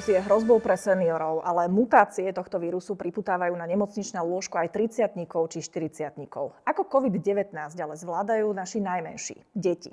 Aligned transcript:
Koronavírus 0.00 0.16
je 0.16 0.28
hrozbou 0.32 0.58
pre 0.64 0.80
seniorov, 0.80 1.44
ale 1.44 1.68
mutácie 1.68 2.32
tohto 2.32 2.56
vírusu 2.56 2.96
priputávajú 2.96 3.52
na 3.52 3.68
nemocničné 3.68 4.16
lôžko 4.24 4.56
aj 4.56 4.72
30 4.72 5.12
či 5.52 5.60
40 5.60 6.16
Ako 6.64 6.88
COVID-19 6.88 7.52
ale 7.76 7.94
zvládajú 8.00 8.48
naši 8.56 8.80
najmenší, 8.80 9.36
deti. 9.52 9.92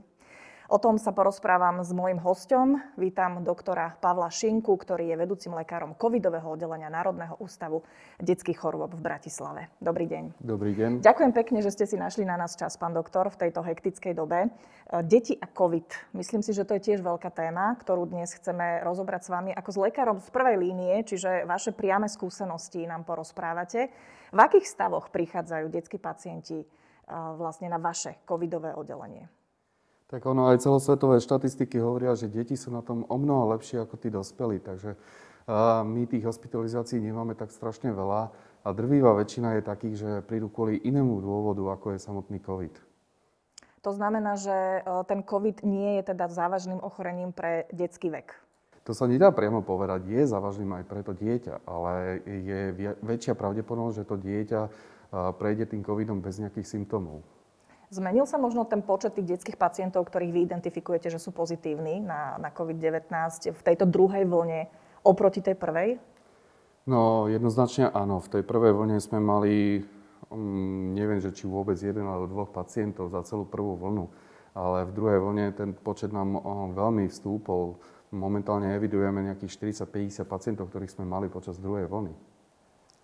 O 0.67 0.75
tom 0.83 0.99
sa 0.99 1.15
porozprávam 1.15 1.79
s 1.79 1.95
môjim 1.95 2.19
hostom. 2.19 2.83
Vítam 2.99 3.39
doktora 3.39 3.95
Pavla 4.03 4.27
Šinku, 4.27 4.75
ktorý 4.75 5.07
je 5.07 5.15
vedúcim 5.15 5.55
lekárom 5.55 5.95
covidového 5.95 6.43
oddelenia 6.43 6.91
Národného 6.91 7.39
ústavu 7.39 7.87
detských 8.19 8.59
chorôb 8.59 8.91
v 8.91 8.99
Bratislave. 8.99 9.71
Dobrý 9.79 10.11
deň. 10.11 10.35
Dobrý 10.43 10.75
deň. 10.75 10.91
Ďakujem 10.99 11.31
pekne, 11.31 11.63
že 11.63 11.71
ste 11.71 11.87
si 11.87 11.95
našli 11.95 12.27
na 12.27 12.35
nás 12.35 12.59
čas, 12.59 12.75
pán 12.75 12.91
doktor, 12.91 13.31
v 13.31 13.47
tejto 13.47 13.63
hektickej 13.63 14.11
dobe. 14.11 14.43
E, 14.43 14.49
deti 15.07 15.39
a 15.39 15.47
COVID. 15.47 16.11
Myslím 16.19 16.43
si, 16.43 16.51
že 16.51 16.67
to 16.67 16.75
je 16.75 16.83
tiež 16.83 16.99
veľká 16.99 17.31
téma, 17.31 17.79
ktorú 17.79 18.03
dnes 18.03 18.35
chceme 18.35 18.83
rozobrať 18.83 19.23
s 19.23 19.29
vami 19.31 19.55
ako 19.55 19.69
s 19.71 19.77
lekárom 19.79 20.19
z 20.19 20.27
prvej 20.35 20.59
línie, 20.59 20.99
čiže 21.07 21.47
vaše 21.47 21.71
priame 21.71 22.11
skúsenosti 22.11 22.83
nám 22.83 23.07
porozprávate. 23.07 23.87
V 24.35 24.39
akých 24.43 24.67
stavoch 24.67 25.15
prichádzajú 25.15 25.71
detskí 25.71 25.95
pacienti 25.95 26.59
e, 26.59 26.67
vlastne 27.39 27.71
na 27.71 27.79
vaše 27.79 28.19
covidové 28.27 28.75
oddelenie? 28.75 29.31
Tak 30.07 30.23
ono 30.23 30.47
aj 30.47 30.63
celosvetové 30.63 31.19
štatistiky 31.19 31.83
hovoria, 31.83 32.15
že 32.15 32.31
deti 32.31 32.55
sú 32.55 32.71
na 32.71 32.79
tom 32.79 33.03
o 33.11 33.15
mnoho 33.19 33.51
lepšie 33.59 33.83
ako 33.83 33.99
tí 33.99 34.07
dospelí, 34.07 34.63
takže 34.63 34.95
my 35.83 36.07
tých 36.07 36.23
hospitalizácií 36.23 37.03
nemáme 37.03 37.35
tak 37.35 37.51
strašne 37.51 37.91
veľa 37.91 38.31
a 38.63 38.67
drvíva 38.71 39.11
väčšina 39.19 39.59
je 39.59 39.61
takých, 39.67 39.95
že 39.99 40.11
prídu 40.23 40.47
kvôli 40.47 40.79
inému 40.79 41.19
dôvodu, 41.19 41.59
ako 41.75 41.95
je 41.95 41.99
samotný 41.99 42.39
COVID. 42.39 42.73
To 43.83 43.91
znamená, 43.91 44.35
že 44.35 44.83
ten 45.07 45.23
COVID 45.23 45.63
nie 45.63 45.99
je 45.99 46.11
teda 46.11 46.27
závažným 46.27 46.79
ochorením 46.79 47.35
pre 47.35 47.67
detský 47.75 48.11
vek. 48.11 48.35
To 48.87 48.95
sa 48.95 49.07
nedá 49.07 49.35
priamo 49.35 49.59
povedať. 49.59 50.07
Je 50.07 50.23
závažným 50.23 50.71
aj 50.71 50.83
pre 50.87 51.03
to 51.03 51.11
dieťa, 51.15 51.67
ale 51.67 52.23
je 52.23 52.61
väčšia 53.03 53.35
pravdepodobnosť, 53.35 53.97
že 53.99 54.07
to 54.07 54.15
dieťa 54.15 54.61
prejde 55.35 55.67
tým 55.67 55.83
COVIDom 55.83 56.23
bez 56.23 56.39
nejakých 56.39 56.67
symptómov. 56.79 57.23
Zmenil 57.87 58.27
sa 58.27 58.35
možno 58.35 58.67
ten 58.67 58.83
počet 58.83 59.15
tých 59.15 59.39
detských 59.39 59.55
pacientov, 59.55 60.11
ktorých 60.11 60.35
vy 60.35 60.39
identifikujete, 60.43 61.07
že 61.07 61.23
sú 61.23 61.31
pozitívni 61.31 62.03
na, 62.03 62.35
na 62.35 62.51
COVID-19 62.51 63.07
v 63.55 63.61
tejto 63.63 63.87
druhej 63.87 64.27
vlne 64.27 64.67
oproti 65.07 65.39
tej 65.39 65.55
prvej? 65.55 65.95
No, 66.83 67.31
jednoznačne 67.31 67.87
áno. 67.87 68.19
V 68.19 68.27
tej 68.27 68.43
prvej 68.43 68.75
vlne 68.75 68.99
sme 68.99 69.23
mali, 69.23 69.87
um, 70.27 70.91
neviem, 70.91 71.23
že 71.23 71.31
či 71.31 71.47
vôbec 71.47 71.79
jeden 71.79 72.03
alebo 72.03 72.27
dvoch 72.27 72.51
pacientov 72.51 73.07
za 73.07 73.23
celú 73.23 73.47
prvú 73.47 73.79
vlnu, 73.79 74.11
ale 74.51 74.83
v 74.83 74.91
druhej 74.91 75.19
vlne 75.23 75.45
ten 75.55 75.71
počet 75.71 76.11
nám 76.11 76.43
um, 76.43 76.75
veľmi 76.75 77.07
vstúpol. 77.07 77.79
Momentálne 78.11 78.75
evidujeme 78.75 79.23
nejakých 79.31 79.87
40-50 79.87 80.27
pacientov, 80.27 80.67
ktorých 80.71 80.91
sme 80.91 81.07
mali 81.07 81.31
počas 81.31 81.55
druhej 81.55 81.87
vlny. 81.87 82.11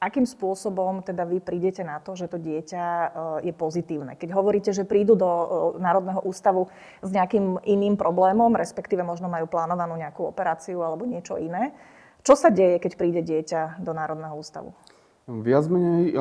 Akým 0.04 0.28
spôsobom 0.28 1.00
teda 1.00 1.24
vy 1.24 1.40
prídete 1.40 1.80
na 1.80 2.04
to, 2.04 2.12
že 2.12 2.28
to 2.28 2.36
dieťa 2.36 2.84
e, 2.84 3.08
je 3.48 3.54
pozitívne? 3.56 4.20
Keď 4.20 4.36
hovoríte, 4.36 4.76
že 4.76 4.84
prídu 4.84 5.16
do 5.16 5.32
e, 5.32 5.48
Národného 5.80 6.20
ústavu 6.28 6.68
s 7.00 7.08
nejakým 7.08 7.64
iným 7.64 7.96
problémom, 7.96 8.52
respektíve 8.52 9.00
možno 9.00 9.32
majú 9.32 9.48
plánovanú 9.48 9.96
nejakú 9.96 10.28
operáciu 10.28 10.84
alebo 10.84 11.08
niečo 11.08 11.40
iné, 11.40 11.72
čo 12.20 12.36
sa 12.36 12.52
deje, 12.52 12.84
keď 12.84 12.92
príde 13.00 13.24
dieťa 13.24 13.80
do 13.80 13.96
Národného 13.96 14.36
ústavu? 14.36 14.76
Viac 15.24 15.72
menej, 15.72 16.12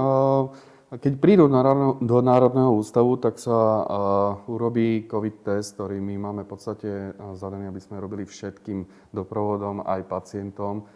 keď 0.95 1.13
prídu 1.19 1.51
do 2.03 2.19
Národného 2.23 2.75
ústavu, 2.79 3.19
tak 3.19 3.39
sa 3.39 3.83
urobí 4.47 5.07
COVID 5.11 5.43
test, 5.43 5.75
ktorý 5.75 5.99
my 5.99 6.15
máme 6.19 6.43
v 6.47 6.51
podstate 6.51 6.91
zadaný, 7.35 7.71
aby 7.71 7.81
sme 7.83 8.03
robili 8.03 8.27
všetkým 8.27 9.11
doprovodom 9.11 9.83
aj 9.83 10.07
pacientom 10.07 10.87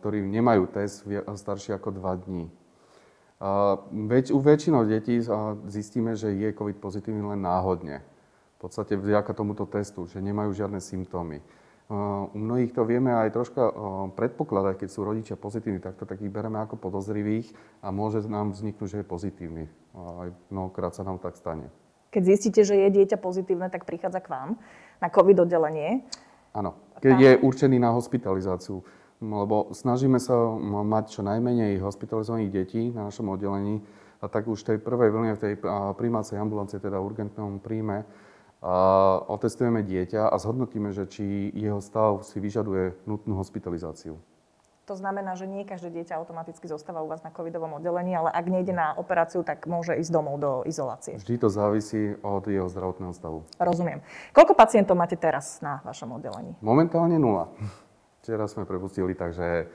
ktorí 0.00 0.22
nemajú 0.22 0.70
test 0.70 1.06
starší 1.34 1.74
ako 1.74 1.90
2 1.98 2.24
dní. 2.26 2.46
Veď, 3.90 4.32
u 4.32 4.38
väčšinou 4.40 4.86
detí 4.88 5.20
zistíme, 5.68 6.16
že 6.16 6.32
je 6.32 6.54
COVID 6.54 6.78
pozitívny 6.80 7.20
len 7.20 7.42
náhodne. 7.42 8.00
V 8.56 8.70
podstate 8.70 8.96
vďaka 8.96 9.36
tomuto 9.36 9.68
testu, 9.68 10.08
že 10.08 10.24
nemajú 10.24 10.54
žiadne 10.56 10.80
symptómy. 10.80 11.44
U 11.92 12.32
mnohých 12.32 12.72
to 12.72 12.88
vieme 12.88 13.12
aj 13.12 13.36
troška 13.36 13.60
predpokladať, 14.16 14.80
keď 14.80 14.88
sú 14.88 15.04
rodičia 15.04 15.36
pozitívni, 15.36 15.84
tak 15.84 16.00
to 16.00 16.08
tak 16.08 16.16
ich 16.24 16.32
bereme 16.32 16.56
ako 16.64 16.80
podozrivých 16.80 17.52
a 17.84 17.92
môže 17.92 18.24
nám 18.24 18.56
vzniknúť, 18.56 18.88
že 18.88 18.98
je 19.04 19.06
pozitívny. 19.06 19.64
Aj 19.92 20.32
mnohokrát 20.48 20.96
sa 20.96 21.04
nám 21.04 21.20
tak 21.20 21.36
stane. 21.36 21.68
Keď 22.08 22.22
zistíte, 22.24 22.64
že 22.64 22.80
je 22.80 22.88
dieťa 22.88 23.20
pozitívne, 23.20 23.68
tak 23.68 23.84
prichádza 23.84 24.24
k 24.24 24.32
vám 24.32 24.56
na 24.96 25.12
COVID 25.12 25.44
oddelenie. 25.44 26.08
Áno, 26.56 26.78
keď 27.04 27.16
je 27.20 27.32
určený 27.44 27.76
na 27.76 27.92
hospitalizáciu 27.92 28.80
lebo 29.30 29.72
snažíme 29.72 30.20
sa 30.20 30.34
mať 30.84 31.04
čo 31.16 31.20
najmenej 31.24 31.80
hospitalizovaných 31.80 32.50
detí 32.52 32.82
na 32.92 33.08
našom 33.08 33.32
oddelení 33.32 33.80
a 34.20 34.28
tak 34.28 34.48
už 34.48 34.64
v 34.64 34.68
tej 34.74 34.78
prvej 34.80 35.10
vlne, 35.12 35.32
v 35.36 35.42
tej 35.42 35.54
primácej 35.96 36.40
ambulancie, 36.40 36.80
teda 36.80 37.00
urgentnom 37.00 37.60
príjme, 37.60 38.08
otestujeme 39.28 39.84
dieťa 39.84 40.32
a 40.32 40.36
zhodnotíme, 40.40 40.92
že 40.96 41.04
či 41.04 41.52
jeho 41.52 41.84
stav 41.84 42.24
si 42.24 42.40
vyžaduje 42.40 43.04
nutnú 43.04 43.36
hospitalizáciu. 43.36 44.16
To 44.84 44.92
znamená, 44.92 45.32
že 45.32 45.48
nie 45.48 45.64
každé 45.64 45.96
dieťa 45.96 46.20
automaticky 46.20 46.68
zostáva 46.68 47.00
u 47.00 47.08
vás 47.08 47.24
na 47.24 47.32
covidovom 47.32 47.80
oddelení, 47.80 48.20
ale 48.20 48.28
ak 48.28 48.44
nejde 48.44 48.76
na 48.76 48.92
operáciu, 49.00 49.40
tak 49.40 49.64
môže 49.64 49.96
ísť 49.96 50.12
domov 50.12 50.36
do 50.36 50.60
izolácie. 50.68 51.16
Vždy 51.16 51.40
to 51.40 51.48
závisí 51.48 52.12
od 52.20 52.44
jeho 52.44 52.68
zdravotného 52.68 53.16
stavu. 53.16 53.48
Rozumiem. 53.56 54.04
Koľko 54.36 54.52
pacientov 54.52 55.00
máte 55.00 55.16
teraz 55.16 55.64
na 55.64 55.80
vašom 55.88 56.20
oddelení? 56.20 56.52
Momentálne 56.60 57.16
nula. 57.16 57.48
Včera 58.24 58.48
sme 58.48 58.64
prepustili, 58.64 59.12
takže 59.12 59.68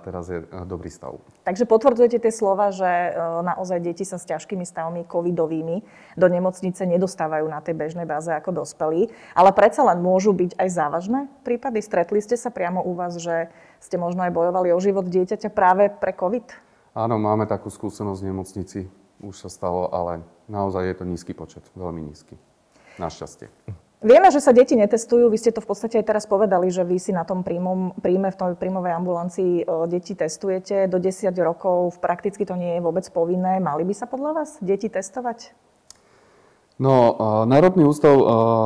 teraz 0.00 0.32
je 0.32 0.40
dobrý 0.64 0.88
stav. 0.88 1.20
Takže 1.44 1.68
potvrdzujete 1.68 2.24
tie 2.24 2.32
slova, 2.32 2.72
že 2.72 2.88
e, 2.88 3.10
naozaj 3.44 3.84
deti 3.84 4.04
sa 4.04 4.16
s 4.20 4.28
ťažkými 4.28 4.64
stavmi 4.64 5.04
covidovými 5.04 5.84
do 6.16 6.26
nemocnice 6.28 6.88
nedostávajú 6.88 7.44
na 7.52 7.60
tej 7.60 7.76
bežnej 7.76 8.08
báze 8.08 8.32
ako 8.32 8.64
dospelí, 8.64 9.12
ale 9.36 9.50
predsa 9.52 9.84
len 9.84 10.00
môžu 10.00 10.32
byť 10.32 10.56
aj 10.56 10.68
závažné 10.72 11.20
prípady? 11.44 11.84
Stretli 11.84 12.24
ste 12.24 12.40
sa 12.40 12.48
priamo 12.48 12.80
u 12.80 12.96
vás, 12.96 13.16
že 13.20 13.52
ste 13.76 14.00
možno 14.00 14.24
aj 14.24 14.32
bojovali 14.32 14.72
o 14.72 14.80
život 14.80 15.04
dieťaťa 15.08 15.52
práve 15.52 15.92
pre 15.92 16.16
covid? 16.16 16.48
Áno, 16.96 17.16
máme 17.16 17.44
takú 17.44 17.72
skúsenosť 17.72 18.20
v 18.24 18.28
nemocnici. 18.28 18.80
Už 19.20 19.36
sa 19.36 19.52
stalo, 19.52 19.92
ale 19.92 20.24
naozaj 20.48 20.84
je 20.88 20.96
to 20.96 21.04
nízky 21.04 21.36
počet, 21.36 21.64
veľmi 21.76 22.08
nízky. 22.08 22.40
Našťastie. 22.96 23.52
Vieme, 24.02 24.34
že 24.34 24.42
sa 24.42 24.50
deti 24.50 24.74
netestujú. 24.74 25.30
Vy 25.30 25.38
ste 25.38 25.54
to 25.54 25.62
v 25.62 25.70
podstate 25.70 26.02
aj 26.02 26.10
teraz 26.10 26.24
povedali, 26.26 26.74
že 26.74 26.82
vy 26.82 26.98
si 26.98 27.14
na 27.14 27.22
tom 27.22 27.46
príjmom, 27.46 27.94
príjme 28.02 28.34
v 28.34 28.38
tej 28.38 28.58
príjmovej 28.58 28.98
ambulancii 28.98 29.52
e, 29.62 29.64
deti 29.86 30.18
testujete. 30.18 30.90
Do 30.90 30.98
10 30.98 31.30
rokov 31.38 32.02
prakticky 32.02 32.42
to 32.42 32.58
nie 32.58 32.76
je 32.76 32.80
vôbec 32.82 33.06
povinné. 33.14 33.62
Mali 33.62 33.86
by 33.86 33.94
sa 33.94 34.10
podľa 34.10 34.42
vás 34.42 34.58
deti 34.58 34.90
testovať? 34.90 35.54
No, 36.82 37.14
Národný 37.46 37.86
ústav 37.86 38.16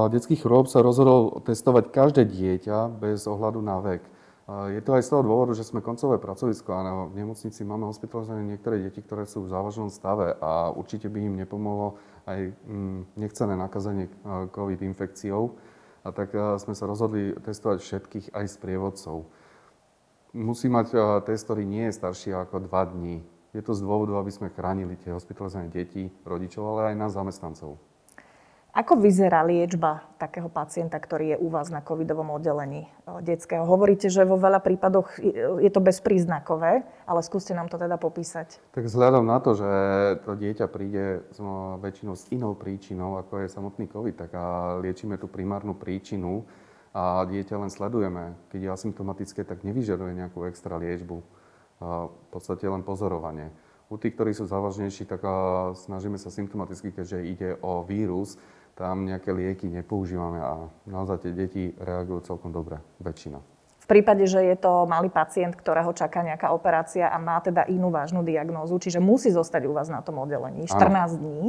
detských 0.08 0.41
chorób 0.41 0.72
sa 0.72 0.80
rozhodol 0.80 1.42
testovať 1.44 1.92
každé 1.92 2.25
dieťa 2.25 2.96
bez 2.96 3.28
ohľadu 3.28 3.60
na 3.60 3.76
vek. 3.82 4.16
Je 4.46 4.78
to 4.78 4.94
aj 4.94 5.02
z 5.02 5.10
toho 5.10 5.26
dôvodu, 5.26 5.58
že 5.58 5.66
sme 5.66 5.82
koncové 5.82 6.22
pracovisko 6.22 6.70
a 6.70 7.10
v 7.10 7.18
nemocnici 7.18 7.66
máme 7.66 7.90
hospitalizované 7.90 8.46
niektoré 8.46 8.78
deti, 8.78 9.02
ktoré 9.02 9.26
sú 9.26 9.42
v 9.42 9.50
závažnom 9.50 9.90
stave 9.90 10.38
a 10.38 10.70
určite 10.70 11.10
by 11.10 11.18
im 11.18 11.34
nepomohlo 11.34 11.98
aj 12.30 12.54
mm, 12.62 13.18
nechcené 13.18 13.58
nakazenie 13.58 14.06
COVID 14.54 14.86
infekciou. 14.86 15.58
A 16.06 16.14
tak 16.14 16.30
sme 16.62 16.78
sa 16.78 16.86
rozhodli 16.86 17.34
testovať 17.42 17.82
všetkých 17.82 18.26
aj 18.38 18.46
s 18.46 18.56
prievodcov. 18.62 19.26
Musí 20.30 20.70
mať 20.70 20.94
test, 21.26 21.50
ktorý 21.50 21.66
nie 21.66 21.90
je 21.90 21.98
starší 21.98 22.30
ako 22.30 22.70
2 22.70 22.94
dní. 22.94 23.26
Je 23.50 23.64
to 23.66 23.74
z 23.74 23.82
dôvodu, 23.82 24.14
aby 24.22 24.30
sme 24.30 24.54
chránili 24.54 24.94
tie 24.94 25.10
hospitalizované 25.10 25.74
deti, 25.74 26.06
rodičov, 26.22 26.62
ale 26.78 26.94
aj 26.94 27.00
nás 27.02 27.19
zamestnancov. 27.19 27.82
Ako 28.76 29.00
vyzerá 29.00 29.40
liečba 29.40 30.05
takého 30.20 30.52
pacienta, 30.52 31.00
ktorý 31.00 31.32
je 31.32 31.40
u 31.40 31.49
vás 31.49 31.73
na 31.73 31.81
covidovom 31.81 32.28
oddelení 32.37 32.84
e, 32.84 32.88
detského? 33.25 33.64
Hovoríte, 33.64 34.12
že 34.12 34.28
vo 34.28 34.37
veľa 34.37 34.61
prípadoch 34.61 35.17
je 35.64 35.70
to 35.73 35.81
bezpríznakové, 35.81 36.84
ale 37.08 37.20
skúste 37.25 37.56
nám 37.56 37.73
to 37.73 37.81
teda 37.81 37.96
popísať. 37.96 38.61
Tak 38.76 38.84
vzhľadom 38.84 39.25
na 39.25 39.40
to, 39.40 39.56
že 39.56 39.70
to 40.28 40.37
dieťa 40.37 40.69
príde 40.69 41.25
s 41.32 41.40
väčšinou 41.81 42.20
s 42.20 42.28
inou 42.28 42.52
príčinou, 42.52 43.17
ako 43.17 43.49
je 43.49 43.49
samotný 43.49 43.88
covid, 43.88 44.12
tak 44.12 44.37
a 44.37 44.76
liečíme 44.84 45.17
tú 45.17 45.25
primárnu 45.25 45.73
príčinu 45.73 46.44
a 46.93 47.25
dieťa 47.25 47.56
len 47.56 47.73
sledujeme. 47.73 48.37
Keď 48.52 48.61
je 48.61 48.70
asymptomatické, 48.76 49.40
tak 49.49 49.64
nevyžaduje 49.64 50.12
nejakú 50.20 50.44
extra 50.44 50.76
liečbu. 50.76 51.25
V 51.81 52.28
podstate 52.28 52.69
len 52.69 52.84
pozorovanie. 52.84 53.49
U 53.88 53.96
tých, 53.96 54.19
ktorí 54.19 54.34
sú 54.34 54.44
závažnejší, 54.50 55.06
tak 55.06 55.23
snažíme 55.78 56.19
sa 56.19 56.28
symptomaticky, 56.28 56.90
keďže 56.90 57.19
ide 57.23 57.50
o 57.62 57.87
vírus, 57.87 58.34
tam 58.76 59.08
nejaké 59.08 59.32
lieky 59.32 59.73
nepoužívame 59.73 60.38
a 60.38 60.69
naozaj 60.84 61.25
tie 61.25 61.32
deti 61.32 61.62
reagujú 61.81 62.37
celkom 62.37 62.52
dobre, 62.52 62.78
väčšina. 63.00 63.40
V 63.82 63.87
prípade, 63.88 64.26
že 64.28 64.43
je 64.43 64.56
to 64.58 64.84
malý 64.84 65.08
pacient, 65.08 65.56
ktorého 65.56 65.94
čaká 65.96 66.20
nejaká 66.20 66.50
operácia 66.52 67.08
a 67.08 67.17
má 67.17 67.40
teda 67.40 67.64
inú 67.70 67.88
vážnu 67.88 68.20
diagnózu, 68.26 68.76
čiže 68.82 69.00
musí 69.00 69.32
zostať 69.32 69.62
u 69.64 69.73
vás 69.73 69.88
na 69.88 70.02
tom 70.02 70.20
oddelení 70.20 70.67
14 70.69 70.76
ano. 70.76 71.06
dní, 71.17 71.43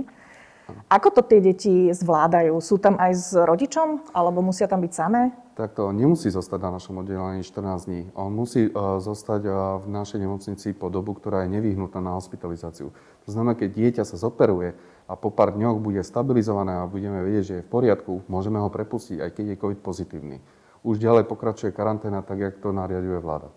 Ako 0.91 1.15
to 1.15 1.21
tie 1.23 1.39
deti 1.39 1.91
zvládajú? 1.95 2.59
Sú 2.59 2.75
tam 2.75 2.99
aj 2.99 3.11
s 3.15 3.31
rodičom, 3.31 4.11
alebo 4.11 4.43
musia 4.43 4.67
tam 4.67 4.83
byť 4.83 4.93
samé? 4.93 5.31
Tak 5.55 5.73
to 5.73 5.89
nemusí 5.95 6.29
zostať 6.29 6.59
na 6.59 6.71
našom 6.77 7.01
oddelení 7.01 7.41
14 7.41 7.87
dní. 7.87 8.01
On 8.13 8.29
musí 8.29 8.67
uh, 8.69 8.99
zostať 8.99 9.41
uh, 9.47 9.55
v 9.81 9.87
našej 9.89 10.19
nemocnici 10.21 10.75
po 10.75 10.91
dobu, 10.91 11.15
ktorá 11.15 11.47
je 11.47 11.55
nevyhnutá 11.55 12.03
na 12.03 12.19
hospitalizáciu. 12.19 12.91
To 13.25 13.29
znamená, 13.31 13.55
keď 13.57 13.69
dieťa 13.73 14.03
sa 14.05 14.19
zoperuje 14.19 14.75
a 15.07 15.15
po 15.15 15.31
pár 15.31 15.55
dňoch 15.55 15.79
bude 15.79 16.03
stabilizované 16.03 16.83
a 16.83 16.89
budeme 16.91 17.23
vedieť, 17.23 17.43
že 17.43 17.55
je 17.59 17.65
v 17.65 17.71
poriadku, 17.71 18.27
môžeme 18.27 18.59
ho 18.59 18.67
prepustiť, 18.67 19.23
aj 19.23 19.31
keď 19.31 19.45
je 19.55 19.61
COVID 19.63 19.79
pozitívny. 19.79 20.37
Už 20.83 20.99
ďalej 20.99 21.25
pokračuje 21.31 21.71
karanténa 21.71 22.21
tak, 22.21 22.43
jak 22.43 22.55
to 22.59 22.75
nariaduje 22.75 23.19
vláda. 23.23 23.49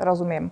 Rozumiem. 0.00 0.50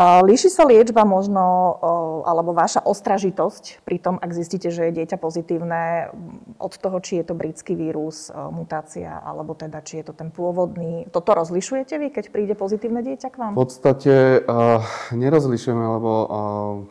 Líši 0.00 0.48
sa 0.48 0.64
liečba 0.64 1.04
možno, 1.04 1.76
alebo 2.24 2.56
vaša 2.56 2.80
ostražitosť 2.80 3.84
pri 3.84 4.00
tom, 4.00 4.16
ak 4.16 4.32
zistíte, 4.32 4.72
že 4.72 4.88
je 4.88 4.96
dieťa 4.96 5.20
pozitívne, 5.20 6.08
od 6.56 6.72
toho, 6.80 6.96
či 7.04 7.20
je 7.20 7.28
to 7.28 7.36
britský 7.36 7.76
vírus, 7.76 8.32
mutácia, 8.32 9.20
alebo 9.20 9.52
teda, 9.52 9.84
či 9.84 10.00
je 10.00 10.08
to 10.08 10.16
ten 10.16 10.32
pôvodný. 10.32 11.04
Toto 11.12 11.36
rozlišujete 11.36 12.00
vy, 12.00 12.08
keď 12.08 12.24
príde 12.32 12.54
pozitívne 12.56 13.04
dieťa 13.04 13.28
k 13.28 13.36
vám? 13.36 13.52
V 13.52 13.60
podstate 13.68 14.40
uh, 14.40 14.80
nerozlišujeme, 15.12 15.84
lebo 15.84 16.12
uh, 16.12 16.26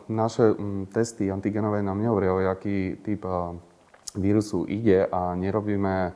naše 0.06 0.54
um, 0.54 0.86
testy 0.86 1.26
antigenové 1.26 1.82
nám 1.82 1.98
nehovoria, 1.98 2.30
o 2.30 2.38
aký 2.54 3.02
typ 3.02 3.26
uh, 3.26 3.58
vírusu 4.14 4.62
ide 4.70 5.10
a 5.10 5.34
nerobíme 5.34 6.14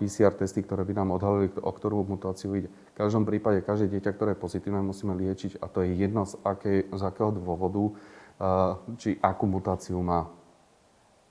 PCR 0.00 0.32
testy, 0.32 0.64
ktoré 0.64 0.88
by 0.88 0.96
nám 0.96 1.20
odhalili, 1.20 1.52
o 1.60 1.68
ktorú 1.68 2.00
mutáciu 2.08 2.56
ide. 2.56 2.72
V 2.94 3.02
každom 3.02 3.26
prípade, 3.26 3.58
každé 3.58 3.90
dieťa, 3.98 4.14
ktoré 4.14 4.30
je 4.32 4.42
pozitívne, 4.46 4.78
musíme 4.78 5.18
liečiť 5.18 5.58
a 5.58 5.66
to 5.66 5.82
je 5.82 5.98
jedno 5.98 6.30
z, 6.30 6.38
akej, 6.46 6.94
z 6.94 7.02
akého 7.02 7.34
dôvodu, 7.34 7.90
či 9.02 9.18
akú 9.18 9.50
mutáciu 9.50 9.98
má. 9.98 10.30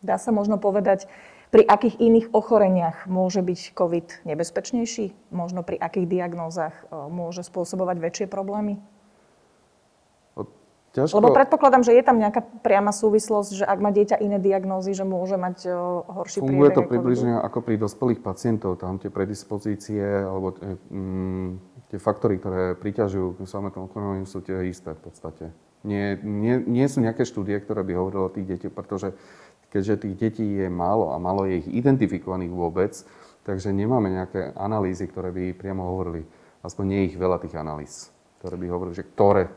Dá 0.04 0.20
sa 0.20 0.36
možno 0.36 0.60
povedať, 0.60 1.08
pri 1.56 1.64
akých 1.64 2.04
iných 2.04 2.28
ochoreniach 2.36 3.08
môže 3.08 3.40
byť 3.40 3.80
COVID 3.80 4.28
nebezpečnejší? 4.28 5.32
Možno 5.32 5.64
pri 5.64 5.80
akých 5.80 6.12
diagnózach 6.12 6.76
môže 6.92 7.48
spôsobovať 7.48 7.96
väčšie 7.96 8.28
problémy? 8.28 8.84
Ťažko... 10.94 11.18
Lebo 11.18 11.34
predpokladám, 11.34 11.82
že 11.82 11.98
je 11.98 12.06
tam 12.06 12.22
nejaká 12.22 12.46
priama 12.62 12.94
súvislosť, 12.94 13.50
že 13.58 13.66
ak 13.66 13.82
má 13.82 13.90
dieťa 13.90 14.22
iné 14.22 14.38
diagnózy, 14.38 14.94
že 14.94 15.02
môže 15.02 15.42
mať 15.42 15.74
horší 16.06 16.46
Funguje 16.46 16.70
to 16.70 16.86
približne 16.86 17.42
ako 17.42 17.66
pri 17.66 17.82
dospelých 17.82 18.22
pacientov. 18.22 18.78
Tam 18.78 19.02
tie 19.02 19.10
predispozície 19.10 20.06
alebo 20.06 20.54
tie, 20.54 20.78
mm, 20.94 21.50
tie 21.90 21.98
faktory, 21.98 22.38
ktoré 22.38 22.78
priťažujú 22.78 23.42
k 23.42 23.50
samotnému 23.50 23.90
ochoreniu, 23.90 24.30
sú 24.30 24.46
tie 24.46 24.70
isté 24.70 24.94
v 24.94 25.02
podstate. 25.02 25.46
Nie, 25.82 26.14
nie, 26.22 26.62
nie 26.62 26.86
sú 26.86 27.02
nejaké 27.02 27.26
štúdie, 27.26 27.58
ktoré 27.58 27.82
by 27.82 27.94
hovorili 27.98 28.22
o 28.22 28.30
tých 28.30 28.48
deťoch, 28.54 28.74
pretože 28.78 29.18
keďže 29.74 30.06
tých 30.06 30.16
detí 30.22 30.46
je 30.46 30.70
málo 30.70 31.10
a 31.10 31.18
málo 31.18 31.50
je 31.50 31.66
ich 31.66 31.70
identifikovaných 31.74 32.54
vôbec, 32.54 32.94
takže 33.42 33.74
nemáme 33.74 34.14
nejaké 34.14 34.54
analýzy, 34.54 35.10
ktoré 35.10 35.34
by 35.34 35.58
priamo 35.58 35.90
hovorili. 35.90 36.22
Aspoň 36.62 36.86
nie 36.86 37.02
ich 37.10 37.18
veľa 37.18 37.42
tých 37.42 37.58
analýz, 37.58 38.14
ktoré 38.38 38.62
by 38.62 38.66
hovorili, 38.70 38.94
že 38.94 39.10
ktoré 39.10 39.50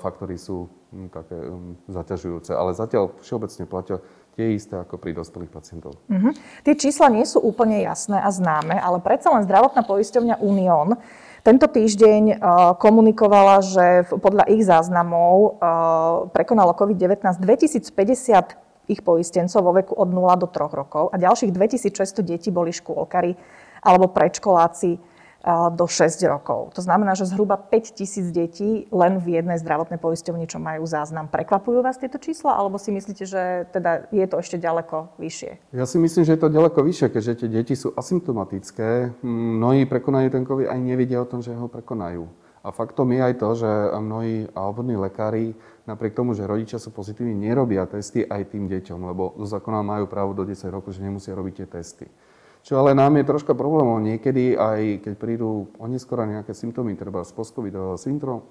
faktory 0.00 0.36
sú 0.36 0.68
hm, 0.92 1.08
také 1.08 1.36
hm, 1.36 1.88
zaťažujúce. 1.88 2.52
Ale 2.52 2.76
zatiaľ 2.76 3.16
všeobecne 3.24 3.64
platia 3.64 3.96
tie 4.36 4.56
isté 4.56 4.80
ako 4.80 4.96
pri 4.96 5.12
dospelých 5.12 5.52
pacientov. 5.52 6.00
Uh-huh. 6.08 6.32
Tie 6.64 6.72
čísla 6.76 7.12
nie 7.12 7.24
sú 7.28 7.40
úplne 7.40 7.84
jasné 7.84 8.16
a 8.16 8.32
známe, 8.32 8.76
ale 8.80 8.96
predsa 9.04 9.28
len 9.28 9.44
zdravotná 9.44 9.84
poisťovňa 9.84 10.40
Unión 10.40 10.96
tento 11.42 11.66
týždeň 11.66 12.22
uh, 12.38 12.38
komunikovala, 12.78 13.66
že 13.66 13.86
podľa 14.14 14.46
ich 14.46 14.62
záznamov 14.62 15.34
uh, 15.34 15.50
prekonalo 16.30 16.70
COVID-19 16.72 17.18
2050 17.42 18.62
ich 18.90 19.02
poistencov 19.02 19.60
vo 19.62 19.72
veku 19.74 19.94
od 19.94 20.10
0 20.10 20.42
do 20.42 20.46
3 20.46 20.70
rokov 20.70 21.10
a 21.10 21.18
ďalších 21.18 21.50
2600 21.50 22.22
detí 22.22 22.50
boli 22.54 22.70
škôlkari 22.70 23.34
alebo 23.82 24.10
predškoláci 24.10 25.11
do 25.74 25.90
6 25.90 26.22
rokov. 26.30 26.70
To 26.78 26.82
znamená, 26.82 27.18
že 27.18 27.26
zhruba 27.26 27.58
5 27.58 27.98
tisíc 27.98 28.30
detí 28.30 28.86
len 28.94 29.18
v 29.18 29.42
jednej 29.42 29.58
zdravotnej 29.58 29.98
poisťovni, 29.98 30.46
čo 30.46 30.62
majú 30.62 30.86
záznam. 30.86 31.26
Prekvapujú 31.26 31.82
vás 31.82 31.98
tieto 31.98 32.22
čísla, 32.22 32.54
alebo 32.54 32.78
si 32.78 32.94
myslíte, 32.94 33.26
že 33.26 33.66
teda 33.74 34.06
je 34.14 34.22
to 34.30 34.38
ešte 34.38 34.62
ďaleko 34.62 35.18
vyššie? 35.18 35.74
Ja 35.74 35.82
si 35.82 35.98
myslím, 35.98 36.22
že 36.22 36.38
je 36.38 36.42
to 36.46 36.54
ďaleko 36.54 36.78
vyššie, 36.86 37.06
keďže 37.10 37.32
tie 37.42 37.48
deti 37.50 37.74
sú 37.74 37.90
asymptomatické. 37.90 39.18
Mnohí 39.26 39.82
prekonajú 39.90 40.30
ten 40.30 40.46
COVID 40.46 40.70
aj 40.70 40.78
nevedia 40.78 41.18
o 41.18 41.26
tom, 41.26 41.42
že 41.42 41.50
ho 41.50 41.66
prekonajú. 41.66 42.30
A 42.62 42.70
faktom 42.70 43.10
je 43.10 43.18
aj 43.18 43.34
to, 43.42 43.48
že 43.58 43.70
mnohí 43.98 44.46
obvodní 44.54 44.94
lekári, 44.94 45.58
napriek 45.82 46.14
tomu, 46.14 46.30
že 46.30 46.46
rodičia 46.46 46.78
sú 46.78 46.94
pozitívni, 46.94 47.34
nerobia 47.34 47.82
testy 47.90 48.22
aj 48.22 48.54
tým 48.54 48.70
deťom, 48.70 49.02
lebo 49.02 49.34
zo 49.42 49.58
zákona 49.58 49.82
majú 49.82 50.06
právo 50.06 50.30
do 50.30 50.46
10 50.46 50.70
rokov, 50.70 50.94
že 50.94 51.02
nemusia 51.02 51.34
robiť 51.34 51.54
tie 51.58 51.66
testy. 51.66 52.06
Čo 52.62 52.78
ale 52.78 52.94
nám 52.94 53.18
je 53.18 53.26
troška 53.26 53.58
problémom. 53.58 53.98
Niekedy 53.98 54.54
aj 54.54 54.80
keď 55.02 55.14
prídu 55.18 55.66
oneskoro 55.82 56.22
nejaké 56.22 56.54
symptómy, 56.54 56.94
treba 56.94 57.26
z 57.26 57.34
postcovidového 57.34 57.98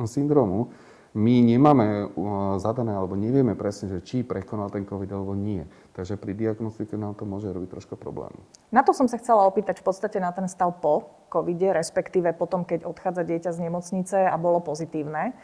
syndromu, 0.03 0.71
my 1.11 1.43
nemáme 1.43 2.07
uh, 2.07 2.55
zadané 2.55 2.95
alebo 2.95 3.19
nevieme 3.19 3.51
presne, 3.51 3.91
že 3.91 3.99
či 3.99 4.23
prekonal 4.23 4.71
ten 4.71 4.87
COVID 4.87 5.11
alebo 5.11 5.35
nie. 5.35 5.59
Takže 5.91 6.15
pri 6.15 6.31
diagnostike 6.31 6.95
nám 6.95 7.19
to 7.19 7.27
môže 7.27 7.51
robiť 7.51 7.67
troška 7.67 7.99
problém. 7.99 8.31
Na 8.71 8.79
to 8.79 8.95
som 8.95 9.11
sa 9.11 9.19
chcela 9.19 9.43
opýtať 9.43 9.83
v 9.83 9.91
podstate 9.91 10.23
na 10.23 10.31
ten 10.31 10.47
stav 10.47 10.71
po 10.79 11.27
covide, 11.27 11.75
respektíve 11.75 12.31
potom, 12.31 12.63
keď 12.63 12.87
odchádza 12.87 13.27
dieťa 13.27 13.51
z 13.51 13.59
nemocnice 13.59 14.17
a 14.23 14.35
bolo 14.39 14.63
pozitívne. 14.63 15.35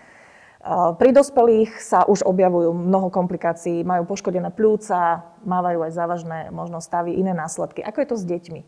Pri 0.99 1.15
dospelých 1.15 1.79
sa 1.79 2.03
už 2.03 2.27
objavujú 2.27 2.75
mnoho 2.75 3.07
komplikácií, 3.07 3.87
majú 3.87 4.03
poškodené 4.03 4.51
pľúca, 4.51 5.23
mávajú 5.47 5.79
aj 5.87 5.91
závažné 5.95 6.39
možno 6.51 6.83
stavy, 6.83 7.15
iné 7.15 7.31
následky. 7.31 7.79
Ako 7.79 8.03
je 8.03 8.09
to 8.11 8.17
s 8.19 8.27
deťmi? 8.27 8.61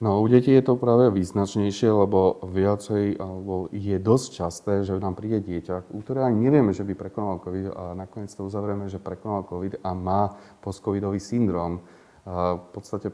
No, 0.00 0.18
u 0.18 0.26
detí 0.26 0.50
je 0.50 0.64
to 0.64 0.80
práve 0.80 1.12
význačnejšie, 1.12 1.92
lebo 1.92 2.42
viacej, 2.42 3.20
alebo 3.20 3.68
je 3.70 4.00
dosť 4.00 4.26
časté, 4.32 4.72
že 4.80 4.96
nám 4.96 5.14
príde 5.14 5.44
dieťa, 5.44 5.92
u 5.92 6.00
ktorého 6.00 6.26
ani 6.26 6.48
nevieme, 6.48 6.72
že 6.72 6.88
by 6.88 6.96
prekonal 6.96 7.38
COVID 7.44 7.70
a 7.70 7.94
nakoniec 7.94 8.32
to 8.32 8.48
uzavrieme, 8.48 8.88
že 8.88 8.96
prekonal 8.96 9.44
COVID 9.44 9.84
a 9.84 9.90
má 9.94 10.34
postcovidový 10.64 11.20
syndrom. 11.20 11.84
A 12.24 12.56
v 12.56 12.66
podstate 12.72 13.12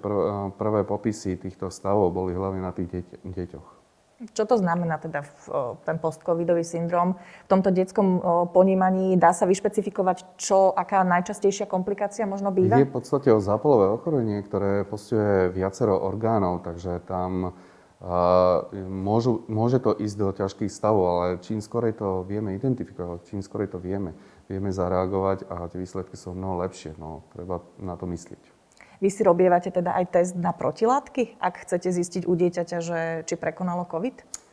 prvé 0.55 0.81
popisy 0.87 1.37
týchto 1.37 1.75
stavov 1.75 2.15
boli 2.15 2.33
hlavne 2.33 2.63
na 2.63 2.71
tých 2.71 3.05
deťoch. 3.27 3.76
Čo 4.17 4.49
to 4.49 4.57
znamená 4.57 4.97
teda 4.97 5.29
ten 5.85 6.01
post-covidový 6.01 6.65
syndrom? 6.65 7.21
V 7.45 7.49
tomto 7.53 7.69
detskom 7.69 8.17
ponímaní 8.49 9.21
dá 9.21 9.37
sa 9.37 9.45
vyšpecifikovať, 9.45 10.41
čo, 10.41 10.73
aká 10.73 11.05
najčastejšia 11.05 11.69
komplikácia 11.69 12.25
možno 12.25 12.49
býva? 12.49 12.81
Je 12.81 12.89
v 12.89 12.97
podstate 12.97 13.29
o 13.29 13.45
zápalové 13.45 13.93
ochorenie, 13.93 14.41
ktoré 14.41 14.89
postihuje 14.89 15.53
viacero 15.53 16.01
orgánov, 16.01 16.65
takže 16.65 17.05
tam 17.05 17.53
uh, 17.53 18.65
môžu, 18.89 19.45
môže 19.53 19.85
to 19.85 19.93
ísť 19.93 20.17
do 20.17 20.29
ťažkých 20.33 20.73
stavov, 20.73 21.05
ale 21.13 21.27
čím 21.45 21.61
skorej 21.61 22.01
to 22.01 22.25
vieme 22.25 22.57
identifikovať, 22.57 23.21
čím 23.29 23.45
skorej 23.45 23.69
to 23.69 23.77
vieme, 23.77 24.17
vieme 24.49 24.73
zareagovať 24.73 25.45
a 25.45 25.69
tie 25.69 25.77
výsledky 25.77 26.17
sú 26.17 26.33
mnoho 26.33 26.65
lepšie. 26.65 26.97
No, 26.97 27.21
treba 27.37 27.61
na 27.77 28.01
to 28.01 28.09
myslieť. 28.09 28.56
Vy 29.01 29.09
si 29.13 29.21
robievate 29.21 29.69
teda 29.69 29.93
aj 29.93 30.05
test 30.09 30.33
na 30.37 30.57
protilátky, 30.57 31.37
ak 31.37 31.69
chcete 31.69 31.93
zistiť 31.93 32.23
u 32.25 32.33
dieťaťa, 32.33 32.79
že 32.81 32.99
či 33.29 33.35
prekonalo 33.37 33.85
COVID? 33.85 34.47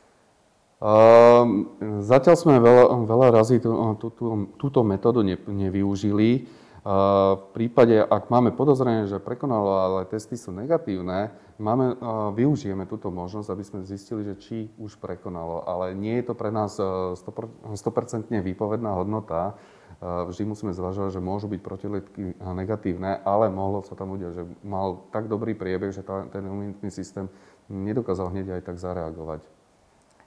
Uh, 0.84 1.72
zatiaľ 2.04 2.36
sme 2.36 2.60
veľa, 2.60 3.08
veľa 3.08 3.28
razy 3.32 3.64
tú, 3.64 3.72
tú, 3.96 4.12
tú, 4.12 4.26
túto 4.60 4.84
metódu 4.84 5.24
ne, 5.24 5.40
nevyužili. 5.40 6.44
Uh, 6.84 7.40
v 7.40 7.46
prípade, 7.56 7.96
ak 8.04 8.28
máme 8.28 8.52
podozrenie, 8.52 9.08
že 9.08 9.24
prekonalo, 9.24 9.80
ale 9.80 10.00
testy 10.12 10.36
sú 10.36 10.52
negatívne, 10.52 11.32
máme, 11.56 11.96
uh, 11.96 12.36
využijeme 12.36 12.84
túto 12.84 13.08
možnosť, 13.16 13.48
aby 13.56 13.64
sme 13.64 13.80
zistili, 13.88 14.28
že 14.28 14.36
či 14.36 14.58
už 14.76 15.00
prekonalo. 15.00 15.64
Ale 15.64 15.96
nie 15.96 16.20
je 16.20 16.28
to 16.28 16.34
pre 16.36 16.52
nás 16.52 16.76
100%, 16.76 17.80
100% 17.80 18.44
výpovedná 18.44 18.92
hodnota. 18.92 19.56
Vždy 20.04 20.44
musíme 20.44 20.76
zvažovať, 20.76 21.16
že 21.16 21.24
môžu 21.24 21.48
byť 21.48 21.62
protilieky 21.64 22.36
negatívne, 22.44 23.24
ale 23.24 23.48
mohlo 23.48 23.80
sa 23.88 23.96
tam 23.96 24.12
udiať, 24.12 24.36
že 24.36 24.44
mal 24.68 25.00
tak 25.16 25.32
dobrý 25.32 25.56
priebeh, 25.56 25.96
že 25.96 26.04
ten 26.04 26.44
imunitný 26.44 26.92
systém 26.92 27.32
nedokázal 27.72 28.28
hneď 28.36 28.60
aj 28.60 28.62
tak 28.68 28.78
zareagovať. 28.84 29.48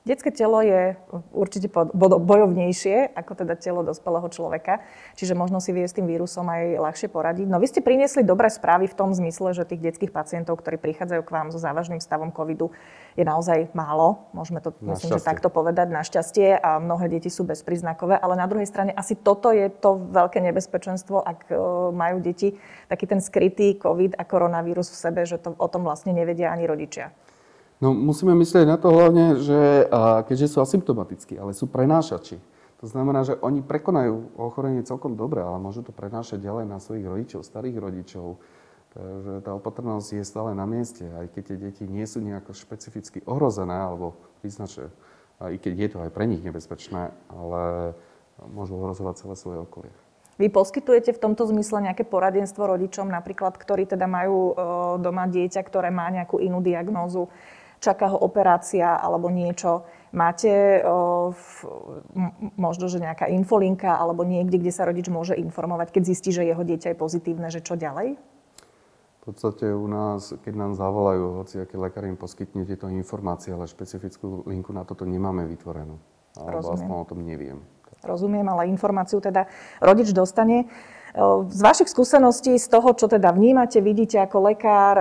Detské 0.07 0.31
telo 0.31 0.63
je 0.63 0.95
určite 1.35 1.67
bojovnejšie 2.07 3.11
ako 3.19 3.43
teda 3.43 3.59
telo 3.59 3.83
dospelého 3.83 4.31
človeka, 4.31 4.79
čiže 5.19 5.35
možno 5.35 5.59
si 5.59 5.75
vie 5.75 5.83
s 5.83 5.99
tým 5.99 6.07
vírusom 6.07 6.47
aj 6.47 6.79
ľahšie 6.79 7.11
poradiť. 7.11 7.51
No 7.51 7.59
vy 7.59 7.67
ste 7.67 7.83
priniesli 7.83 8.23
dobré 8.23 8.47
správy 8.47 8.87
v 8.87 8.95
tom 8.95 9.11
zmysle, 9.11 9.51
že 9.51 9.67
tých 9.67 9.83
detských 9.83 10.15
pacientov, 10.15 10.63
ktorí 10.63 10.79
prichádzajú 10.79 11.27
k 11.27 11.35
vám 11.35 11.51
so 11.51 11.59
závažným 11.59 11.99
stavom 11.99 12.31
covidu, 12.31 12.71
je 13.19 13.27
naozaj 13.27 13.75
málo. 13.75 14.31
Môžeme 14.31 14.63
to, 14.63 14.79
na 14.79 14.95
myslím, 14.95 15.19
že 15.19 15.27
takto 15.27 15.51
povedať, 15.51 15.91
našťastie. 15.91 16.55
A 16.55 16.79
mnohé 16.79 17.11
deti 17.11 17.27
sú 17.27 17.43
bezpríznakové, 17.43 18.15
ale 18.15 18.39
na 18.39 18.47
druhej 18.47 18.71
strane 18.71 18.95
asi 18.95 19.19
toto 19.19 19.51
je 19.51 19.67
to 19.75 20.07
veľké 20.15 20.39
nebezpečenstvo, 20.39 21.19
ak 21.19 21.51
e, 21.51 21.59
majú 21.91 22.23
deti 22.23 22.55
taký 22.87 23.11
ten 23.11 23.19
skrytý 23.19 23.75
covid 23.75 24.15
a 24.15 24.23
koronavírus 24.23 24.87
v 24.87 25.01
sebe, 25.03 25.21
že 25.27 25.43
to 25.43 25.59
o 25.59 25.67
tom 25.67 25.83
vlastne 25.83 26.15
nevedia 26.15 26.55
ani 26.55 26.71
rodičia. 26.71 27.11
No 27.77 27.93
musíme 27.93 28.33
myslieť 28.33 28.65
na 28.65 28.81
to 28.81 28.89
hlavne, 28.89 29.37
že 29.37 29.85
keďže 30.25 30.57
sú 30.57 30.59
asymptomatickí, 30.65 31.37
ale 31.37 31.53
sú 31.53 31.69
prenášači. 31.69 32.41
To 32.81 32.87
znamená, 32.89 33.25
že 33.25 33.37
oni 33.41 33.65
prekonajú 33.65 34.37
ochorenie 34.37 34.85
celkom 34.85 35.17
dobre, 35.17 35.41
ale 35.41 35.57
môžu 35.61 35.81
to 35.85 35.93
prenášať 35.93 36.45
ďalej 36.45 36.65
na 36.69 36.77
svojich 36.81 37.05
rodičov, 37.09 37.41
starých 37.45 37.77
rodičov. 37.81 38.37
Takže 38.97 39.45
tá 39.45 39.53
opatrnosť 39.53 40.09
je 40.21 40.25
stále 40.25 40.57
na 40.57 40.65
mieste, 40.65 41.05
aj 41.05 41.37
keď 41.37 41.43
tie 41.53 41.59
deti 41.69 41.85
nie 41.85 42.05
sú 42.09 42.25
nejako 42.25 42.57
špecificky 42.57 43.21
ohrozené 43.29 43.77
alebo 43.77 44.17
vyznačené, 44.41 44.89
aj 45.37 45.57
keď 45.61 45.73
je 45.77 45.89
to 45.93 45.99
aj 46.01 46.11
pre 46.17 46.25
nich 46.25 46.41
nebezpečné, 46.41 47.13
ale 47.29 47.93
môžu 48.57 48.77
ohrozovať 48.81 49.21
celé 49.21 49.35
svoje 49.37 49.59
okolie. 49.61 49.93
Vy 50.37 50.53
poskytujete 50.53 51.17
v 51.17 51.23
tomto 51.29 51.49
zmysle 51.49 51.81
nejaké 51.89 52.05
poradenstvo 52.05 52.69
rodičom, 52.69 53.09
napríklad, 53.09 53.57
ktorí 53.57 53.89
teda 53.89 54.05
majú 54.05 54.53
e, 54.53 54.55
doma 55.01 55.25
dieťa, 55.25 55.65
ktoré 55.65 55.89
má 55.89 56.13
nejakú 56.13 56.37
inú 56.45 56.61
diagnózu, 56.61 57.33
čaká 57.87 58.11
ho 58.11 58.19
operácia 58.19 58.99
alebo 58.99 59.31
niečo. 59.31 59.87
Máte 60.11 60.83
o, 60.83 61.31
v, 61.31 61.49
možno, 62.59 62.91
že 62.91 62.99
nejaká 62.99 63.31
infolinka 63.31 63.95
alebo 63.95 64.27
niekde, 64.27 64.59
kde 64.59 64.73
sa 64.75 64.83
rodič 64.83 65.07
môže 65.07 65.39
informovať, 65.39 65.95
keď 65.95 66.03
zistí, 66.03 66.35
že 66.35 66.43
jeho 66.43 66.67
dieťa 66.67 66.91
je 66.91 66.99
pozitívne, 66.99 67.47
že 67.55 67.63
čo 67.63 67.79
ďalej? 67.79 68.19
V 69.23 69.35
podstate 69.35 69.71
u 69.71 69.87
nás, 69.91 70.35
keď 70.43 70.55
nám 70.55 70.73
zavolajú, 70.79 71.43
hoci 71.43 71.63
aký 71.63 71.79
lekár 71.79 72.07
im 72.07 72.19
poskytne 72.19 72.67
tieto 72.67 72.91
informácie, 72.91 73.55
ale 73.55 73.71
špecifickú 73.71 74.47
linku 74.47 74.71
na 74.75 74.87
toto 74.87 75.07
nemáme 75.07 75.47
vytvorenú. 75.47 75.99
Alebo 76.39 76.63
Rozumiem. 76.63 76.79
aspoň 76.79 76.97
o 76.99 77.07
tom 77.07 77.21
neviem 77.23 77.59
rozumiem, 78.07 78.47
ale 78.47 78.71
informáciu 78.71 79.19
teda 79.19 79.51
rodič 79.83 80.15
dostane. 80.15 80.71
Z 81.49 81.61
vašich 81.65 81.89
skúseností, 81.89 82.61
z 82.61 82.69
toho, 82.69 82.93
čo 82.93 83.09
teda 83.09 83.33
vnímate, 83.33 83.81
vidíte 83.81 84.21
ako 84.21 84.53
lekár, 84.53 84.97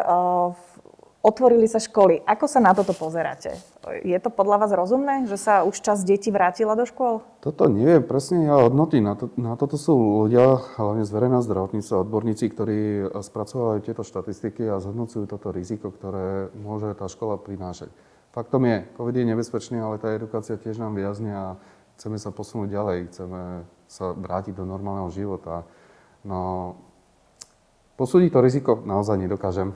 otvorili 1.26 1.66
sa 1.66 1.82
školy. 1.82 2.22
Ako 2.22 2.46
sa 2.46 2.62
na 2.62 2.78
toto 2.78 2.94
pozeráte? 2.94 3.58
Je 4.06 4.14
to 4.22 4.30
podľa 4.30 4.62
vás 4.62 4.72
rozumné, 4.78 5.26
že 5.26 5.42
sa 5.42 5.66
už 5.66 5.82
čas 5.82 6.06
detí 6.06 6.30
vrátila 6.30 6.78
do 6.78 6.86
škôl? 6.86 7.26
Toto 7.42 7.66
neviem 7.66 8.06
presne 8.06 8.46
ja 8.46 8.62
hodnoty. 8.62 9.02
Na, 9.02 9.18
to, 9.18 9.34
na 9.34 9.58
toto 9.58 9.82
sú 9.82 9.98
ľudia, 9.98 10.62
hlavne 10.78 11.02
z 11.02 11.10
verejného 11.10 11.42
zdravotníctva, 11.42 12.06
odborníci, 12.06 12.46
ktorí 12.54 12.80
spracovajú 13.10 13.82
tieto 13.82 14.06
štatistiky 14.06 14.70
a 14.70 14.78
zhodnocujú 14.78 15.26
toto 15.26 15.50
riziko, 15.50 15.90
ktoré 15.90 16.54
môže 16.54 16.94
tá 16.94 17.10
škola 17.10 17.42
prinášať. 17.42 17.90
Faktom 18.30 18.68
je, 18.70 18.86
COVID 18.94 19.16
je 19.16 19.32
nebezpečný, 19.32 19.82
ale 19.82 19.98
tá 19.98 20.14
edukácia 20.14 20.60
tiež 20.60 20.78
nám 20.78 20.94
vyjazne 20.94 21.32
a 21.34 21.46
chceme 21.98 22.20
sa 22.20 22.30
posunúť 22.36 22.70
ďalej, 22.70 22.98
chceme 23.10 23.64
sa 23.88 24.12
vrátiť 24.12 24.54
do 24.60 24.68
normálneho 24.68 25.08
života. 25.10 25.64
No, 26.28 26.76
posúdiť 27.96 28.30
to 28.36 28.40
riziko 28.44 28.72
naozaj 28.84 29.16
nedokážem. 29.16 29.72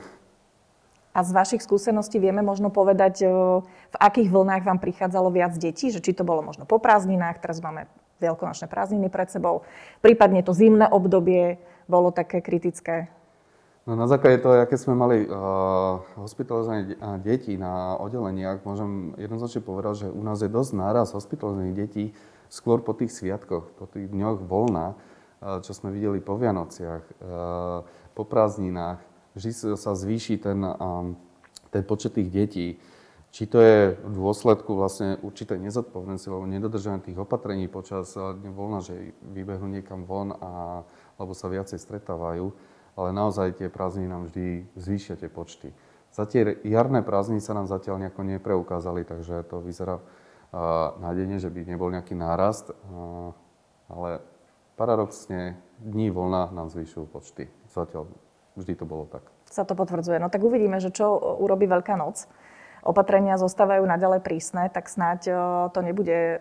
A 1.09 1.25
z 1.25 1.33
vašich 1.33 1.65
skúseností 1.65 2.21
vieme 2.21 2.45
možno 2.45 2.69
povedať, 2.69 3.25
v 3.65 3.97
akých 3.97 4.29
vlnách 4.29 4.61
vám 4.61 4.77
prichádzalo 4.77 5.33
viac 5.33 5.57
detí? 5.57 5.89
Že 5.89 6.05
či 6.05 6.11
to 6.13 6.21
bolo 6.21 6.45
možno 6.45 6.69
po 6.69 6.77
prázdninách, 6.77 7.41
teraz 7.41 7.59
máme 7.65 7.89
veľkonočné 8.19 8.67
prázdniny 8.67 9.07
pred 9.09 9.31
sebou, 9.31 9.63
prípadne 10.03 10.43
to 10.43 10.51
zimné 10.51 10.85
obdobie 10.91 11.57
bolo 11.89 12.13
také 12.13 12.43
kritické? 12.43 13.09
No 13.89 13.97
na 13.97 14.05
základe 14.05 14.43
toho, 14.43 14.61
aké 14.61 14.77
sme 14.77 14.93
mali 14.93 15.25
uh, 15.25 15.97
hospitalizované 16.19 16.93
deti 17.25 17.57
na 17.57 17.97
oddeleniach, 17.97 18.61
môžem 18.61 19.17
jednoznačne 19.17 19.65
povedať, 19.65 20.05
že 20.05 20.07
u 20.13 20.21
nás 20.21 20.37
je 20.45 20.51
dosť 20.51 20.71
náraz 20.77 21.15
hospitalizovaných 21.17 21.73
detí 21.73 22.05
skôr 22.53 22.85
po 22.85 22.93
tých 22.93 23.09
sviatkoch, 23.09 23.65
po 23.81 23.85
tých 23.89 24.13
dňoch 24.13 24.45
voľna, 24.45 24.93
uh, 24.93 25.57
čo 25.65 25.73
sme 25.73 25.89
videli 25.89 26.21
po 26.21 26.37
Vianociach, 26.37 27.01
uh, 27.01 27.81
po 28.13 28.23
prázdninách. 28.29 29.01
Vždy 29.39 29.79
sa 29.79 29.95
zvýši 29.95 30.35
ten, 30.35 30.59
ten 31.71 31.83
počet 31.87 32.19
tých 32.19 32.27
detí. 32.27 32.67
Či 33.29 33.45
to 33.47 33.61
je 33.61 33.95
v 33.95 34.13
dôsledku 34.19 34.73
vlastne 34.75 35.15
určitej 35.21 35.61
nezodpovednosti 35.63 36.27
alebo 36.27 36.49
nedodržania 36.49 36.99
tých 36.99 37.15
opatrení 37.15 37.71
počas 37.71 38.11
dňa 38.17 38.51
voľna, 38.51 38.83
že 38.83 39.15
vybehnú 39.21 39.69
niekam 39.69 40.03
von 40.03 40.33
a, 40.33 40.81
alebo 41.15 41.31
sa 41.37 41.47
viacej 41.47 41.77
stretávajú 41.77 42.51
ale 42.99 43.15
naozaj 43.15 43.55
tie 43.55 43.71
prázdniny 43.71 44.11
nám 44.11 44.27
vždy 44.27 44.67
zvýšia 44.75 45.15
tie 45.15 45.31
počty. 45.31 45.71
Za 46.11 46.27
tie 46.27 46.59
jarné 46.67 46.99
prázdniny 46.99 47.39
sa 47.39 47.55
nám 47.55 47.71
zatiaľ 47.71 48.03
nejako 48.03 48.27
nepreukázali, 48.27 49.07
takže 49.07 49.47
to 49.47 49.63
vyzerá 49.63 50.03
uh, 50.03 50.99
nádejne, 50.99 51.39
že 51.39 51.47
by 51.47 51.63
nebol 51.63 51.87
nejaký 51.95 52.11
nárast, 52.11 52.75
uh, 52.75 53.31
ale 53.87 54.19
paradoxne 54.75 55.55
dní 55.79 56.11
voľna 56.11 56.51
nám 56.51 56.67
zvyšujú 56.67 57.05
počty. 57.07 57.47
Zatiaľ 57.71 58.11
vždy 58.57 58.73
to 58.79 58.85
bolo 58.87 59.05
tak. 59.05 59.25
Sa 59.49 59.65
to 59.65 59.73
potvrdzuje. 59.73 60.17
No 60.21 60.29
tak 60.31 60.41
uvidíme, 60.45 60.77
že 60.81 60.93
čo 60.93 61.17
urobí 61.41 61.69
Veľká 61.69 61.97
noc. 61.97 62.29
Opatrenia 62.79 63.35
zostávajú 63.35 63.83
naďalej 63.83 64.23
prísne, 64.23 64.71
tak 64.71 64.87
snáď 64.87 65.35
to 65.75 65.79
nebude 65.83 66.39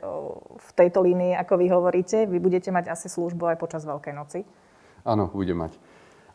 v 0.54 0.70
tejto 0.78 1.02
línii, 1.02 1.34
ako 1.34 1.58
vy 1.58 1.66
hovoríte. 1.66 2.30
Vy 2.30 2.38
budete 2.38 2.70
mať 2.70 2.94
asi 2.94 3.10
službu 3.10 3.52
aj 3.52 3.56
počas 3.58 3.82
Veľkej 3.82 4.14
noci? 4.14 4.46
Áno, 5.02 5.26
bude 5.34 5.50
mať. 5.58 5.74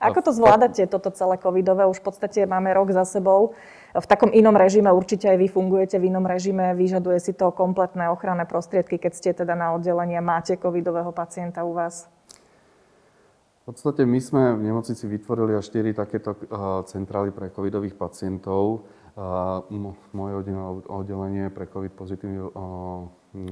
Ako 0.03 0.19
to 0.19 0.35
zvládate, 0.35 0.83
toto 0.91 1.07
celé 1.15 1.39
covidové? 1.39 1.87
Už 1.87 2.03
v 2.03 2.11
podstate 2.11 2.43
máme 2.43 2.75
rok 2.75 2.91
za 2.91 3.07
sebou. 3.07 3.55
V 3.95 4.03
takom 4.03 4.27
inom 4.35 4.51
režime, 4.51 4.91
určite 4.91 5.31
aj 5.31 5.39
vy 5.39 5.47
fungujete 5.47 5.95
v 5.95 6.11
inom 6.11 6.27
režime, 6.27 6.75
vyžaduje 6.75 7.23
si 7.23 7.31
to 7.31 7.55
kompletné 7.55 8.11
ochranné 8.11 8.43
prostriedky, 8.43 8.99
keď 8.99 9.11
ste 9.15 9.29
teda 9.31 9.55
na 9.55 9.71
oddelení 9.71 10.19
a 10.19 10.25
máte 10.25 10.59
covidového 10.59 11.15
pacienta 11.15 11.63
u 11.63 11.71
vás? 11.71 12.11
V 13.63 13.71
podstate 13.71 14.03
my 14.03 14.19
sme 14.19 14.59
v 14.59 14.67
nemocnici 14.67 15.07
vytvorili 15.07 15.55
až 15.55 15.71
4 15.71 15.95
takéto 15.95 16.35
centrály 16.83 17.31
pre 17.31 17.47
covidových 17.47 17.95
pacientov. 17.95 18.83
Moje 20.11 20.33
oddelenie 20.91 21.47
pre 21.47 21.71
covid 21.71 21.95
pozitívnych 21.95 22.51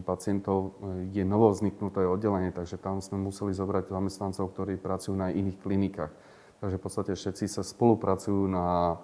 pacientov 0.03 0.75
je 1.15 1.23
novo 1.23 1.55
vzniknuté 1.55 2.03
oddelenie, 2.03 2.51
takže 2.51 2.75
tam 2.75 2.99
sme 2.99 3.23
museli 3.23 3.55
zobrať 3.55 3.87
zamestnancov, 3.87 4.51
ktorí 4.51 4.75
pracujú 4.83 5.15
na 5.15 5.31
iných 5.31 5.63
klinikách. 5.63 6.11
Takže 6.59 6.75
v 6.75 6.83
podstate 6.83 7.11
všetci 7.15 7.47
sa 7.47 7.63
spolupracujú 7.63 8.51
na, 8.51 8.99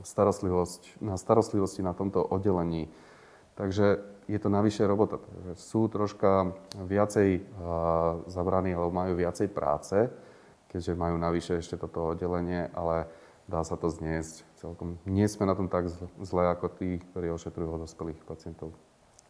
starostlivosť, 0.00 1.04
na 1.04 1.20
starostlivosti 1.20 1.84
na 1.84 1.92
tomto 1.92 2.24
oddelení. 2.24 2.88
Takže 3.60 4.00
je 4.28 4.38
to 4.40 4.48
navyše 4.48 4.86
robota. 4.88 5.20
Sú 5.56 5.88
troška 5.88 6.56
viacej 6.78 7.44
zabraní 8.28 8.72
alebo 8.72 8.92
majú 8.92 9.16
viacej 9.16 9.48
práce, 9.52 10.08
keďže 10.72 10.96
majú 10.96 11.16
navyše 11.20 11.60
ešte 11.60 11.76
toto 11.76 12.16
oddelenie, 12.16 12.72
ale 12.72 13.06
dá 13.46 13.60
sa 13.62 13.76
to 13.76 13.92
zniesť 13.92 14.44
celkom. 14.56 14.96
Nie 15.04 15.28
sme 15.28 15.44
na 15.44 15.54
tom 15.54 15.68
tak 15.68 15.92
zle 16.24 16.44
ako 16.50 16.72
tí, 16.72 16.98
ktorí 17.12 17.30
ošetrujú 17.32 17.84
dospelých 17.84 18.20
pacientov. 18.24 18.72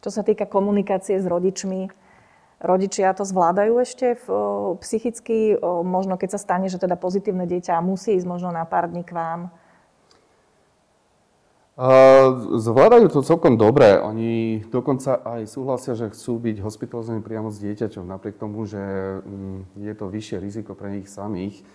Čo 0.01 0.11
sa 0.11 0.23
týka 0.23 0.47
komunikácie 0.47 1.19
s 1.19 1.27
rodičmi, 1.27 1.91
Rodičia 2.65 3.13
to 3.13 3.29
zvládajú 3.29 3.77
ešte 3.83 4.17
v, 4.25 4.27
psychicky, 4.81 5.59
možno 5.85 6.17
keď 6.17 6.39
sa 6.39 6.41
stane, 6.41 6.73
že 6.73 6.81
teda 6.81 6.97
pozitívne 6.97 7.45
dieťa 7.45 7.83
musí 7.85 8.17
ísť 8.17 8.25
možno 8.25 8.55
na 8.55 8.65
pár 8.65 8.89
dní 8.89 9.05
k 9.05 9.13
vám? 9.13 9.53
Zvládajú 11.75 13.11
to 13.11 13.27
celkom 13.27 13.59
dobre. 13.59 13.99
Oni 13.99 14.63
dokonca 14.71 15.19
aj 15.19 15.51
súhlasia, 15.51 15.99
že 15.99 16.15
chcú 16.15 16.39
byť 16.39 16.63
hospitalizovaní 16.63 17.19
priamo 17.19 17.51
s 17.51 17.59
dieťaťom, 17.59 18.07
napriek 18.07 18.39
tomu, 18.39 18.63
že 18.63 18.79
um, 18.79 19.67
je 19.75 19.91
to 19.91 20.07
vyššie 20.07 20.39
riziko 20.39 20.79
pre 20.79 20.95
nich 20.95 21.11
samých. 21.11 21.67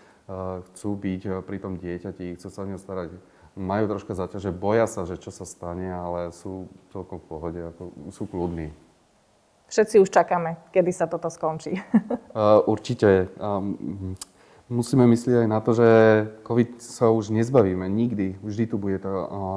Chcú 0.71 0.89
byť 0.95 1.21
uh, 1.27 1.33
pri 1.43 1.57
tom 1.59 1.75
dieťati, 1.75 2.39
chcú 2.39 2.47
sa 2.47 2.63
o 2.63 2.67
neho 2.71 2.79
starať. 2.79 3.11
Majú 3.59 3.91
troška 3.91 4.15
zaťaže, 4.15 4.55
boja 4.55 4.87
sa, 4.87 5.03
že 5.03 5.19
čo 5.19 5.35
sa 5.35 5.43
stane, 5.43 5.91
ale 5.91 6.31
sú 6.31 6.71
celkom 6.95 7.19
v 7.19 7.27
pohode, 7.27 7.59
ako, 7.59 7.91
sú 8.15 8.23
kľudní. 8.23 8.71
Všetci 9.67 9.99
už 9.99 10.07
čakáme, 10.15 10.63
kedy 10.71 10.95
sa 10.95 11.11
toto 11.11 11.27
skončí. 11.27 11.75
Uh, 12.31 12.63
určite. 12.71 13.35
Um, 13.35 14.15
musíme 14.69 15.03
myslieť 15.09 15.43
aj 15.43 15.47
na 15.49 15.59
to, 15.59 15.71
že 15.73 15.89
COVID 16.45 16.79
sa 16.79 17.09
už 17.09 17.33
nezbavíme 17.33 17.89
nikdy. 17.89 18.37
Vždy 18.39 18.63
tu 18.69 18.77
bude 18.77 19.01
to, 19.01 19.09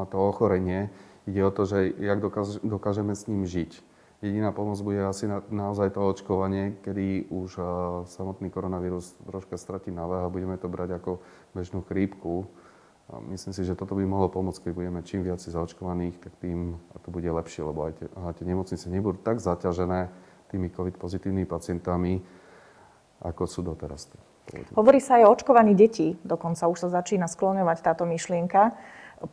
to 0.08 0.16
ochorenie. 0.16 0.88
Ide 1.28 1.44
o 1.44 1.52
to, 1.54 1.68
že 1.68 1.92
jak 2.00 2.18
dokáž, 2.18 2.58
dokážeme 2.64 3.14
s 3.14 3.28
ním 3.30 3.46
žiť. 3.46 3.78
Jediná 4.22 4.54
pomoc 4.54 4.78
bude 4.80 5.02
asi 5.02 5.26
na, 5.26 5.42
naozaj 5.50 5.94
to 5.94 6.00
očkovanie, 6.02 6.78
kedy 6.86 7.26
už 7.30 7.58
samotný 8.06 8.50
koronavírus 8.54 9.18
troška 9.26 9.58
stratí 9.58 9.90
na 9.90 10.06
a 10.06 10.30
budeme 10.30 10.54
to 10.58 10.70
brať 10.70 11.02
ako 11.02 11.18
bežnú 11.54 11.82
chrípku. 11.82 12.46
Myslím 13.28 13.52
si, 13.52 13.66
že 13.66 13.74
toto 13.74 13.98
by 13.98 14.06
mohlo 14.06 14.30
pomôcť, 14.30 14.70
keď 14.70 14.72
budeme 14.78 15.02
čím 15.02 15.26
viac 15.26 15.42
zaočkovaných, 15.42 16.22
tak 16.22 16.38
tým 16.38 16.78
to 17.02 17.08
bude 17.10 17.26
lepšie, 17.26 17.66
lebo 17.66 17.90
aj 17.90 17.92
tie, 17.98 18.06
aj 18.14 18.34
tie 18.38 18.46
nemocnice 18.46 18.86
nebudú 18.88 19.18
tak 19.20 19.42
zaťažené 19.42 20.08
tými 20.54 20.70
COVID 20.70 21.02
pozitívnymi 21.02 21.44
pacientami, 21.44 22.22
ako 23.26 23.42
sú 23.44 23.66
doteraz. 23.66 24.06
Hovorí 24.74 24.98
sa 24.98 25.22
aj 25.22 25.24
o 25.26 25.32
očkovaní 25.32 25.72
detí, 25.72 26.18
dokonca 26.26 26.66
už 26.68 26.86
sa 26.86 26.88
začína 27.02 27.30
skloňovať 27.30 27.78
táto 27.80 28.04
myšlienka. 28.04 28.74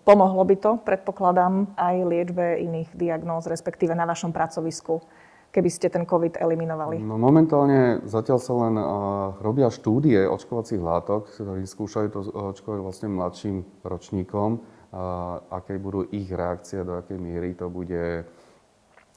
Pomohlo 0.05 0.45
by 0.45 0.55
to, 0.61 0.71
predpokladám, 0.85 1.73
aj 1.73 1.95
liečbe 2.05 2.61
iných 2.61 2.93
diagnóz, 2.93 3.49
respektíve 3.49 3.97
na 3.97 4.05
vašom 4.05 4.29
pracovisku 4.29 5.01
keby 5.49 5.69
ste 5.69 5.89
ten 5.89 6.05
COVID 6.05 6.37
eliminovali? 6.37 7.01
No, 7.01 7.17
momentálne 7.17 8.05
zatiaľ 8.05 8.39
sa 8.39 8.53
len 8.53 8.75
uh, 8.77 8.85
robia 9.41 9.73
štúdie 9.73 10.21
očkovacích 10.29 10.81
látok, 10.81 11.33
ktorí 11.33 11.65
skúšajú 11.65 12.07
to 12.13 12.19
očkovať 12.53 12.79
vlastne 12.79 13.07
mladším 13.09 13.57
ročníkom, 13.81 14.49
uh, 14.61 15.41
aké 15.49 15.81
budú 15.81 16.05
ich 16.13 16.29
reakcie, 16.29 16.85
do 16.85 17.01
akej 17.01 17.17
miery 17.17 17.57
to 17.57 17.67
bude 17.67 18.25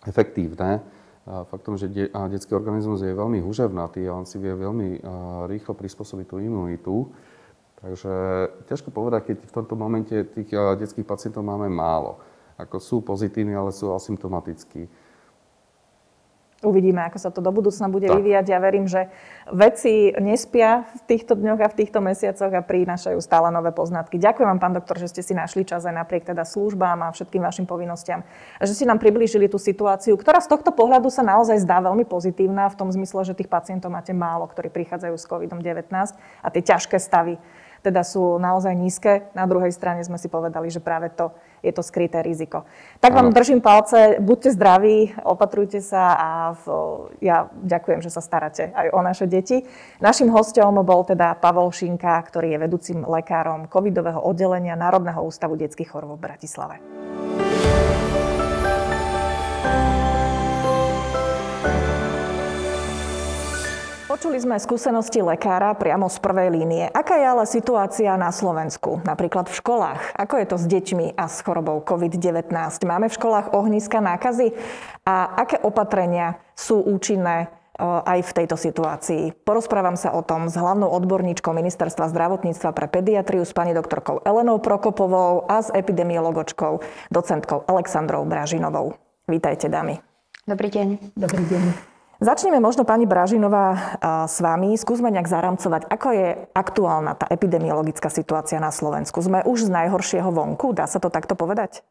efektívne. 0.09 0.81
Faktom, 1.27 1.79
že 1.79 1.87
de- 1.87 2.11
detský 2.11 2.55
organizmus 2.55 3.03
je 3.03 3.15
veľmi 3.15 3.39
huževnatý 3.43 4.07
a 4.11 4.19
on 4.19 4.27
si 4.27 4.43
vie 4.43 4.51
veľmi 4.51 5.03
rýchlo 5.47 5.75
prispôsobiť 5.75 6.27
tú 6.27 6.37
imunitu. 6.43 7.07
Takže 7.83 8.13
ťažko 8.71 8.95
povedať, 8.95 9.35
keď 9.35 9.37
v 9.43 9.55
tomto 9.55 9.75
momente 9.75 10.15
tých 10.15 10.55
detských 10.55 11.07
pacientov 11.07 11.43
máme 11.43 11.67
málo. 11.67 12.23
Ako 12.55 12.79
sú 12.79 12.97
pozitívni, 13.03 13.59
ale 13.59 13.75
sú 13.75 13.91
asymptomatickí. 13.91 14.87
Uvidíme, 16.63 17.03
ako 17.11 17.19
sa 17.19 17.35
to 17.35 17.43
do 17.43 17.51
budúcna 17.51 17.91
bude 17.91 18.07
tak. 18.07 18.23
vyvíjať. 18.23 18.47
Ja 18.47 18.63
verím, 18.63 18.87
že 18.87 19.11
veci 19.51 20.15
nespia 20.15 20.87
v 20.95 21.01
týchto 21.11 21.35
dňoch 21.35 21.59
a 21.59 21.67
v 21.67 21.75
týchto 21.75 21.99
mesiacoch 21.99 22.55
a 22.55 22.63
prinášajú 22.63 23.19
stále 23.19 23.51
nové 23.51 23.75
poznatky. 23.75 24.15
Ďakujem 24.23 24.47
vám, 24.47 24.63
pán 24.63 24.75
doktor, 24.79 24.95
že 25.03 25.11
ste 25.11 25.27
si 25.27 25.35
našli 25.35 25.67
čas 25.67 25.83
aj 25.83 25.91
napriek 25.91 26.23
teda 26.23 26.47
službám 26.47 27.03
a 27.03 27.11
všetkým 27.11 27.43
vašim 27.43 27.67
povinnostiam. 27.67 28.23
A 28.23 28.63
že 28.63 28.79
ste 28.79 28.87
nám 28.87 29.03
priblížili 29.03 29.51
tú 29.51 29.59
situáciu, 29.59 30.15
ktorá 30.15 30.39
z 30.39 30.55
tohto 30.55 30.71
pohľadu 30.71 31.11
sa 31.11 31.27
naozaj 31.27 31.59
zdá 31.67 31.83
veľmi 31.83 32.07
pozitívna 32.07 32.71
v 32.71 32.79
tom 32.79 32.95
zmysle, 32.95 33.27
že 33.27 33.35
tých 33.35 33.51
pacientov 33.51 33.91
máte 33.91 34.15
málo, 34.15 34.47
ktorí 34.47 34.71
prichádzajú 34.71 35.15
s 35.19 35.27
COVID-19 35.27 35.91
a 36.15 36.47
tie 36.47 36.63
ťažké 36.63 37.03
stavy 37.03 37.43
teda 37.83 38.07
sú 38.07 38.39
naozaj 38.39 38.73
nízke. 38.79 39.27
Na 39.35 39.45
druhej 39.51 39.75
strane 39.75 40.07
sme 40.07 40.17
si 40.17 40.31
povedali, 40.31 40.71
že 40.71 40.79
práve 40.79 41.11
to 41.11 41.35
je 41.63 41.71
to 41.71 41.83
skryté 41.83 42.23
riziko. 42.27 42.67
Tak 42.99 43.15
vám 43.15 43.31
držím 43.31 43.63
palce, 43.63 44.19
buďte 44.19 44.51
zdraví, 44.59 45.15
opatrujte 45.23 45.79
sa 45.79 46.15
a 46.19 46.29
v, 46.59 46.65
ja 47.23 47.47
ďakujem, 47.55 48.03
že 48.03 48.11
sa 48.11 48.19
staráte 48.19 48.75
aj 48.75 48.91
o 48.91 48.99
naše 48.99 49.31
deti. 49.31 49.63
Našim 50.03 50.31
hostom 50.31 50.75
bol 50.83 51.07
teda 51.07 51.39
Pavol 51.39 51.71
Šinka, 51.71 52.19
ktorý 52.27 52.59
je 52.59 52.63
vedúcim 52.63 52.99
lekárom 53.07 53.71
covidového 53.71 54.19
oddelenia 54.19 54.75
Národného 54.75 55.23
ústavu 55.23 55.55
detských 55.55 55.95
chorôb 55.95 56.19
v 56.19 56.25
Bratislave. 56.27 56.77
Počuli 64.23 64.39
sme 64.39 64.55
skúsenosti 64.55 65.19
lekára 65.19 65.75
priamo 65.75 66.07
z 66.07 66.23
prvej 66.23 66.55
línie. 66.55 66.87
Aká 66.95 67.19
je 67.19 67.27
ale 67.27 67.43
situácia 67.43 68.15
na 68.15 68.31
Slovensku, 68.31 69.03
napríklad 69.03 69.51
v 69.51 69.59
školách? 69.59 70.15
Ako 70.15 70.39
je 70.39 70.47
to 70.47 70.57
s 70.63 70.71
deťmi 70.71 71.19
a 71.19 71.27
s 71.27 71.43
chorobou 71.43 71.83
COVID-19? 71.83 72.55
Máme 72.87 73.11
v 73.11 73.19
školách 73.19 73.51
ohniska 73.51 73.99
nákazy? 73.99 74.55
A 75.03 75.27
aké 75.27 75.59
opatrenia 75.67 76.39
sú 76.55 76.79
účinné 76.87 77.51
e, 77.51 77.83
aj 77.83 78.23
v 78.23 78.35
tejto 78.39 78.55
situácii. 78.55 79.43
Porozprávam 79.43 79.99
sa 79.99 80.15
o 80.15 80.23
tom 80.23 80.47
s 80.47 80.55
hlavnou 80.55 80.87
odborníčkou 80.87 81.51
Ministerstva 81.51 82.07
zdravotníctva 82.15 82.71
pre 82.79 82.87
pediatriu 82.87 83.43
s 83.43 83.51
pani 83.51 83.75
doktorkou 83.75 84.23
Elenou 84.23 84.63
Prokopovou 84.63 85.51
a 85.51 85.67
s 85.67 85.75
epidemiologočkou 85.75 86.79
docentkou 87.11 87.67
Alexandrou 87.67 88.23
Bražinovou. 88.23 88.95
Vítajte, 89.27 89.67
dámy. 89.67 89.99
Dobrý 90.47 90.71
deň. 90.71 91.11
Dobrý 91.19 91.43
deň. 91.43 91.91
Začneme 92.23 92.63
možno 92.63 92.87
pani 92.87 93.03
Bražinová 93.03 93.99
s 94.31 94.39
vami. 94.39 94.79
Skúsme 94.79 95.11
nejak 95.11 95.27
zaramcovať, 95.27 95.91
ako 95.91 96.09
je 96.15 96.29
aktuálna 96.55 97.19
tá 97.19 97.27
epidemiologická 97.27 98.15
situácia 98.15 98.63
na 98.63 98.71
Slovensku. 98.71 99.19
Sme 99.19 99.43
už 99.43 99.67
z 99.67 99.75
najhoršieho 99.75 100.31
vonku, 100.31 100.71
dá 100.71 100.87
sa 100.87 101.03
to 101.03 101.11
takto 101.11 101.35
povedať? 101.35 101.83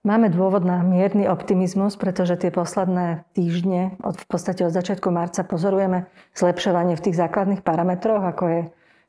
Máme 0.00 0.32
dôvod 0.32 0.64
na 0.64 0.80
mierny 0.80 1.28
optimizmus, 1.28 2.00
pretože 2.00 2.40
tie 2.40 2.48
posledné 2.48 3.28
týždne, 3.36 4.00
od, 4.00 4.16
v 4.16 4.24
podstate 4.24 4.64
od 4.64 4.72
začiatku 4.72 5.12
marca, 5.12 5.44
pozorujeme 5.44 6.08
zlepšovanie 6.32 6.96
v 6.96 7.04
tých 7.04 7.20
základných 7.20 7.60
parametroch, 7.60 8.24
ako 8.24 8.44
je 8.48 8.60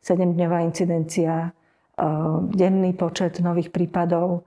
7-dňová 0.03 0.59
incidencia, 0.59 1.55
denný 2.51 2.91
počet 2.99 3.39
nových 3.39 3.71
prípadov, 3.71 4.43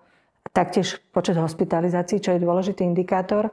taktiež 0.52 1.00
počet 1.08 1.40
hospitalizácií, 1.40 2.20
čo 2.20 2.36
je 2.36 2.44
dôležitý 2.44 2.84
indikátor. 2.84 3.48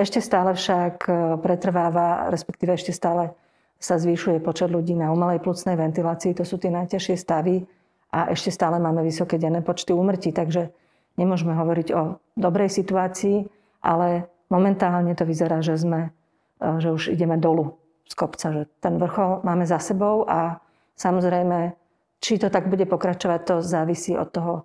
Ešte 0.00 0.24
stále 0.24 0.56
však 0.56 0.94
e, 1.04 1.10
pretrváva, 1.44 2.32
respektíve 2.32 2.72
ešte 2.72 2.88
stále 2.88 3.36
sa 3.76 4.00
zvyšuje 4.00 4.40
počet 4.40 4.72
ľudí 4.72 4.96
na 4.96 5.12
umelej 5.12 5.44
plúcnej 5.44 5.76
ventilácii. 5.76 6.32
To 6.40 6.44
sú 6.48 6.56
tie 6.56 6.72
najťažšie 6.72 7.20
stavy 7.20 7.68
a 8.08 8.32
ešte 8.32 8.48
stále 8.48 8.80
máme 8.80 9.04
vysoké 9.04 9.36
denné 9.36 9.60
počty 9.60 9.92
úmrtí, 9.92 10.32
takže 10.32 10.72
nemôžeme 11.20 11.52
hovoriť 11.52 11.88
o 11.92 12.16
dobrej 12.32 12.72
situácii, 12.72 13.44
ale 13.84 14.24
momentálne 14.48 15.12
to 15.12 15.28
vyzerá, 15.28 15.60
že, 15.60 15.76
sme, 15.76 16.16
e, 16.64 16.80
že 16.80 16.96
už 16.96 17.12
ideme 17.12 17.36
dolu 17.36 17.76
z 18.08 18.16
kopca, 18.16 18.56
že 18.56 18.62
ten 18.80 18.96
vrchol 18.96 19.44
máme 19.44 19.68
za 19.68 19.76
sebou 19.84 20.24
a 20.24 20.64
samozrejme, 20.96 21.76
či 22.24 22.40
to 22.40 22.48
tak 22.48 22.72
bude 22.72 22.88
pokračovať, 22.88 23.40
to 23.44 23.54
závisí 23.60 24.16
od 24.16 24.32
toho, 24.32 24.64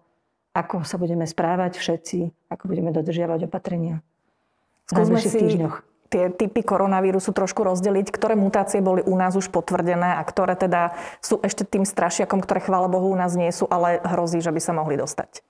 ako 0.56 0.88
sa 0.88 0.95
budeme 0.95 1.28
správať 1.28 1.76
všetci, 1.76 2.48
ako 2.48 2.71
budeme 2.71 2.95
dodržiavať 2.95 3.52
opatrenia. 3.52 4.00
Skúsme 4.86 5.17
si 5.17 5.34
týždňoch. 5.34 5.82
tie 6.13 6.30
typy 6.30 6.62
koronavírusu 6.62 7.34
trošku 7.34 7.65
rozdeliť, 7.65 8.13
ktoré 8.13 8.38
mutácie 8.38 8.80
boli 8.80 9.02
u 9.02 9.17
nás 9.17 9.34
už 9.34 9.50
potvrdené 9.50 10.15
a 10.15 10.24
ktoré 10.24 10.54
teda 10.54 10.93
sú 11.19 11.41
ešte 11.41 11.65
tým 11.65 11.84
strašiakom, 11.84 12.39
ktoré 12.39 12.62
chvála 12.62 12.86
Bohu 12.86 13.10
u 13.10 13.17
nás 13.17 13.34
nie 13.34 13.50
sú, 13.50 13.65
ale 13.65 13.98
hrozí, 14.06 14.39
že 14.39 14.54
by 14.54 14.62
sa 14.62 14.78
mohli 14.78 14.95
dostať. 14.95 15.41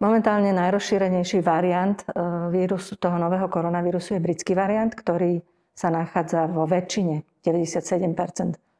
Momentálne 0.00 0.50
najrozšírenejší 0.56 1.44
variant 1.44 2.00
e, 2.02 2.04
vírusu, 2.50 2.98
toho 2.98 3.14
nového 3.20 3.46
koronavírusu 3.46 4.18
je 4.18 4.24
britský 4.24 4.52
variant, 4.56 4.90
ktorý 4.90 5.44
sa 5.76 5.92
nachádza 5.92 6.50
vo 6.50 6.66
väčšine, 6.66 7.22
97 7.46 8.12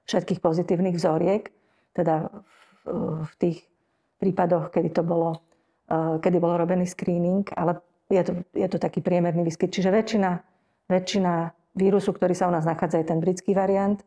všetkých 0.04 0.40
pozitívnych 0.40 0.96
vzoriek, 0.96 1.48
teda 1.94 2.28
v 2.84 3.32
tých 3.40 3.64
prípadoch, 4.20 4.68
kedy 4.68 4.90
to 4.92 5.02
bolo, 5.04 5.40
e, 5.88 6.20
kedy 6.20 6.36
bol 6.40 6.60
robený 6.60 6.84
screening, 6.88 7.48
ale 7.56 7.80
je 8.14 8.24
to, 8.24 8.32
je 8.54 8.68
to 8.70 8.78
taký 8.78 9.02
priemerný 9.02 9.42
výskyt. 9.42 9.74
Čiže 9.74 9.90
väčšina, 9.90 10.30
väčšina 10.88 11.32
vírusu, 11.74 12.14
ktorý 12.14 12.34
sa 12.34 12.46
u 12.48 12.52
nás 12.54 12.64
nachádza, 12.64 13.02
je 13.02 13.10
ten 13.10 13.18
britský 13.18 13.52
variant. 13.52 13.98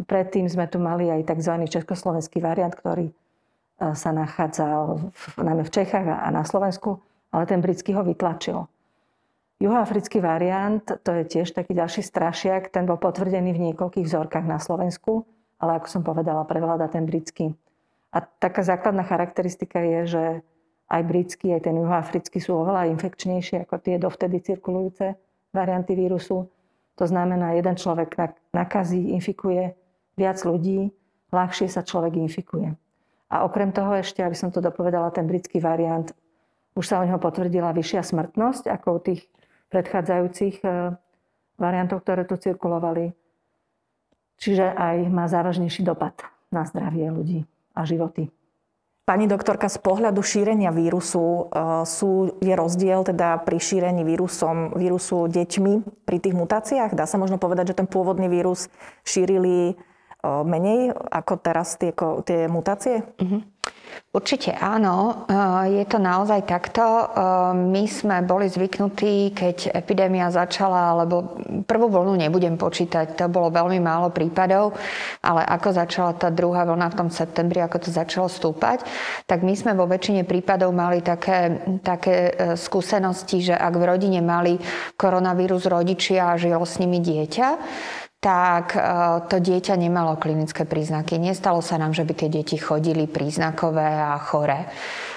Predtým 0.00 0.48
sme 0.48 0.64
tu 0.66 0.80
mali 0.80 1.12
aj 1.12 1.28
tzv. 1.28 1.54
československý 1.68 2.40
variant, 2.40 2.72
ktorý 2.72 3.12
e, 3.12 3.14
sa 3.92 4.10
nachádza 4.10 4.96
v, 5.12 5.24
najmä 5.36 5.62
v 5.68 5.74
Čechách 5.74 6.06
a 6.08 6.28
na 6.32 6.48
Slovensku, 6.48 7.04
ale 7.28 7.44
ten 7.44 7.60
britský 7.60 7.92
ho 7.92 8.00
vytlačil. 8.00 8.64
Juhoafrický 9.62 10.18
variant, 10.18 10.82
to 10.82 11.10
je 11.22 11.24
tiež 11.38 11.54
taký 11.54 11.76
ďalší 11.76 12.02
strašiak, 12.02 12.74
ten 12.74 12.82
bol 12.82 12.98
potvrdený 12.98 13.54
v 13.54 13.70
niekoľkých 13.70 14.08
vzorkách 14.10 14.42
na 14.42 14.58
Slovensku, 14.58 15.22
ale 15.62 15.78
ako 15.78 15.86
som 15.86 16.02
povedala, 16.02 16.42
prevláda 16.42 16.90
ten 16.90 17.06
britský. 17.06 17.54
A 18.10 18.26
taká 18.26 18.66
základná 18.66 19.06
charakteristika 19.06 19.78
je, 19.78 20.00
že 20.04 20.24
aj 20.92 21.02
britský, 21.08 21.56
aj 21.56 21.64
ten 21.64 21.80
juhoafrický 21.80 22.36
sú 22.36 22.60
oveľa 22.60 22.92
infekčnejšie 22.92 23.64
ako 23.64 23.80
tie 23.80 23.96
dovtedy 23.96 24.44
cirkulujúce 24.44 25.16
varianty 25.56 25.96
vírusu. 25.96 26.52
To 27.00 27.04
znamená, 27.08 27.56
jeden 27.56 27.72
človek 27.72 28.12
nakazí, 28.52 29.16
infikuje 29.16 29.72
viac 30.20 30.36
ľudí, 30.44 30.92
ľahšie 31.32 31.72
sa 31.72 31.80
človek 31.80 32.20
infikuje. 32.20 32.76
A 33.32 33.48
okrem 33.48 33.72
toho 33.72 33.96
ešte, 33.96 34.20
aby 34.20 34.36
som 34.36 34.52
to 34.52 34.60
dopovedala, 34.60 35.08
ten 35.08 35.24
britský 35.24 35.56
variant, 35.56 36.12
už 36.76 36.84
sa 36.84 37.00
o 37.00 37.04
neho 37.08 37.16
potvrdila 37.16 37.72
vyššia 37.72 38.04
smrtnosť 38.04 38.68
ako 38.68 38.88
u 38.96 39.00
tých 39.00 39.20
predchádzajúcich 39.72 40.60
e, 40.60 40.68
variantov, 41.56 42.04
ktoré 42.04 42.28
tu 42.28 42.36
cirkulovali. 42.36 43.16
Čiže 44.36 44.76
aj 44.76 45.08
má 45.08 45.24
závažnejší 45.28 45.80
dopad 45.84 46.12
na 46.52 46.68
zdravie 46.68 47.08
ľudí 47.08 47.40
a 47.72 47.88
životy. 47.88 48.28
Pani 49.02 49.26
doktorka, 49.26 49.66
z 49.66 49.82
pohľadu 49.82 50.22
šírenia 50.22 50.70
vírusu 50.70 51.18
e, 51.18 51.42
sú, 51.82 52.38
je 52.38 52.54
rozdiel 52.54 53.02
teda 53.02 53.42
pri 53.42 53.58
šírení 53.58 54.06
vírusom, 54.06 54.78
vírusu 54.78 55.26
deťmi 55.26 56.06
pri 56.06 56.16
tých 56.22 56.38
mutáciách? 56.38 56.94
Dá 56.94 57.10
sa 57.10 57.18
možno 57.18 57.34
povedať, 57.34 57.74
že 57.74 57.82
ten 57.82 57.90
pôvodný 57.90 58.30
vírus 58.30 58.70
šírili 59.02 59.74
menej 60.22 60.94
ako 60.94 61.34
teraz 61.42 61.74
tie, 61.76 61.90
tie 62.22 62.46
mutácie? 62.46 63.02
Mm-hmm. 63.18 63.52
Určite 64.12 64.52
áno, 64.52 65.24
eh, 65.24 65.80
je 65.80 65.84
to 65.88 65.96
naozaj 65.96 66.44
takto. 66.44 66.84
Eh, 66.84 67.08
my 67.56 67.88
sme 67.88 68.20
boli 68.20 68.44
zvyknutí, 68.44 69.32
keď 69.32 69.72
epidémia 69.72 70.28
začala, 70.28 70.92
alebo 70.92 71.40
prvú 71.64 71.88
vlnu 71.88 72.20
nebudem 72.20 72.60
počítať, 72.60 73.16
to 73.16 73.32
bolo 73.32 73.48
veľmi 73.48 73.80
málo 73.80 74.12
prípadov, 74.12 74.76
ale 75.24 75.48
ako 75.48 75.68
začala 75.72 76.12
tá 76.12 76.28
druhá 76.28 76.68
vlna 76.68 76.92
v 76.92 76.98
tom 77.00 77.08
septembri, 77.08 77.64
ako 77.64 77.88
to 77.88 77.88
začalo 77.88 78.28
stúpať, 78.28 78.84
tak 79.24 79.40
my 79.40 79.56
sme 79.56 79.72
vo 79.72 79.88
väčšine 79.88 80.28
prípadov 80.28 80.76
mali 80.76 81.00
také, 81.00 81.64
také 81.80 82.16
eh, 82.28 82.52
skúsenosti, 82.52 83.48
že 83.48 83.56
ak 83.56 83.80
v 83.80 83.96
rodine 83.96 84.20
mali 84.20 84.60
koronavírus 85.00 85.64
rodičia 85.64 86.36
a 86.36 86.40
žilo 86.40 86.68
s 86.68 86.76
nimi 86.76 87.00
dieťa, 87.00 87.48
tak 88.22 88.78
to 89.26 89.42
dieťa 89.42 89.74
nemalo 89.74 90.14
klinické 90.14 90.62
príznaky. 90.62 91.18
Nestalo 91.18 91.58
sa 91.58 91.74
nám, 91.74 91.90
že 91.90 92.06
by 92.06 92.14
tie 92.14 92.30
deti 92.30 92.54
chodili 92.54 93.10
príznakové 93.10 93.98
a 93.98 94.14
chore. 94.22 94.70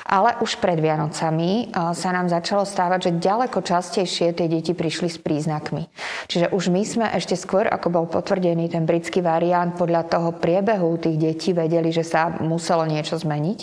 Ale 0.06 0.38
už 0.38 0.62
pred 0.62 0.78
Vianocami 0.78 1.74
sa 1.74 2.10
nám 2.14 2.30
začalo 2.30 2.62
stávať, 2.62 3.10
že 3.10 3.26
ďaleko 3.26 3.58
častejšie 3.66 4.38
tie 4.38 4.46
deti 4.46 4.78
prišli 4.78 5.10
s 5.10 5.18
príznakmi. 5.18 5.90
Čiže 6.30 6.54
už 6.54 6.70
my 6.70 6.82
sme 6.86 7.06
ešte 7.10 7.34
skôr, 7.34 7.66
ako 7.66 7.90
bol 7.90 8.06
potvrdený 8.06 8.70
ten 8.70 8.86
britský 8.86 9.26
variant, 9.26 9.74
podľa 9.74 10.06
toho 10.06 10.30
priebehu 10.38 11.02
tých 11.02 11.18
detí 11.18 11.50
vedeli, 11.58 11.90
že 11.90 12.06
sa 12.06 12.30
muselo 12.38 12.86
niečo 12.86 13.18
zmeniť. 13.18 13.60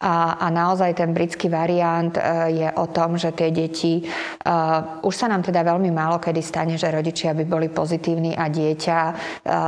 A, 0.00 0.40
a 0.40 0.46
naozaj 0.48 1.04
ten 1.04 1.12
britský 1.12 1.52
variant 1.52 2.16
e, 2.16 2.22
je 2.64 2.68
o 2.72 2.88
tom, 2.88 3.20
že 3.20 3.36
tie 3.36 3.52
deti, 3.52 4.08
uh, 4.08 5.04
už 5.04 5.14
sa 5.14 5.28
nám 5.28 5.44
teda 5.44 5.60
veľmi 5.66 5.92
málo 5.92 6.16
kedy 6.16 6.40
stane, 6.40 6.80
že 6.80 6.88
rodičia 6.88 7.36
by 7.36 7.44
boli 7.44 7.68
pozitívni 7.68 8.32
a 8.32 8.48
dieťa 8.48 8.98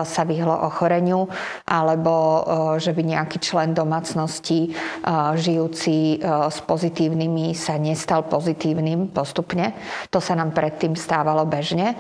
sa 0.04 0.22
vyhlo 0.24 0.54
ochoreniu, 0.64 1.28
alebo 1.68 2.44
že 2.78 2.94
by 2.94 3.02
nejaký 3.04 3.38
člen 3.42 3.76
domácnosti 3.76 4.72
žijúci 5.36 5.89
súvisí 5.90 6.22
e, 6.22 6.50
s 6.50 6.58
pozitívnymi 6.62 7.54
sa 7.54 7.74
nestal 7.76 8.22
pozitívnym 8.30 9.10
postupne. 9.10 9.74
To 10.14 10.22
sa 10.22 10.38
nám 10.38 10.54
predtým 10.54 10.94
stávalo 10.94 11.42
bežne. 11.46 11.98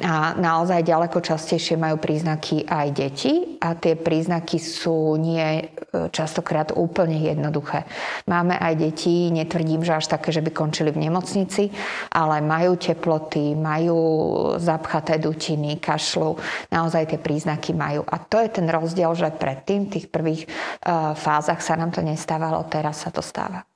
A 0.00 0.32
naozaj 0.36 0.84
ďaleko 0.84 1.20
častejšie 1.20 1.76
majú 1.76 2.00
príznaky 2.00 2.64
aj 2.64 2.86
deti 2.92 3.60
a 3.60 3.76
tie 3.76 3.96
príznaky 3.96 4.56
sú 4.60 5.16
nie 5.16 5.40
e, 5.60 5.64
častokrát 6.12 6.72
úplne 6.76 7.20
jednoduché. 7.20 7.84
Máme 8.28 8.56
aj 8.56 8.74
deti, 8.76 9.32
netvrdím, 9.32 9.84
že 9.84 10.00
až 10.00 10.06
také, 10.08 10.32
že 10.32 10.44
by 10.44 10.50
končili 10.52 10.92
v 10.92 11.08
nemocnici, 11.08 11.68
ale 12.12 12.40
majú 12.40 12.76
teploty, 12.76 13.56
majú 13.56 14.00
zapchaté 14.56 15.20
dutiny, 15.20 15.80
kašlu, 15.80 16.36
naozaj 16.72 17.12
tie 17.12 17.20
príznaky 17.20 17.76
majú. 17.76 18.04
A 18.08 18.16
to 18.20 18.40
je 18.40 18.48
ten 18.48 18.66
rozdiel, 18.68 19.12
že 19.12 19.32
predtým, 19.32 19.88
v 19.88 19.92
tých 20.00 20.06
prvých 20.08 20.42
e, 20.44 20.48
fázach 21.16 21.60
sa 21.60 21.76
nám 21.76 21.92
to 21.92 22.00
nestávalo, 22.00 22.64
teraz 22.72 23.04
sa 23.04 23.12
to 23.12 23.20
stáva. 23.30 23.70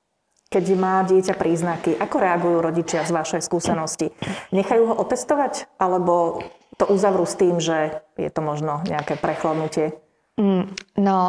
Keď 0.51 0.65
má 0.75 1.01
dieťa 1.07 1.35
príznaky, 1.39 1.95
ako 1.95 2.15
reagujú 2.21 2.57
rodičia 2.59 3.07
z 3.07 3.11
vašej 3.15 3.41
skúsenosti? 3.43 4.11
Nechajú 4.51 4.91
ho 4.91 4.95
otestovať? 4.99 5.71
Alebo 5.79 6.43
to 6.75 6.85
uzavrú 6.91 7.23
s 7.23 7.39
tým, 7.39 7.63
že 7.63 8.03
je 8.19 8.29
to 8.29 8.43
možno 8.43 8.83
nejaké 8.85 9.15
prechladnutie? 9.15 9.95
Mm, 10.35 10.67
no, 10.99 11.19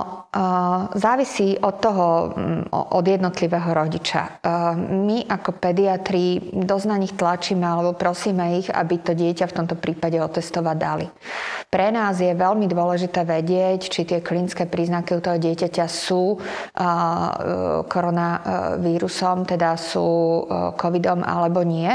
závisí 0.99 1.55
od 1.63 1.79
toho, 1.79 2.35
um, 2.35 2.67
od 2.71 3.07
jednotlivého 3.07 3.71
rodiča. 3.71 4.43
My 4.91 5.23
ako 5.23 5.63
pediatri 5.63 6.43
dosť 6.51 6.87
na 6.91 6.99
nich 6.99 7.15
tlačíme 7.15 7.63
alebo 7.63 7.95
prosíme 7.95 8.59
ich, 8.59 8.67
aby 8.67 8.99
to 8.99 9.15
dieťa 9.15 9.47
v 9.47 9.57
tomto 9.63 9.79
prípade 9.79 10.19
otestovať 10.19 10.77
dali. 10.77 11.07
Pre 11.71 11.89
nás 11.95 12.19
je 12.19 12.35
veľmi 12.35 12.67
dôležité 12.67 13.23
vedieť, 13.23 13.81
či 13.87 14.11
tie 14.11 14.19
klinické 14.19 14.67
príznaky 14.67 15.15
u 15.15 15.23
toho 15.23 15.39
dieťaťa 15.39 15.87
sú 15.87 16.35
uh, 16.35 17.87
koronavírusom, 17.87 19.47
teda 19.47 19.79
sú 19.79 20.03
uh, 20.03 20.75
covidom 20.75 21.23
alebo 21.23 21.63
nie 21.63 21.95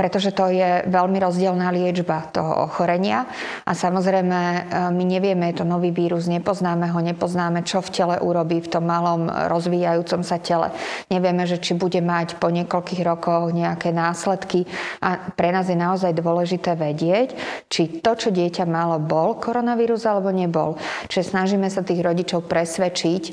pretože 0.00 0.32
to 0.32 0.48
je 0.48 0.88
veľmi 0.88 1.20
rozdielná 1.20 1.68
liečba 1.68 2.32
toho 2.32 2.66
ochorenia. 2.70 3.28
A 3.68 3.76
samozrejme, 3.76 4.40
e, 4.40 4.60
my 4.96 5.04
nevieme, 5.04 5.52
je 5.52 5.60
to 5.60 5.66
nový 5.68 5.92
vírus, 5.92 6.24
nepoznáme 6.24 6.88
ho, 6.88 6.98
nepoznáme, 7.04 7.60
čo 7.68 7.84
v 7.84 7.92
tele 7.92 8.16
urobí 8.16 8.64
v 8.64 8.72
tom 8.72 8.88
malom 8.88 9.28
rozvíjajúcom 9.28 10.24
sa 10.24 10.40
tele. 10.40 10.72
Nevieme, 11.12 11.44
že 11.44 11.60
či 11.60 11.76
bude 11.76 12.00
mať 12.00 12.40
po 12.40 12.48
niekoľkých 12.48 13.02
rokoch 13.04 13.52
nejaké 13.52 13.92
následky. 13.92 14.64
A 15.04 15.32
pre 15.36 15.52
nás 15.52 15.68
je 15.68 15.76
naozaj 15.76 16.16
dôležité 16.16 16.72
vedieť, 16.72 17.36
či 17.68 18.00
to, 18.00 18.16
čo 18.16 18.32
dieťa 18.32 18.64
malo, 18.64 18.96
bol 18.96 19.36
koronavírus 19.36 20.08
alebo 20.08 20.32
nebol. 20.32 20.80
Čiže 21.12 21.36
snažíme 21.36 21.68
sa 21.68 21.84
tých 21.84 22.00
rodičov 22.00 22.48
presvedčiť, 22.48 23.22
e, 23.28 23.32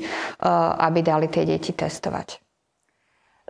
aby 0.84 1.00
dali 1.00 1.32
tie 1.32 1.48
deti 1.48 1.72
testovať. 1.72 2.43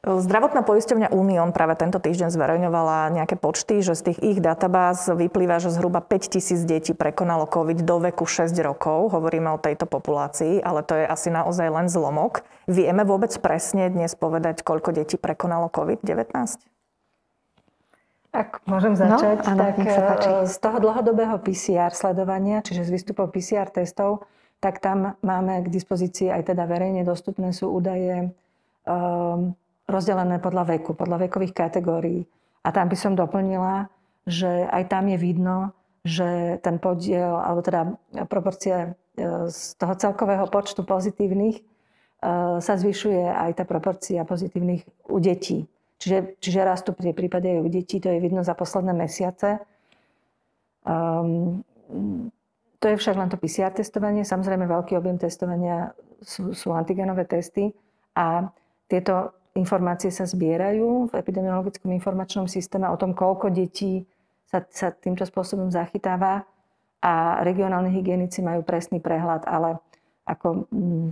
Zdravotná 0.05 0.61
poisťovňa 0.61 1.17
Unión 1.17 1.57
práve 1.57 1.81
tento 1.81 1.97
týždeň 1.97 2.29
zverejňovala 2.29 3.09
nejaké 3.17 3.41
počty, 3.41 3.81
že 3.81 3.97
z 3.97 4.13
tých 4.13 4.19
ich 4.21 4.39
databáz 4.45 5.09
vyplýva, 5.09 5.65
že 5.65 5.73
zhruba 5.73 6.05
5 6.05 6.29
tisíc 6.37 6.61
detí 6.69 6.93
prekonalo 6.93 7.49
COVID 7.49 7.81
do 7.89 8.05
veku 8.05 8.29
6 8.29 8.53
rokov. 8.61 9.17
Hovoríme 9.17 9.49
o 9.57 9.57
tejto 9.57 9.89
populácii, 9.89 10.61
ale 10.61 10.85
to 10.85 10.93
je 11.01 11.09
asi 11.09 11.33
naozaj 11.33 11.73
len 11.73 11.89
zlomok. 11.89 12.45
Vieme 12.69 13.01
vôbec 13.09 13.33
presne 13.41 13.89
dnes 13.89 14.13
povedať, 14.13 14.61
koľko 14.61 14.93
detí 14.93 15.17
prekonalo 15.17 15.73
COVID-19? 15.73 16.37
Ak 18.37 18.61
môžem 18.69 19.01
začať, 19.01 19.41
no, 19.41 19.57
áno, 19.57 19.61
tak 19.63 19.77
eh, 19.89 20.45
z 20.45 20.57
toho 20.61 20.85
dlhodobého 20.85 21.41
PCR 21.41 21.97
sledovania, 21.97 22.61
čiže 22.61 22.85
z 22.85 22.91
výstupov 22.93 23.33
PCR 23.33 23.73
testov, 23.73 24.29
tak 24.61 24.85
tam 24.85 25.17
máme 25.25 25.65
k 25.65 25.73
dispozícii 25.73 26.29
aj 26.29 26.53
teda 26.53 26.69
verejne 26.69 27.09
dostupné 27.09 27.57
sú 27.57 27.73
údaje 27.73 28.33
um, 28.85 29.57
rozdelené 29.85 30.41
podľa 30.41 30.77
veku, 30.77 30.97
podľa 30.97 31.29
vekových 31.29 31.55
kategórií. 31.55 32.25
A 32.65 32.73
tam 32.73 32.89
by 32.89 32.97
som 32.97 33.13
doplnila, 33.13 33.93
že 34.25 34.65
aj 34.73 34.89
tam 34.89 35.13
je 35.13 35.19
vidno, 35.21 35.57
že 36.05 36.61
ten 36.61 36.81
podiel, 36.81 37.37
alebo 37.41 37.61
teda 37.61 37.83
proporcia 38.29 38.77
e, 39.17 39.49
z 39.49 39.77
toho 39.77 39.95
celkového 39.97 40.49
počtu 40.49 40.85
pozitívnych 40.85 41.61
e, 41.61 41.63
sa 42.61 42.75
zvyšuje 42.77 43.25
aj 43.29 43.61
tá 43.61 43.65
proporcia 43.69 44.25
pozitívnych 44.25 44.85
u 45.09 45.21
detí. 45.21 45.69
Čiže, 46.01 46.41
čiže 46.41 46.61
rastú 46.65 46.93
tie 46.97 47.17
prípady 47.17 47.57
aj 47.57 47.61
u 47.65 47.69
detí, 47.69 47.97
to 48.01 48.13
je 48.13 48.21
vidno 48.21 48.45
za 48.45 48.53
posledné 48.53 48.93
mesiace. 48.93 49.61
Um, 50.85 51.65
to 52.77 52.93
je 52.93 53.01
však 53.01 53.17
len 53.17 53.33
to 53.33 53.41
PCR 53.41 53.73
testovanie. 53.73 54.29
Samozrejme, 54.29 54.69
veľký 54.69 55.01
objem 55.01 55.17
testovania 55.17 55.97
sú, 56.21 56.53
sú 56.53 56.77
antigenové 56.77 57.25
testy 57.25 57.73
a 58.13 58.53
tieto 58.93 59.33
informácie 59.55 60.11
sa 60.11 60.27
zbierajú 60.27 61.11
v 61.11 61.13
epidemiologickom 61.15 61.95
informačnom 61.95 62.51
systéme 62.51 62.91
o 62.91 62.99
tom, 62.99 63.15
koľko 63.15 63.55
detí 63.55 64.03
sa, 64.51 64.63
sa 64.67 64.91
týmto 64.91 65.23
spôsobom 65.23 65.71
zachytáva 65.71 66.47
a 67.05 67.43
regionálni 67.47 67.95
hygienici 67.95 68.43
majú 68.43 68.67
presný 68.67 68.99
prehľad, 68.99 69.47
ale 69.47 69.79
ako, 70.27 70.67
mm, 70.73 71.09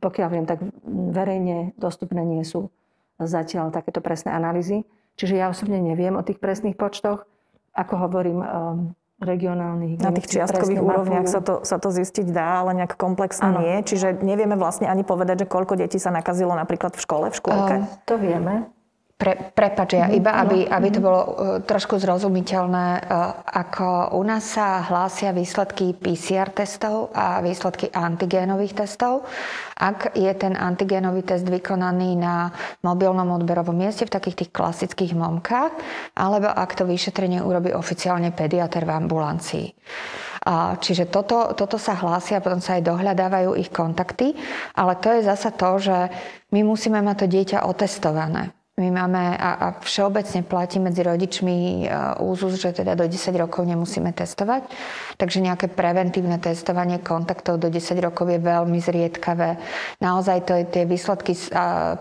pokiaľ 0.00 0.28
viem, 0.30 0.46
tak 0.46 0.62
verejne 0.88 1.74
dostupné 1.76 2.22
nie 2.24 2.44
sú 2.46 2.72
zatiaľ 3.18 3.74
takéto 3.74 3.98
presné 3.98 4.30
analýzy. 4.32 4.86
Čiže 5.18 5.34
ja 5.34 5.50
osobne 5.50 5.82
neviem 5.82 6.14
o 6.14 6.22
tých 6.22 6.38
presných 6.38 6.78
počtoch. 6.78 7.26
Ako 7.74 7.94
hovorím, 7.98 8.38
um, 8.40 8.94
regionálnych. 9.18 9.98
Na 9.98 10.14
tých 10.14 10.30
čiastkových 10.30 10.78
úrovniach 10.78 11.26
sa 11.26 11.42
to, 11.42 11.66
sa 11.66 11.82
to 11.82 11.90
zistiť 11.90 12.30
dá, 12.30 12.62
ale 12.62 12.78
nejak 12.78 12.94
komplexne 12.94 13.50
ano. 13.50 13.66
nie. 13.66 13.82
Čiže 13.82 14.22
nevieme 14.22 14.54
vlastne 14.54 14.86
ani 14.86 15.02
povedať, 15.02 15.44
že 15.44 15.46
koľko 15.50 15.74
detí 15.74 15.98
sa 15.98 16.14
nakazilo 16.14 16.54
napríklad 16.54 16.94
v 16.94 17.02
škole, 17.02 17.26
v 17.30 17.36
škôlke. 17.36 17.74
Um, 17.82 17.86
to 18.06 18.14
vieme. 18.14 18.70
Pre, 19.18 19.34
prepač, 19.50 19.98
ja 19.98 20.06
mhm. 20.06 20.14
iba, 20.14 20.30
aby, 20.38 20.58
no. 20.62 20.78
aby 20.78 20.88
to 20.94 21.02
mhm. 21.02 21.06
bolo 21.10 21.20
uh, 21.20 21.30
trošku 21.66 21.98
zrozumiteľné, 21.98 22.86
uh, 23.02 23.42
ako 23.50 24.14
u 24.14 24.22
nás 24.22 24.46
sa 24.46 24.86
hlásia 24.86 25.34
výsledky 25.34 25.90
PCR 25.98 26.54
testov 26.54 27.10
a 27.10 27.42
výsledky 27.42 27.90
antigénových 27.90 28.78
testov. 28.78 29.26
Ak 29.74 30.14
je 30.14 30.30
ten 30.38 30.54
antigénový 30.54 31.26
test 31.26 31.50
vykonaný 31.50 32.14
na 32.14 32.54
mobilnom 32.86 33.26
odberovom 33.42 33.74
mieste 33.74 34.06
v 34.06 34.14
takých 34.14 34.46
tých 34.46 34.54
klasických 34.54 35.18
momkách, 35.18 35.74
alebo 36.14 36.54
ak 36.54 36.78
to 36.78 36.86
vyšetrenie 36.86 37.42
urobí 37.42 37.74
oficiálne 37.74 38.30
pediatr 38.30 38.86
v 38.86 38.94
ambulancii. 38.94 39.66
Čiže 40.78 41.10
toto, 41.10 41.54
toto 41.54 41.78
sa 41.78 41.94
hlásia, 41.94 42.42
potom 42.42 42.58
sa 42.58 42.74
aj 42.78 42.90
dohľadávajú 42.90 43.54
ich 43.54 43.70
kontakty, 43.70 44.34
ale 44.74 44.98
to 44.98 45.14
je 45.14 45.26
zasa 45.26 45.54
to, 45.54 45.78
že 45.78 46.10
my 46.50 46.66
musíme 46.66 46.98
mať 46.98 47.16
to 47.22 47.26
dieťa 47.30 47.58
otestované. 47.68 48.57
My 48.78 48.94
máme 48.94 49.34
a, 49.34 49.50
a 49.58 49.66
všeobecne 49.82 50.46
platí 50.46 50.78
medzi 50.78 51.02
rodičmi 51.02 51.82
e, 51.82 51.84
úzus, 52.22 52.62
že 52.62 52.70
teda 52.70 52.94
do 52.94 53.10
10 53.10 53.34
rokov 53.34 53.66
nemusíme 53.66 54.14
testovať. 54.14 54.70
Takže 55.18 55.42
nejaké 55.42 55.66
preventívne 55.66 56.38
testovanie 56.38 57.02
kontaktov 57.02 57.58
do 57.58 57.66
10 57.74 57.98
rokov 57.98 58.30
je 58.30 58.38
veľmi 58.38 58.78
zriedkavé. 58.78 59.58
Naozaj 59.98 60.38
to 60.46 60.54
je 60.54 60.64
tie 60.70 60.84
výsledky 60.86 61.34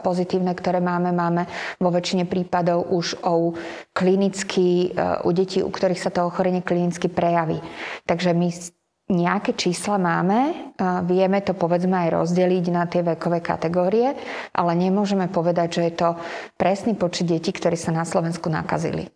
pozitívne, 0.06 0.54
ktoré 0.54 0.78
máme, 0.78 1.10
máme 1.10 1.50
vo 1.82 1.90
väčšine 1.90 2.30
prípadov 2.30 2.94
už 2.94 3.26
o 3.26 3.58
klinicky, 3.98 4.94
e, 4.94 5.26
u 5.26 5.34
detí, 5.34 5.66
u 5.66 5.74
ktorých 5.74 5.98
sa 5.98 6.14
to 6.14 6.30
ochorenie 6.30 6.62
klinicky 6.62 7.10
prejaví. 7.10 7.58
Takže 8.06 8.38
my 8.38 8.77
nejaké 9.08 9.56
čísla 9.56 9.96
máme, 9.96 10.72
vieme 11.08 11.40
to 11.40 11.56
povedzme 11.56 11.96
aj 11.96 12.10
rozdeliť 12.12 12.66
na 12.76 12.84
tie 12.92 13.04
vekové 13.08 13.40
kategórie, 13.40 14.20
ale 14.52 14.72
nemôžeme 14.76 15.32
povedať, 15.32 15.80
že 15.80 15.82
je 15.88 15.94
to 15.96 16.10
presný 16.60 16.92
počet 16.92 17.32
detí, 17.32 17.56
ktorí 17.56 17.80
sa 17.80 17.96
na 17.96 18.04
Slovensku 18.04 18.52
nakazili. 18.52 19.08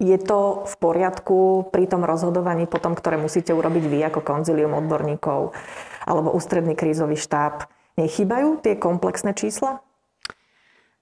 Je 0.00 0.16
to 0.16 0.64
v 0.64 0.74
poriadku 0.80 1.68
pri 1.68 1.84
tom 1.84 2.08
rozhodovaní 2.08 2.64
potom, 2.64 2.96
ktoré 2.96 3.20
musíte 3.20 3.52
urobiť 3.52 3.84
vy 3.84 3.98
ako 4.08 4.24
konzilium 4.24 4.72
odborníkov 4.72 5.52
alebo 6.08 6.32
ústredný 6.32 6.72
krízový 6.72 7.20
štáb? 7.20 7.68
Nechýbajú 8.00 8.64
tie 8.64 8.80
komplexné 8.80 9.36
čísla? 9.36 9.84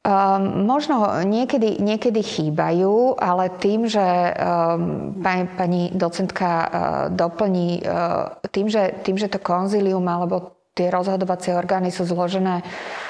Um, 0.08 0.64
možno 0.64 1.04
niekedy, 1.20 1.84
niekedy 1.84 2.24
chýbajú, 2.24 3.20
ale 3.20 3.52
tým, 3.60 3.84
že 3.84 4.00
um, 4.00 5.12
pani, 5.20 5.44
pani 5.52 5.82
docentka 5.92 6.48
uh, 6.48 6.68
doplní, 7.12 7.84
uh, 7.84 8.40
tým, 8.48 8.72
že, 8.72 9.04
tým, 9.04 9.20
že 9.20 9.28
to 9.28 9.36
konzilium 9.36 10.08
alebo 10.08 10.56
tie 10.72 10.88
rozhodovacie 10.88 11.52
orgány 11.52 11.92
sú 11.92 12.08
zložené 12.08 12.64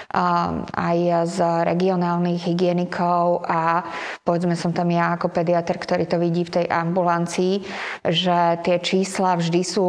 aj 0.08 1.28
z 1.28 1.38
regionálnych 1.68 2.48
hygienikov 2.48 3.44
a 3.44 3.84
povedzme 4.24 4.56
som 4.56 4.72
tam 4.72 4.88
ja 4.88 5.12
ako 5.12 5.28
pediatr, 5.28 5.76
ktorý 5.76 6.08
to 6.08 6.16
vidí 6.16 6.48
v 6.48 6.54
tej 6.62 6.66
ambulancii, 6.72 7.60
že 8.08 8.56
tie 8.64 8.80
čísla 8.80 9.36
vždy 9.36 9.60
sú 9.60 9.86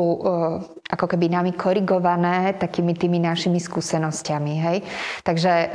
ako 0.90 1.06
keby 1.06 1.30
nami 1.30 1.54
korigované 1.54 2.58
takými 2.58 2.98
tými 2.98 3.22
našimi 3.22 3.62
skúsenosťami. 3.62 4.54
Hej? 4.58 4.78
Takže 5.22 5.54
e, 5.54 5.68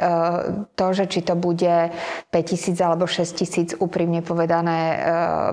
to, 0.75 0.87
že 0.91 1.07
či 1.07 1.23
to 1.23 1.39
bude 1.39 1.95
5000 2.35 2.75
alebo 2.83 3.07
6000, 3.07 3.79
úprimne 3.79 4.27
povedané, 4.27 4.81
e, 4.91 4.97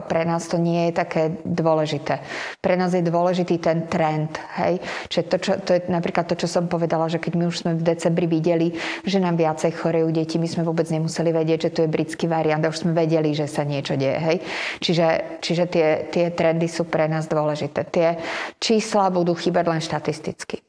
pre 0.10 0.26
nás 0.26 0.50
to 0.50 0.58
nie 0.58 0.90
je 0.90 0.94
také 0.98 1.38
dôležité. 1.46 2.26
Pre 2.58 2.74
nás 2.74 2.98
je 2.98 3.06
dôležitý 3.06 3.62
ten 3.62 3.86
trend. 3.86 4.34
Hej? 4.58 4.82
Čiže 5.14 5.24
to, 5.30 5.38
čo, 5.38 5.52
to 5.62 5.78
je 5.78 5.86
napríklad 5.94 6.26
to, 6.26 6.34
čo 6.34 6.50
som 6.50 6.66
povedala, 6.66 7.06
že 7.06 7.22
keď 7.22 7.34
my 7.38 7.44
už 7.46 7.62
sme 7.62 7.78
v 7.78 7.86
decembri 7.86 8.26
videli, 8.26 8.74
že 9.04 9.18
nám 9.22 9.38
viacej 9.40 9.72
chorejú 9.76 10.10
deti, 10.12 10.38
my 10.42 10.48
sme 10.50 10.64
vôbec 10.68 10.88
nemuseli 10.92 11.32
vedieť, 11.32 11.60
že 11.70 11.74
tu 11.74 11.80
je 11.86 11.90
britský 11.90 12.30
variant 12.30 12.62
a 12.64 12.72
už 12.72 12.88
sme 12.88 12.98
vedeli, 12.98 13.34
že 13.34 13.50
sa 13.50 13.66
niečo 13.66 13.98
deje. 13.98 14.18
Hej? 14.18 14.38
Čiže, 14.84 15.08
čiže 15.42 15.64
tie, 15.70 15.88
tie 16.12 16.26
trendy 16.32 16.68
sú 16.70 16.86
pre 16.88 17.10
nás 17.10 17.26
dôležité. 17.26 17.88
Tie 17.88 18.20
čísla 18.62 19.14
budú 19.14 19.34
chýbať 19.38 19.66
len 19.70 19.82
štatisticky. 19.82 20.64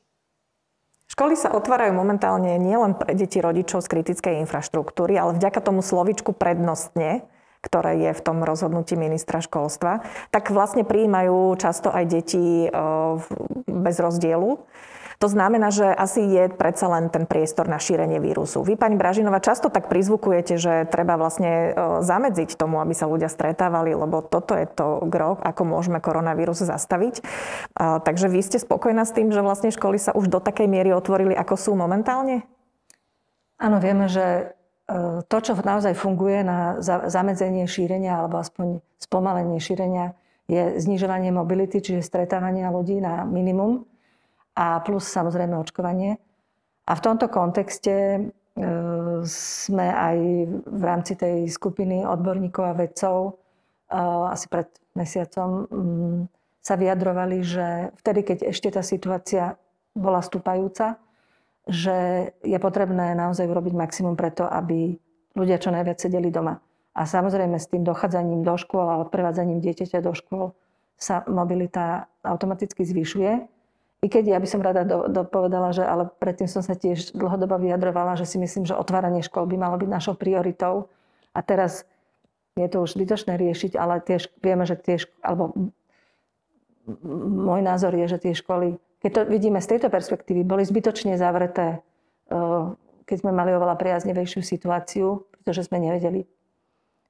Školy 1.13 1.37
sa 1.37 1.53
otvárajú 1.53 1.93
momentálne 1.93 2.57
nielen 2.57 2.97
pre 2.97 3.13
deti 3.13 3.37
rodičov 3.37 3.85
z 3.85 3.93
kritickej 3.93 4.41
infraštruktúry, 4.49 5.21
ale 5.21 5.37
vďaka 5.37 5.61
tomu 5.61 5.85
slovičku 5.85 6.33
prednostne, 6.33 7.29
ktoré 7.61 8.01
je 8.01 8.11
v 8.17 8.25
tom 8.25 8.41
rozhodnutí 8.41 8.97
ministra 8.97 9.45
školstva, 9.45 10.03
tak 10.33 10.49
vlastne 10.49 10.89
prijímajú 10.89 11.53
často 11.61 11.93
aj 11.93 12.05
deti 12.09 12.65
bez 13.69 13.97
rozdielu. 14.01 14.57
To 15.23 15.31
znamená, 15.31 15.71
že 15.71 15.87
asi 15.87 16.19
je 16.19 16.51
predsa 16.51 16.91
len 16.91 17.07
ten 17.07 17.31
priestor 17.31 17.71
na 17.71 17.79
šírenie 17.79 18.19
vírusu. 18.19 18.67
Vy, 18.67 18.75
pani 18.75 18.99
Bražinová, 18.99 19.39
často 19.39 19.71
tak 19.71 19.87
prizvukujete, 19.87 20.59
že 20.59 20.83
treba 20.91 21.15
vlastne 21.15 21.71
e, 21.71 22.03
zamedziť 22.03 22.59
tomu, 22.59 22.83
aby 22.83 22.91
sa 22.91 23.07
ľudia 23.07 23.31
stretávali, 23.31 23.95
lebo 23.95 24.19
toto 24.27 24.59
je 24.59 24.67
to 24.67 25.07
gro, 25.07 25.39
ako 25.39 25.63
môžeme 25.63 26.03
koronavírus 26.03 26.67
zastaviť. 26.67 27.23
Takže 27.79 28.27
vy 28.27 28.43
ste 28.43 28.59
spokojná 28.59 29.07
s 29.07 29.15
tým, 29.15 29.31
že 29.31 29.47
vlastne 29.47 29.71
školy 29.71 29.95
sa 30.03 30.11
už 30.11 30.27
do 30.27 30.43
takej 30.43 30.67
miery 30.67 30.91
otvorili, 30.91 31.39
ako 31.39 31.55
sú 31.55 31.79
momentálne? 31.79 32.43
Áno, 33.63 33.79
vieme, 33.79 34.11
že 34.11 34.27
e, 34.91 35.23
to, 35.23 35.39
čo 35.39 35.55
naozaj 35.55 35.95
funguje 35.95 36.43
na 36.43 36.83
zamedzenie 36.83 37.71
šírenia 37.71 38.27
alebo 38.27 38.43
aspoň 38.43 38.83
spomalenie 38.99 39.63
šírenia, 39.63 40.19
je 40.51 40.83
znižovanie 40.83 41.31
mobility, 41.31 41.79
čiže 41.79 42.03
stretávania 42.03 42.75
ľudí 42.75 42.99
na 42.99 43.23
minimum 43.23 43.87
a 44.57 44.81
plus 44.85 45.09
samozrejme 45.09 45.57
očkovanie. 45.57 46.21
A 46.87 46.93
v 46.99 47.05
tomto 47.05 47.31
kontexte 47.31 47.95
e, 47.95 48.21
sme 49.25 49.87
aj 49.87 50.19
v 50.67 50.83
rámci 50.83 51.15
tej 51.15 51.47
skupiny 51.49 52.03
odborníkov 52.03 52.65
a 52.67 52.77
vedcov 52.77 53.17
e, 53.27 53.33
asi 54.29 54.47
pred 54.51 54.69
mesiacom 54.99 55.65
mm, 55.71 56.21
sa 56.63 56.75
vyjadrovali, 56.79 57.39
že 57.43 57.91
vtedy, 58.03 58.21
keď 58.23 58.39
ešte 58.51 58.69
tá 58.71 58.83
situácia 58.85 59.59
bola 59.97 60.23
stúpajúca, 60.23 60.99
že 61.67 62.31
je 62.43 62.59
potrebné 62.59 63.15
naozaj 63.15 63.47
urobiť 63.47 63.75
maximum 63.75 64.19
preto, 64.19 64.47
aby 64.47 64.99
ľudia 65.39 65.63
čo 65.63 65.71
najviac 65.71 65.99
sedeli 65.99 66.31
doma. 66.31 66.59
A 66.93 67.09
samozrejme 67.09 67.57
s 67.57 67.71
tým 67.71 67.87
dochádzaním 67.87 68.45
do 68.45 68.55
škôl 68.59 68.85
a 68.85 69.01
odprevádzaním 69.01 69.65
dieťaťa 69.65 70.05
do 70.05 70.13
škôl 70.13 70.53
sa 70.99 71.25
mobilita 71.27 72.07
automaticky 72.23 72.85
zvyšuje. 72.85 73.49
I 74.03 74.11
keď 74.11 74.35
ja 74.35 74.39
by 74.43 74.49
som 74.51 74.67
rada 74.67 74.83
do, 74.83 75.07
dopovedala, 75.07 75.71
že 75.71 75.87
ale 75.87 76.11
predtým 76.19 76.51
som 76.51 76.59
sa 76.59 76.75
tiež 76.75 77.15
dlhodobo 77.15 77.55
vyjadrovala, 77.63 78.19
že 78.19 78.27
si 78.27 78.35
myslím, 78.43 78.67
že 78.67 78.75
otváranie 78.75 79.23
škol 79.23 79.47
by 79.47 79.55
malo 79.55 79.79
byť 79.79 79.87
našou 79.87 80.19
prioritou. 80.19 80.91
A 81.31 81.41
teraz 81.41 81.87
je 82.59 82.67
to 82.67 82.83
už 82.83 82.99
zbytočné 82.99 83.39
riešiť, 83.39 83.79
ale 83.79 84.03
tiež 84.03 84.35
vieme, 84.43 84.67
že 84.67 84.75
tie 84.75 84.99
alebo 85.23 85.55
môj 87.31 87.63
názor 87.63 87.95
je, 87.95 88.11
že 88.11 88.19
tie 88.19 88.35
školy, 88.35 88.75
keď 88.99 89.11
to 89.15 89.21
vidíme 89.31 89.63
z 89.63 89.71
tejto 89.79 89.87
perspektívy, 89.87 90.43
boli 90.43 90.67
zbytočne 90.67 91.15
zavreté, 91.15 91.79
keď 93.07 93.17
sme 93.23 93.31
mali 93.31 93.55
oveľa 93.55 93.79
priaznevejšiu 93.79 94.43
situáciu, 94.43 95.23
pretože 95.31 95.71
sme 95.71 95.79
nevedeli 95.79 96.27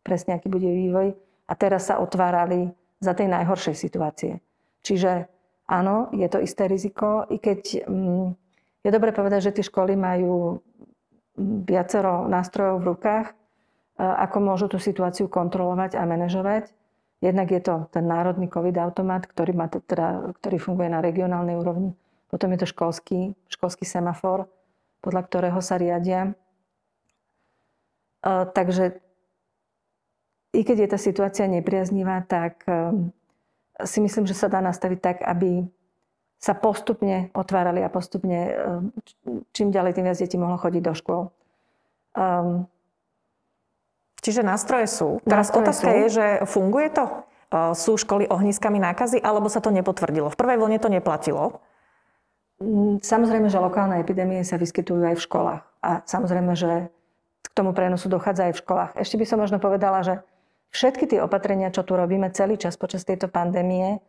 presne, 0.05 0.37
aký 0.37 0.53
bude 0.53 0.69
vývoj. 0.69 1.17
A 1.49 1.53
teraz 1.57 1.89
sa 1.89 2.05
otvárali 2.05 2.69
za 3.01 3.17
tej 3.17 3.33
najhoršej 3.33 3.77
situácie. 3.81 4.45
Čiže 4.85 5.32
Áno, 5.73 6.13
je 6.13 6.29
to 6.29 6.37
isté 6.45 6.69
riziko, 6.69 7.25
i 7.33 7.41
keď 7.41 7.89
mm, 7.89 8.27
je 8.85 8.91
dobre 8.93 9.09
povedať, 9.17 9.49
že 9.49 9.55
tie 9.57 9.65
školy 9.65 9.97
majú 9.97 10.61
mm, 10.61 11.65
viacero 11.65 12.29
nástrojov 12.29 12.85
v 12.85 12.89
rukách, 12.93 13.27
e, 13.33 13.35
ako 14.05 14.37
môžu 14.45 14.69
tú 14.69 14.77
situáciu 14.77 15.33
kontrolovať 15.33 15.97
a 15.97 16.05
manažovať. 16.05 16.69
Jednak 17.25 17.49
je 17.49 17.63
to 17.65 17.89
ten 17.89 18.05
národný 18.05 18.53
COVID 18.53 18.77
automat, 18.85 19.25
ktorý, 19.25 19.57
má 19.57 19.73
teda, 19.73 20.37
ktorý 20.37 20.61
funguje 20.61 20.93
na 20.93 21.01
regionálnej 21.01 21.57
úrovni. 21.57 21.97
Potom 22.29 22.53
je 22.53 22.61
to 22.61 22.69
školský, 22.69 23.33
školský 23.49 23.89
semafor, 23.89 24.53
podľa 25.01 25.25
ktorého 25.25 25.61
sa 25.65 25.81
riadia. 25.81 26.37
E, 28.21 28.45
takže 28.53 29.01
i 30.53 30.69
keď 30.69 30.85
je 30.85 30.89
tá 30.93 30.99
situácia 31.01 31.49
nepriaznivá, 31.49 32.29
tak 32.29 32.61
si 33.85 33.99
myslím, 34.01 34.25
že 34.27 34.39
sa 34.39 34.51
dá 34.51 34.63
nastaviť 34.63 34.99
tak, 34.99 35.17
aby 35.23 35.67
sa 36.43 36.59
postupne 36.59 37.31
otvárali 37.39 37.87
a 37.87 37.93
postupne 37.93 38.39
eh, 38.51 39.43
čím 39.55 39.71
ďalej, 39.71 39.95
tým 39.95 40.07
viac 40.11 40.19
detí 40.19 40.35
mohlo 40.35 40.59
chodiť 40.59 40.83
do 40.83 40.95
škôl. 40.95 41.23
Um, 42.19 42.67
Čiže 44.23 44.47
nástroje 44.47 44.87
sú. 44.87 45.19
Teraz 45.27 45.51
nástroje 45.51 45.67
otázka 45.67 45.91
sú. 45.91 45.99
je, 45.99 46.07
že 46.15 46.27
funguje 46.47 46.89
to? 46.95 47.27
Eh, 47.53 47.75
sú 47.75 47.99
školy 47.99 48.31
ohniskami 48.31 48.79
nákazy, 48.79 49.19
alebo 49.23 49.51
sa 49.51 49.59
to 49.59 49.75
nepotvrdilo? 49.75 50.31
V 50.31 50.39
prvej 50.39 50.59
vlne 50.63 50.79
to 50.79 50.89
neplatilo? 50.89 51.61
Mm, 52.63 53.03
samozrejme, 53.03 53.51
že 53.51 53.59
lokálne 53.59 53.99
epidémie 53.99 54.47
sa 54.47 54.57
vyskytujú 54.57 55.03
aj 55.03 55.17
v 55.19 55.25
školách. 55.27 55.63
A 55.83 55.91
samozrejme, 56.07 56.55
že 56.55 56.89
k 57.43 57.49
tomu 57.53 57.75
prenosu 57.75 58.07
dochádza 58.07 58.49
aj 58.49 58.55
v 58.55 58.63
školách. 58.63 58.91
Ešte 58.97 59.19
by 59.19 59.25
som 59.27 59.39
možno 59.43 59.59
povedala, 59.59 60.07
že 60.07 60.23
Všetky 60.73 61.05
tie 61.05 61.21
opatrenia, 61.21 61.69
čo 61.69 61.85
tu 61.85 61.93
robíme 61.93 62.33
celý 62.33 62.57
čas 62.57 62.81
počas 62.81 63.05
tejto 63.05 63.29
pandémie, 63.29 64.01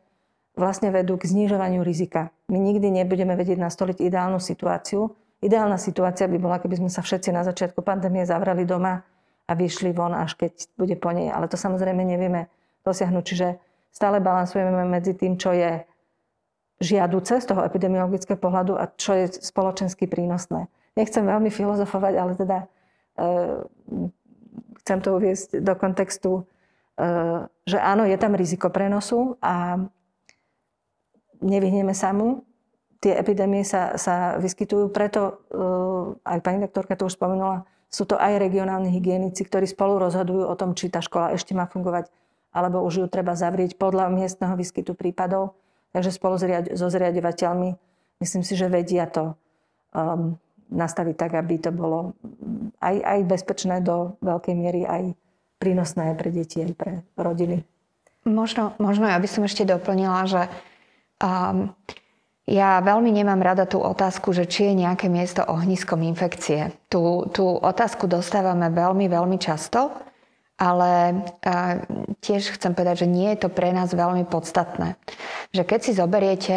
vlastne 0.55 0.95
vedú 0.95 1.19
k 1.19 1.27
znižovaniu 1.27 1.83
rizika. 1.83 2.31
My 2.47 2.55
nikdy 2.55 2.87
nebudeme 2.87 3.35
vedieť 3.35 3.59
nastoliť 3.59 3.99
ideálnu 3.99 4.39
situáciu. 4.39 5.11
Ideálna 5.43 5.75
situácia 5.75 6.23
by 6.29 6.37
bola, 6.39 6.63
keby 6.63 6.79
sme 6.79 6.89
sa 6.93 7.03
všetci 7.03 7.35
na 7.35 7.43
začiatku 7.43 7.83
pandémie 7.83 8.23
zavrali 8.23 8.63
doma 8.63 9.03
a 9.43 9.51
vyšli 9.51 9.91
von, 9.91 10.15
až 10.15 10.39
keď 10.39 10.71
bude 10.79 10.95
po 10.95 11.11
nej. 11.11 11.27
Ale 11.27 11.51
to 11.51 11.59
samozrejme 11.59 11.99
nevieme 11.99 12.47
dosiahnuť. 12.87 13.23
Čiže 13.27 13.47
stále 13.91 14.23
balansujeme 14.23 14.87
medzi 14.87 15.19
tým, 15.19 15.35
čo 15.35 15.51
je 15.51 15.83
žiaduce 16.79 17.43
z 17.43 17.45
toho 17.45 17.67
epidemiologického 17.67 18.39
pohľadu 18.39 18.79
a 18.79 18.87
čo 18.95 19.19
je 19.19 19.35
spoločensky 19.35 20.07
prínosné. 20.07 20.71
Nechcem 20.95 21.25
veľmi 21.25 21.51
filozofovať, 21.51 22.13
ale 22.15 22.31
teda 22.39 22.57
e, 22.63 22.65
chcem 24.83 24.99
to 25.01 25.09
uviezť 25.17 25.59
do 25.59 25.73
kontextu 25.75 26.45
že 27.65 27.77
áno, 27.81 28.05
je 28.05 28.17
tam 28.21 28.37
riziko 28.37 28.69
prenosu 28.69 29.39
a 29.41 29.81
nevyhneme 31.41 31.91
sa 31.97 32.13
mu. 32.13 32.45
Tie 33.03 33.11
epidémie 33.11 33.67
sa, 33.67 33.99
sa 33.99 34.39
vyskytujú, 34.39 34.93
preto 34.93 35.43
eh, 35.51 36.31
aj 36.33 36.39
pani 36.39 36.63
doktorka 36.63 36.95
to 36.95 37.11
už 37.11 37.19
spomenula, 37.19 37.67
sú 37.93 38.09
to 38.09 38.17
aj 38.17 38.41
regionálni 38.41 38.89
hygienici, 38.89 39.45
ktorí 39.45 39.69
spolu 39.69 40.01
rozhodujú 40.01 40.49
o 40.49 40.55
tom, 40.57 40.73
či 40.73 40.89
tá 40.89 40.97
škola 40.97 41.35
ešte 41.37 41.53
má 41.53 41.69
fungovať, 41.69 42.09
alebo 42.49 42.81
už 42.81 43.05
ju 43.05 43.05
treba 43.05 43.37
zavrieť 43.37 43.77
podľa 43.77 44.09
miestneho 44.09 44.57
výskytu 44.57 44.97
prípadov. 44.97 45.53
Takže 45.93 46.09
spolu 46.09 46.41
so 46.73 46.87
zriadovateľmi 46.89 47.77
myslím 48.17 48.41
si, 48.41 48.57
že 48.57 48.65
vedia 48.65 49.05
to 49.05 49.37
um, 49.93 50.41
nastaviť 50.73 51.15
tak, 51.19 51.31
aby 51.37 51.61
to 51.61 51.69
bolo 51.69 52.17
aj, 52.81 52.97
aj 52.97 53.19
bezpečné 53.29 53.85
do 53.85 54.17
veľkej 54.25 54.55
miery, 54.57 54.89
aj 54.89 55.13
prínosné 55.63 56.11
aj 56.11 56.15
pre 56.19 56.29
deti, 56.35 56.59
aj 56.59 56.75
pre 56.75 56.91
rodiny. 57.15 57.63
Možno, 58.27 58.75
možno 58.83 59.07
ja 59.07 59.15
by 59.15 59.27
som 59.31 59.47
ešte 59.47 59.63
doplnila, 59.63 60.27
že 60.27 60.51
um, 61.23 61.71
ja 62.43 62.83
veľmi 62.83 63.07
nemám 63.07 63.39
rada 63.39 63.63
tú 63.63 63.79
otázku, 63.79 64.35
že 64.35 64.43
či 64.43 64.67
je 64.67 64.83
nejaké 64.83 65.07
miesto 65.07 65.47
ohniskom 65.47 66.03
infekcie. 66.03 66.75
Tú, 66.91 67.31
tú 67.31 67.47
otázku 67.47 68.11
dostávame 68.11 68.67
veľmi, 68.67 69.07
veľmi 69.07 69.39
často. 69.39 69.95
Ale 70.63 71.19
tiež 72.23 72.55
chcem 72.55 72.71
povedať, 72.71 73.03
že 73.03 73.11
nie 73.11 73.35
je 73.35 73.43
to 73.43 73.49
pre 73.51 73.75
nás 73.75 73.91
veľmi 73.91 74.23
podstatné. 74.31 74.95
Že 75.51 75.63
keď 75.67 75.79
si 75.83 75.91
zoberiete 75.91 76.55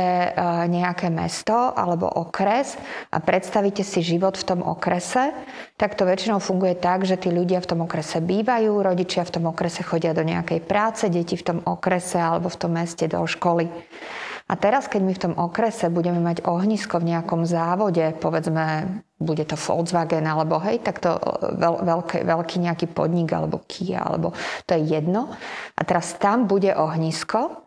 nejaké 0.71 1.11
mesto 1.11 1.75
alebo 1.75 2.07
okres 2.07 2.79
a 3.11 3.19
predstavíte 3.19 3.83
si 3.83 4.07
život 4.07 4.39
v 4.39 4.47
tom 4.47 4.61
okrese, 4.63 5.35
tak 5.75 5.99
to 5.99 6.07
väčšinou 6.07 6.39
funguje 6.39 6.79
tak, 6.79 7.03
že 7.03 7.19
tí 7.19 7.35
ľudia 7.35 7.59
v 7.59 7.69
tom 7.75 7.83
okrese 7.83 8.23
bývajú, 8.23 8.79
rodičia 8.79 9.27
v 9.27 9.35
tom 9.43 9.51
okrese 9.51 9.83
chodia 9.83 10.15
do 10.15 10.23
nejakej 10.23 10.63
práce, 10.63 11.11
deti 11.11 11.35
v 11.35 11.43
tom 11.43 11.59
okrese 11.67 12.23
alebo 12.23 12.47
v 12.47 12.61
tom 12.63 12.79
meste 12.79 13.11
do 13.11 13.27
školy. 13.27 13.67
A 14.47 14.55
teraz, 14.55 14.87
keď 14.87 15.03
my 15.03 15.13
v 15.19 15.23
tom 15.27 15.35
okrese 15.35 15.91
budeme 15.91 16.23
mať 16.23 16.47
ohnisko 16.47 17.03
v 17.03 17.11
nejakom 17.11 17.43
závode, 17.43 18.15
povedzme, 18.23 19.03
bude 19.17 19.45
to 19.49 19.57
Volkswagen, 19.57 20.29
alebo 20.29 20.61
hej, 20.61 20.85
tak 20.85 21.01
to 21.01 21.17
e, 21.17 21.21
veľ, 21.57 21.75
veľký, 21.89 22.19
veľký 22.29 22.57
nejaký 22.61 22.87
podnik, 22.93 23.33
alebo 23.33 23.65
Kia, 23.65 24.05
alebo 24.05 24.37
to 24.69 24.77
je 24.77 24.83
jedno. 24.93 25.33
A 25.73 25.81
teraz 25.89 26.21
tam 26.21 26.45
bude 26.45 26.69
ohnisko, 26.77 27.65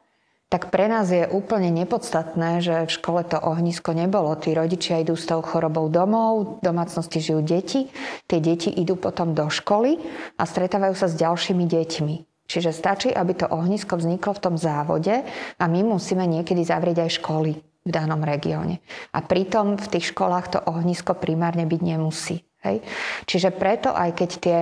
tak 0.49 0.73
pre 0.73 0.89
nás 0.89 1.09
je 1.13 1.29
úplne 1.29 1.69
nepodstatné, 1.69 2.61
že 2.65 2.89
v 2.89 2.95
škole 2.95 3.21
to 3.21 3.37
ohnisko 3.37 3.93
nebolo. 3.93 4.33
Tí 4.33 4.57
rodičia 4.57 4.97
idú 4.97 5.13
s 5.13 5.29
tou 5.29 5.45
chorobou 5.45 5.89
domov, 5.93 6.61
v 6.61 6.73
domácnosti 6.73 7.21
žijú 7.21 7.45
deti, 7.45 7.85
tie 8.25 8.41
deti 8.41 8.73
idú 8.73 8.97
potom 8.97 9.37
do 9.37 9.45
školy 9.45 10.01
a 10.37 10.43
stretávajú 10.49 10.97
sa 10.97 11.05
s 11.05 11.17
ďalšími 11.21 11.65
deťmi. 11.69 12.15
Čiže 12.49 12.73
stačí, 12.73 13.09
aby 13.13 13.37
to 13.37 13.45
ohnisko 13.45 13.93
vzniklo 13.93 14.33
v 14.33 14.41
tom 14.41 14.55
závode 14.57 15.21
a 15.61 15.63
my 15.69 15.85
musíme 15.85 16.25
niekedy 16.25 16.65
zavrieť 16.65 17.05
aj 17.05 17.11
školy 17.21 17.68
v 17.83 17.89
danom 17.89 18.21
regióne. 18.21 18.83
A 19.15 19.23
pritom 19.23 19.79
v 19.79 19.87
tých 19.87 20.11
školách 20.11 20.45
to 20.51 20.59
ohnisko 20.67 21.15
primárne 21.15 21.63
byť 21.63 21.81
nemusí. 21.81 22.43
Hej. 22.59 22.83
Čiže 23.23 23.55
preto 23.55 23.95
aj 23.95 24.19
keď 24.19 24.29
tie 24.43 24.57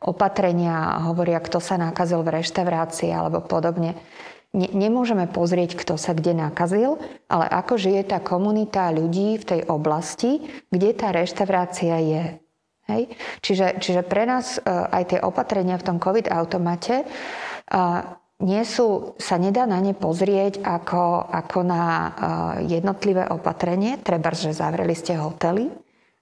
opatrenia 0.00 1.04
hovoria, 1.04 1.36
kto 1.36 1.60
sa 1.60 1.76
nakazil 1.76 2.24
v 2.24 2.40
reštaurácii 2.40 3.12
alebo 3.12 3.44
podobne, 3.44 3.92
ne, 4.56 4.68
nemôžeme 4.72 5.28
pozrieť, 5.28 5.76
kto 5.76 6.00
sa 6.00 6.16
kde 6.16 6.32
nakazil, 6.32 6.96
ale 7.28 7.44
ako 7.52 7.76
žije 7.76 8.08
tá 8.08 8.24
komunita 8.24 8.88
ľudí 8.88 9.36
v 9.36 9.44
tej 9.44 9.60
oblasti, 9.68 10.48
kde 10.72 10.90
tá 10.96 11.12
reštaurácia 11.12 12.00
je. 12.00 12.24
Hej? 12.88 13.02
Čiže, 13.44 13.66
čiže 13.84 14.00
pre 14.00 14.24
nás 14.24 14.56
e, 14.56 14.60
aj 14.72 15.12
tie 15.12 15.20
opatrenia 15.20 15.76
v 15.76 15.86
tom 15.92 15.96
COVID-automate 16.00 17.04
nie 18.42 18.66
sú, 18.66 19.14
sa 19.22 19.38
nedá 19.38 19.64
na 19.64 19.78
ne 19.78 19.94
pozrieť 19.94 20.60
ako, 20.66 21.30
ako 21.30 21.58
na 21.62 21.82
e, 21.86 22.08
jednotlivé 22.74 23.30
opatrenie. 23.30 24.02
Treba, 24.02 24.34
že 24.34 24.50
zavreli 24.50 24.92
ste 24.98 25.14
hotely, 25.14 25.70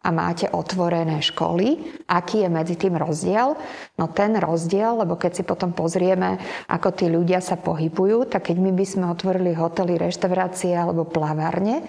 a 0.01 0.09
máte 0.09 0.49
otvorené 0.49 1.21
školy, 1.21 1.77
aký 2.09 2.41
je 2.41 2.49
medzi 2.49 2.73
tým 2.81 2.97
rozdiel? 2.97 3.53
No 4.01 4.09
ten 4.09 4.33
rozdiel, 4.41 5.05
lebo 5.05 5.21
keď 5.21 5.33
si 5.37 5.43
potom 5.45 5.77
pozrieme, 5.77 6.41
ako 6.73 6.89
tí 6.97 7.05
ľudia 7.13 7.45
sa 7.45 7.61
pohybujú, 7.61 8.25
tak 8.33 8.49
keď 8.49 8.57
my 8.65 8.73
by 8.73 8.85
sme 8.89 9.05
otvorili 9.13 9.53
hotely, 9.53 10.01
reštaurácie 10.01 10.73
alebo 10.73 11.05
plavárne, 11.05 11.85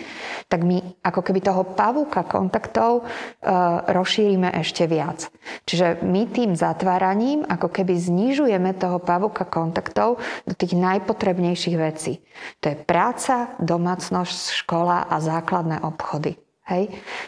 tak 0.52 0.68
my 0.68 1.00
ako 1.00 1.24
keby 1.24 1.40
toho 1.40 1.64
pavúka 1.64 2.28
kontaktov 2.28 3.08
e, 3.08 3.48
rozšírime 3.96 4.60
ešte 4.60 4.92
viac. 4.92 5.32
Čiže 5.64 6.04
my 6.04 6.28
tým 6.28 6.52
zatváraním 6.52 7.48
ako 7.48 7.72
keby 7.72 7.96
znižujeme 7.96 8.76
toho 8.76 9.00
pavúka 9.00 9.48
kontaktov 9.48 10.20
do 10.44 10.52
tých 10.52 10.76
najpotrebnejších 10.76 11.78
vecí. 11.80 12.20
To 12.60 12.76
je 12.76 12.76
práca, 12.76 13.56
domácnosť, 13.64 14.68
škola 14.68 15.08
a 15.08 15.16
základné 15.24 15.80
obchody. 15.88 16.51
Hej? 16.72 16.84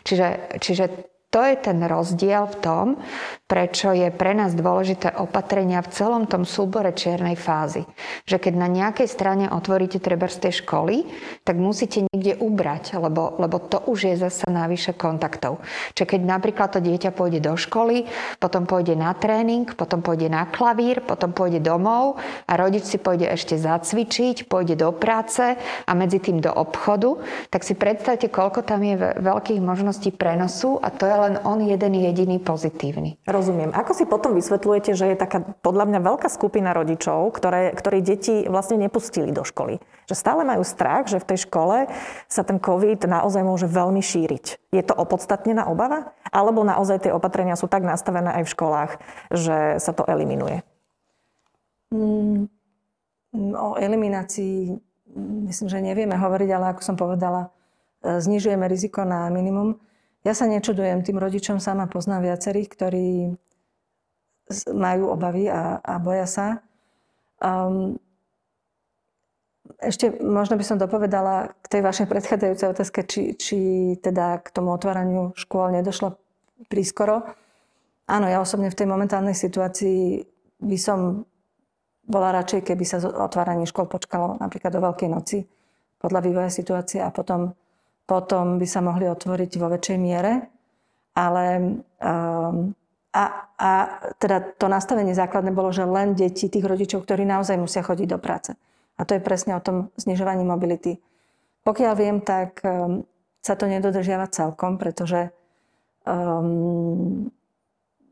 Čiže, 0.08 0.28
čiže 0.64 0.86
to 1.34 1.42
je 1.42 1.56
ten 1.58 1.82
rozdiel 1.82 2.46
v 2.46 2.58
tom, 2.62 2.86
prečo 3.54 3.94
je 3.94 4.10
pre 4.10 4.34
nás 4.34 4.58
dôležité 4.58 5.14
opatrenia 5.14 5.86
v 5.86 5.94
celom 5.94 6.26
tom 6.26 6.42
súbore 6.42 6.90
čiernej 6.90 7.38
fázy. 7.38 7.86
Že 8.26 8.50
keď 8.50 8.54
na 8.58 8.66
nejakej 8.66 9.06
strane 9.06 9.46
otvoríte 9.46 10.02
treba 10.02 10.26
z 10.26 10.50
tej 10.50 10.66
školy, 10.66 11.06
tak 11.46 11.62
musíte 11.62 12.10
niekde 12.10 12.42
ubrať, 12.42 12.98
lebo, 12.98 13.38
lebo 13.38 13.62
to 13.62 13.78
už 13.86 14.10
je 14.10 14.16
zase 14.18 14.50
navyše 14.50 14.98
kontaktov. 14.98 15.62
Čiže 15.94 16.18
keď 16.18 16.22
napríklad 16.26 16.74
to 16.74 16.82
dieťa 16.82 17.14
pôjde 17.14 17.46
do 17.46 17.54
školy, 17.54 18.10
potom 18.42 18.66
pôjde 18.66 18.98
na 18.98 19.14
tréning, 19.14 19.70
potom 19.70 20.02
pôjde 20.02 20.34
na 20.34 20.50
klavír, 20.50 21.06
potom 21.06 21.30
pôjde 21.30 21.62
domov 21.62 22.18
a 22.50 22.58
rodič 22.58 22.90
si 22.90 22.98
pôjde 22.98 23.30
ešte 23.30 23.54
zacvičiť, 23.54 24.50
pôjde 24.50 24.82
do 24.82 24.90
práce 24.98 25.46
a 25.62 25.92
medzi 25.94 26.18
tým 26.18 26.42
do 26.42 26.50
obchodu, 26.50 27.22
tak 27.54 27.62
si 27.62 27.78
predstavte, 27.78 28.34
koľko 28.34 28.66
tam 28.66 28.82
je 28.82 28.98
veľkých 29.22 29.62
možností 29.62 30.10
prenosu 30.10 30.82
a 30.82 30.90
to 30.90 31.06
je 31.06 31.18
len 31.22 31.38
on 31.46 31.62
jeden 31.62 31.94
jediný 32.02 32.42
pozitívny. 32.42 33.22
Rozumiem. 33.30 33.43
Ako 33.76 33.92
si 33.92 34.08
potom 34.08 34.38
vysvetľujete, 34.38 34.96
že 34.96 35.12
je 35.12 35.18
taká 35.20 35.44
podľa 35.60 35.92
mňa 35.92 36.00
veľká 36.00 36.32
skupina 36.32 36.72
rodičov, 36.72 37.36
ktoré, 37.36 37.76
ktorí 37.76 38.00
deti 38.00 38.48
vlastne 38.48 38.80
nepustili 38.80 39.36
do 39.36 39.44
školy? 39.44 39.84
Že 40.08 40.16
stále 40.16 40.42
majú 40.48 40.64
strach, 40.64 41.12
že 41.12 41.20
v 41.20 41.28
tej 41.34 41.50
škole 41.50 41.92
sa 42.32 42.48
ten 42.48 42.62
COVID 42.62 43.04
naozaj 43.04 43.44
môže 43.44 43.68
veľmi 43.68 44.00
šíriť. 44.00 44.72
Je 44.72 44.84
to 44.86 44.96
opodstatnená 44.96 45.68
obava? 45.68 46.16
Alebo 46.32 46.64
naozaj 46.64 47.10
tie 47.10 47.12
opatrenia 47.12 47.60
sú 47.60 47.68
tak 47.68 47.84
nastavené 47.84 48.40
aj 48.40 48.44
v 48.48 48.54
školách, 48.56 48.92
že 49.34 49.58
sa 49.84 49.92
to 49.92 50.08
eliminuje? 50.08 50.64
Mm, 51.92 52.48
o 53.58 53.76
eliminácii 53.76 54.80
myslím, 55.48 55.68
že 55.70 55.82
nevieme 55.82 56.18
hovoriť, 56.18 56.50
ale 56.54 56.66
ako 56.74 56.82
som 56.82 56.96
povedala, 56.98 57.50
e, 58.02 58.20
znižujeme 58.22 58.66
riziko 58.66 59.06
na 59.06 59.30
minimum. 59.30 59.78
Ja 60.24 60.32
sa 60.32 60.48
nečudujem 60.48 61.04
tým 61.04 61.20
rodičom, 61.20 61.60
sama 61.60 61.92
poznám 61.92 62.32
viacerých, 62.32 62.70
ktorí 62.72 63.08
majú 64.72 65.12
obavy 65.12 65.52
a, 65.52 65.84
a 65.84 66.00
boja 66.00 66.28
sa. 66.28 66.48
Um, 67.44 68.00
ešte 69.84 70.16
možno 70.20 70.56
by 70.56 70.64
som 70.64 70.80
dopovedala 70.80 71.52
k 71.64 71.66
tej 71.68 71.82
vašej 71.84 72.08
predchádzajúcej 72.08 72.68
otázke, 72.72 73.00
či, 73.04 73.22
či 73.36 73.58
teda 74.00 74.40
k 74.40 74.48
tomu 74.52 74.72
otváraniu 74.72 75.36
škôl 75.36 75.76
nedošlo 75.76 76.16
prískoro. 76.68 77.24
Áno, 78.08 78.28
ja 78.28 78.44
osobne 78.44 78.72
v 78.72 78.80
tej 78.80 78.88
momentálnej 78.88 79.36
situácii 79.36 80.24
by 80.60 80.78
som 80.80 81.28
bola 82.04 82.36
radšej, 82.36 82.68
keby 82.68 82.84
sa 82.84 83.00
otváranie 83.00 83.68
škôl 83.68 83.88
počkalo 83.88 84.36
napríklad 84.40 84.76
do 84.76 84.84
Veľkej 84.84 85.10
noci 85.12 85.38
podľa 86.04 86.20
vývoja 86.20 86.52
situácie 86.52 87.00
a 87.00 87.12
potom 87.16 87.56
potom 88.04 88.60
by 88.60 88.68
sa 88.68 88.84
mohli 88.84 89.08
otvoriť 89.08 89.52
vo 89.60 89.68
väčšej 89.72 89.98
miere. 90.00 90.52
Ale 91.14 91.46
um, 92.02 92.74
a, 93.14 93.24
a 93.62 93.72
teda 94.18 94.58
to 94.58 94.66
nastavenie 94.66 95.14
základné 95.14 95.54
bolo, 95.54 95.70
že 95.70 95.86
len 95.86 96.18
deti 96.18 96.50
tých 96.50 96.66
rodičov, 96.66 97.06
ktorí 97.06 97.24
naozaj 97.24 97.62
musia 97.62 97.86
chodiť 97.86 98.08
do 98.10 98.18
práce. 98.18 98.58
A 98.98 99.06
to 99.06 99.14
je 99.14 99.22
presne 99.22 99.54
o 99.54 99.62
tom 99.62 99.94
znižovaní 99.98 100.42
mobility. 100.42 100.98
Pokiaľ 101.62 101.94
viem, 101.94 102.18
tak 102.26 102.60
um, 102.66 103.06
sa 103.40 103.54
to 103.54 103.70
nedodržiava 103.70 104.28
celkom, 104.34 104.82
pretože 104.82 105.30
um, 106.10 107.30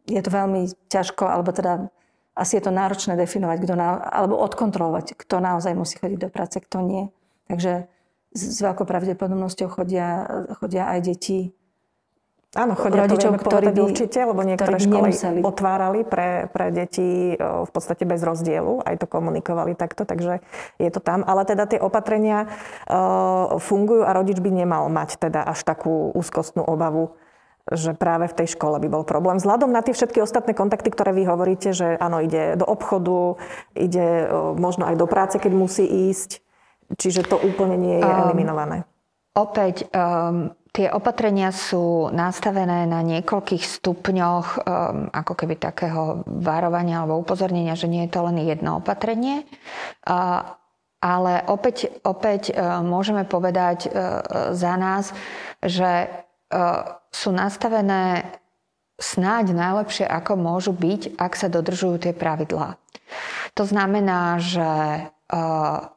je 0.06 0.21
to 0.21 0.30
veľmi 0.30 0.69
ťažko, 0.91 1.25
alebo 1.25 1.49
teda 1.51 1.89
asi 2.38 2.58
je 2.58 2.63
to 2.63 2.71
náročné 2.71 3.19
definovať, 3.19 3.58
kto 3.63 3.73
na, 3.75 3.99
alebo 4.08 4.39
odkontrolovať, 4.39 5.19
kto 5.19 5.43
naozaj 5.43 5.75
musí 5.75 5.99
chodiť 5.99 6.19
do 6.21 6.30
práce, 6.32 6.58
kto 6.63 6.80
nie. 6.80 7.04
Takže 7.51 7.91
s 8.32 8.60
veľkou 8.63 8.88
pravdepodobnosťou 8.88 9.67
chodia, 9.67 10.28
chodia 10.60 10.88
aj 10.88 11.00
deti 11.04 11.52
Áno, 12.52 12.76
chodia 12.76 13.08
rodičov, 13.08 13.39
to 13.39 13.48
ktorí 13.48 13.72
by, 13.72 13.80
určite, 13.80 14.20
lebo 14.28 14.44
niektoré 14.44 14.76
školy 14.76 15.15
nemuseli. 15.15 15.39
otvárali 15.39 16.04
pre, 16.04 16.52
pre 16.52 16.67
deti 16.76 17.39
v 17.39 17.70
podstate 17.72 18.04
bez 18.04 18.20
rozdielu, 18.20 18.84
aj 18.84 19.00
to 19.00 19.08
komunikovali 19.08 19.72
takto, 19.72 20.04
takže 20.04 20.44
je 20.76 20.89
to 20.91 21.00
tam. 21.00 21.24
Ale 21.24 21.48
teda 21.48 21.63
tie 21.63 21.80
opatrenia 21.80 22.52
uh, 22.91 23.56
fungujú 23.56 24.04
a 24.04 24.12
rodič 24.12 24.44
by 24.44 24.52
nemal 24.52 24.91
mať 24.91 25.15
teda 25.15 25.48
až 25.48 25.63
takú 25.63 26.12
úzkostnú 26.12 26.67
obavu, 26.67 27.15
že 27.72 27.96
práve 27.96 28.28
v 28.28 28.44
tej 28.44 28.60
škole 28.60 28.84
by 28.84 28.88
bol 28.91 29.08
problém. 29.08 29.39
Vzhľadom 29.39 29.72
na 29.72 29.80
tie 29.80 29.96
všetky 29.96 30.20
ostatné 30.20 30.52
kontakty, 30.52 30.91
ktoré 30.91 31.15
vy 31.15 31.32
hovoríte, 31.32 31.72
že 31.72 31.96
áno, 32.04 32.20
ide 32.20 32.60
do 32.60 32.67
obchodu, 32.67 33.39
ide 33.80 34.28
uh, 34.28 34.52
možno 34.60 34.91
aj 34.91 35.00
do 35.00 35.08
práce, 35.08 35.39
keď 35.39 35.56
musí 35.56 35.88
ísť, 35.88 36.44
Čiže 36.97 37.27
to 37.27 37.38
úplne 37.39 37.77
nie 37.80 37.95
je 37.99 38.06
um, 38.06 38.19
eliminované. 38.27 38.84
Opäť, 39.32 39.88
um, 39.91 40.51
tie 40.75 40.91
opatrenia 40.91 41.51
sú 41.56 42.12
nastavené 42.12 42.84
na 42.88 42.99
niekoľkých 43.04 43.63
stupňoch 43.63 44.45
um, 44.60 44.62
ako 45.12 45.34
keby 45.36 45.56
takého 45.56 46.23
varovania 46.27 47.04
alebo 47.04 47.19
upozornenia, 47.21 47.80
že 47.80 47.88
nie 47.88 48.08
je 48.08 48.12
to 48.12 48.27
len 48.27 48.43
jedno 48.43 48.84
opatrenie. 48.84 49.47
Uh, 50.04 50.58
ale 51.01 51.41
opäť, 51.47 51.89
opäť 52.04 52.51
uh, 52.51 52.84
môžeme 52.84 53.23
povedať 53.23 53.88
uh, 53.88 54.51
za 54.51 54.73
nás, 54.75 55.15
že 55.63 56.12
sú 57.15 57.32
nastavené 57.32 58.27
snáď 58.99 59.56
najlepšie, 59.56 60.04
ako 60.04 60.36
môžu 60.36 60.75
byť, 60.75 61.15
ak 61.15 61.34
sa 61.39 61.47
dodržujú 61.47 62.04
tie 62.04 62.12
pravidlá. 62.12 62.75
To 63.56 63.63
znamená, 63.63 64.36
že 64.43 64.67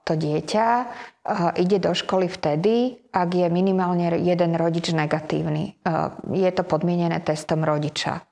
to 0.07 0.13
dieťa 0.15 0.67
ide 1.59 1.79
do 1.83 1.91
školy 1.91 2.31
vtedy, 2.31 3.03
ak 3.11 3.31
je 3.35 3.51
minimálne 3.51 4.15
jeden 4.23 4.55
rodič 4.55 4.95
negatívny. 4.95 5.75
Je 6.31 6.51
to 6.55 6.63
podmienené 6.63 7.19
testom 7.27 7.67
rodiča. 7.67 8.23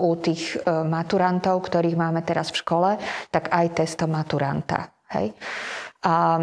u 0.00 0.10
tých 0.16 0.56
maturantov, 0.64 1.60
ktorých 1.68 1.96
máme 1.96 2.24
teraz 2.24 2.48
v 2.56 2.60
škole, 2.64 2.90
tak 3.28 3.52
aj 3.52 3.84
testo 3.84 4.08
maturanta. 4.08 4.96
Hej? 5.12 5.36
A 6.08 6.40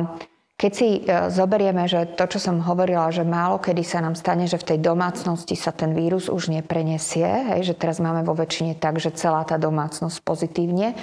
keď 0.60 0.72
si 0.76 1.00
e, 1.00 1.32
zoberieme, 1.32 1.88
že 1.88 2.04
to, 2.20 2.28
čo 2.28 2.44
som 2.44 2.60
hovorila, 2.60 3.08
že 3.16 3.24
málo 3.24 3.64
kedy 3.64 3.80
sa 3.80 4.04
nám 4.04 4.20
stane, 4.20 4.44
že 4.44 4.60
v 4.60 4.76
tej 4.76 4.80
domácnosti 4.84 5.56
sa 5.56 5.72
ten 5.72 5.96
vírus 5.96 6.28
už 6.28 6.52
neprenesie, 6.52 7.56
hej, 7.56 7.72
že 7.72 7.80
teraz 7.80 8.04
máme 8.04 8.28
vo 8.28 8.36
väčšine 8.36 8.76
tak, 8.76 9.00
že 9.00 9.16
celá 9.16 9.48
tá 9.48 9.56
domácnosť 9.56 10.20
pozitívne, 10.20 11.00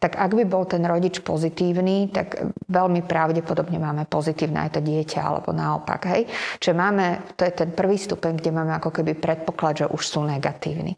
tak 0.00 0.16
ak 0.16 0.32
by 0.32 0.44
bol 0.48 0.64
ten 0.64 0.80
rodič 0.88 1.20
pozitívny, 1.20 2.16
tak 2.16 2.48
veľmi 2.64 3.04
pravdepodobne 3.04 3.76
máme 3.76 4.08
pozitívne 4.08 4.64
aj 4.64 4.76
to 4.76 4.80
dieťa, 4.80 5.20
alebo 5.20 5.52
naopak. 5.52 6.08
Hej. 6.08 6.24
Čiže 6.64 6.72
máme, 6.72 7.36
to 7.36 7.44
je 7.44 7.52
ten 7.52 7.76
prvý 7.76 8.00
stupeň, 8.00 8.40
kde 8.40 8.56
máme 8.56 8.72
ako 8.72 8.88
keby 8.88 9.20
predpoklad, 9.20 9.84
že 9.84 9.86
už 9.92 10.00
sú 10.00 10.24
negatívni. 10.24 10.96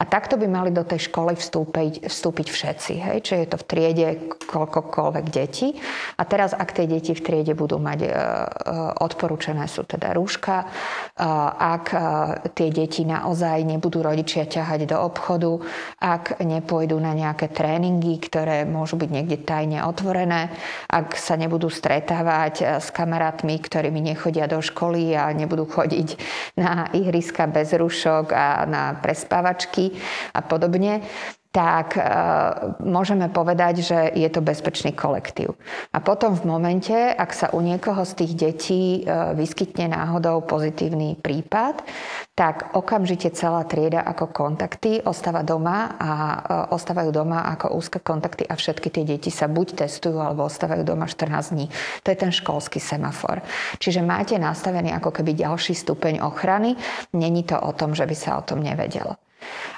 A 0.00 0.08
takto 0.08 0.40
by 0.40 0.48
mali 0.48 0.72
do 0.72 0.80
tej 0.80 1.12
školy 1.12 1.36
vstúpiť, 1.36 2.08
vstúpiť 2.08 2.46
všetci. 2.48 2.92
Hej. 3.04 3.16
Čiže 3.20 3.40
je 3.44 3.48
to 3.52 3.58
v 3.60 3.68
triede 3.68 4.08
koľkokoľvek 4.48 5.24
detí. 5.28 5.76
A 6.16 6.22
teraz, 6.24 6.56
ak 6.56 6.72
tie 6.72 6.88
deti 6.88 7.12
v 7.12 7.20
triede 7.20 7.33
triede 7.34 7.58
budú 7.58 7.82
mať 7.82 8.06
e, 8.06 8.08
e, 8.08 8.12
odporúčané 9.02 9.66
sú 9.66 9.82
teda 9.82 10.14
rúška. 10.14 10.62
E, 10.62 10.66
ak 11.58 11.90
tie 12.54 12.70
deti 12.70 13.02
naozaj 13.02 13.66
nebudú 13.66 14.06
rodičia 14.06 14.46
ťahať 14.46 14.86
do 14.86 15.02
obchodu, 15.02 15.58
ak 15.98 16.38
nepôjdu 16.38 16.94
na 17.02 17.10
nejaké 17.10 17.50
tréningy, 17.50 18.22
ktoré 18.22 18.62
môžu 18.62 18.94
byť 18.94 19.10
niekde 19.10 19.42
tajne 19.42 19.82
otvorené, 19.82 20.54
ak 20.86 21.18
sa 21.18 21.34
nebudú 21.34 21.66
stretávať 21.66 22.78
s 22.78 22.94
kamarátmi, 22.94 23.58
ktorými 23.58 23.98
nechodia 23.98 24.46
do 24.46 24.62
školy 24.62 25.18
a 25.18 25.34
nebudú 25.34 25.66
chodiť 25.66 26.08
na 26.54 26.86
ihriska 26.94 27.50
bez 27.50 27.74
rúšok 27.74 28.30
a 28.30 28.62
na 28.70 28.94
prespávačky 28.94 29.98
a 30.30 30.40
podobne, 30.46 31.02
tak 31.54 31.94
e, 31.94 32.02
môžeme 32.82 33.30
povedať, 33.30 33.86
že 33.86 33.98
je 34.18 34.26
to 34.26 34.42
bezpečný 34.42 34.90
kolektív. 34.90 35.54
A 35.94 36.02
potom 36.02 36.34
v 36.34 36.50
momente, 36.50 36.90
ak 36.90 37.30
sa 37.30 37.46
u 37.54 37.62
niekoho 37.62 38.02
z 38.02 38.12
tých 38.18 38.32
detí 38.34 38.82
e, 38.82 39.00
vyskytne 39.38 39.94
náhodou 39.94 40.42
pozitívny 40.42 41.14
prípad, 41.14 41.86
tak 42.34 42.74
okamžite 42.74 43.30
celá 43.38 43.62
trieda 43.70 44.02
ako 44.02 44.34
kontakty 44.34 44.98
ostáva 45.06 45.46
doma 45.46 45.94
a 45.94 46.10
e, 46.10 46.36
ostávajú 46.74 47.14
doma 47.14 47.46
ako 47.54 47.78
úzke 47.78 48.02
kontakty 48.02 48.42
a 48.50 48.58
všetky 48.58 48.90
tie 48.90 49.06
deti 49.06 49.30
sa 49.30 49.46
buď 49.46 49.86
testujú 49.86 50.18
alebo 50.18 50.50
ostávajú 50.50 50.82
doma 50.82 51.06
14 51.06 51.54
dní. 51.54 51.70
To 52.02 52.10
je 52.10 52.18
ten 52.18 52.34
školský 52.34 52.82
semafor. 52.82 53.46
Čiže 53.78 54.02
máte 54.02 54.34
nastavený 54.42 54.90
ako 54.98 55.22
keby 55.22 55.38
ďalší 55.38 55.78
stupeň 55.78 56.18
ochrany. 56.18 56.74
Není 57.14 57.46
to 57.46 57.62
o 57.62 57.70
tom, 57.70 57.94
že 57.94 58.10
by 58.10 58.16
sa 58.18 58.42
o 58.42 58.42
tom 58.42 58.58
nevedelo. 58.58 59.23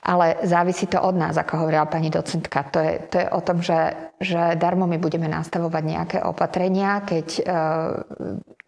Ale 0.03 0.41
závisí 0.47 0.87
to 0.87 1.03
od 1.03 1.15
nás, 1.19 1.35
ako 1.35 1.67
hovorila 1.67 1.87
pani 1.87 2.11
docentka. 2.13 2.63
To 2.71 2.79
je, 2.79 2.93
to 3.11 3.15
je 3.23 3.27
o 3.31 3.41
tom, 3.43 3.59
že, 3.63 4.13
že 4.23 4.55
darmo 4.55 4.87
my 4.87 4.99
budeme 5.03 5.27
nastavovať 5.27 5.83
nejaké 5.83 6.19
opatrenia, 6.23 7.03
keď 7.03 7.27
e, 7.37 7.43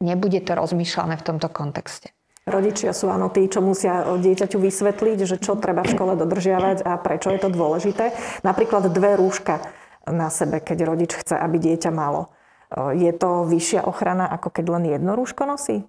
nebude 0.03 0.41
to 0.43 0.53
rozmýšľané 0.59 1.15
v 1.19 1.27
tomto 1.27 1.49
kontexte. 1.53 2.11
Rodičia 2.49 2.97
sú 2.97 3.13
áno 3.13 3.29
tí, 3.29 3.45
čo 3.45 3.61
musia 3.61 4.09
dieťaťu 4.17 4.57
vysvetliť, 4.57 5.19
že 5.29 5.37
čo 5.37 5.61
treba 5.61 5.85
v 5.85 5.93
škole 5.93 6.17
dodržiavať 6.17 6.81
a 6.81 6.97
prečo 6.97 7.29
je 7.29 7.45
to 7.45 7.53
dôležité. 7.53 8.17
Napríklad 8.41 8.89
dve 8.89 9.21
rúška 9.21 9.61
na 10.09 10.33
sebe, 10.33 10.65
keď 10.65 10.89
rodič 10.89 11.13
chce, 11.13 11.37
aby 11.37 11.61
dieťa 11.61 11.93
malo. 11.93 12.33
E, 12.73 12.99
je 12.99 13.13
to 13.13 13.45
vyššia 13.45 13.85
ochrana, 13.85 14.27
ako 14.27 14.49
keď 14.49 14.65
len 14.75 14.85
jedno 14.89 15.13
rúško 15.15 15.45
nosí? 15.45 15.85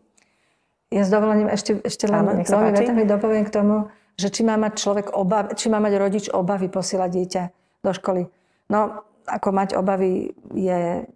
Ja 0.90 1.06
s 1.06 1.14
dovolením 1.14 1.54
ešte, 1.54 1.78
ešte 1.86 2.10
len 2.10 2.26
veľmi 2.26 2.74
vetami 2.74 3.06
dopoviem 3.06 3.46
k 3.46 3.54
tomu, 3.54 3.94
že 4.20 4.28
či 4.28 4.44
má 4.44 4.60
mať 4.60 4.74
človek 4.76 5.16
obavy, 5.16 5.56
či 5.56 5.72
má 5.72 5.80
mať 5.80 5.94
rodič 5.96 6.26
obavy 6.28 6.68
posielať 6.68 7.10
dieťa 7.16 7.44
do 7.88 7.92
školy. 7.96 8.28
No, 8.68 9.08
ako 9.24 9.50
mať 9.56 9.80
obavy 9.80 10.36
je 10.52 11.08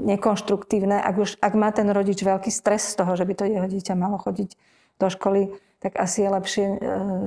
nekonštruktívne. 0.00 0.96
Ak, 0.96 1.20
už, 1.20 1.36
ak 1.44 1.52
má 1.58 1.68
ten 1.74 1.90
rodič 1.92 2.24
veľký 2.24 2.48
stres 2.48 2.94
z 2.94 3.04
toho, 3.04 3.12
že 3.18 3.28
by 3.28 3.34
to 3.36 3.44
jeho 3.44 3.68
dieťa 3.68 3.92
malo 3.98 4.16
chodiť 4.16 4.56
do 4.96 5.08
školy, 5.12 5.52
tak 5.84 6.00
asi 6.00 6.24
je 6.24 6.30
lepšie, 6.32 6.64
e, 6.64 6.76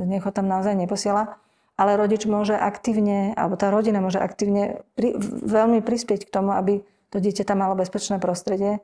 nech 0.09 0.23
ho 0.25 0.31
tam 0.33 0.49
naozaj 0.49 0.73
neposiela. 0.73 1.37
Ale 1.77 1.99
rodič 1.99 2.25
môže 2.25 2.57
aktívne, 2.57 3.37
alebo 3.37 3.55
tá 3.55 3.69
rodina 3.69 4.03
môže 4.03 4.19
aktívne 4.19 4.83
pri, 4.97 5.15
veľmi 5.45 5.79
prispieť 5.85 6.27
k 6.27 6.33
tomu, 6.33 6.55
aby 6.57 6.83
to 7.11 7.17
dieťa 7.19 7.47
tam 7.47 7.63
malo 7.63 7.75
bezpečné 7.75 8.19
prostredie. 8.19 8.79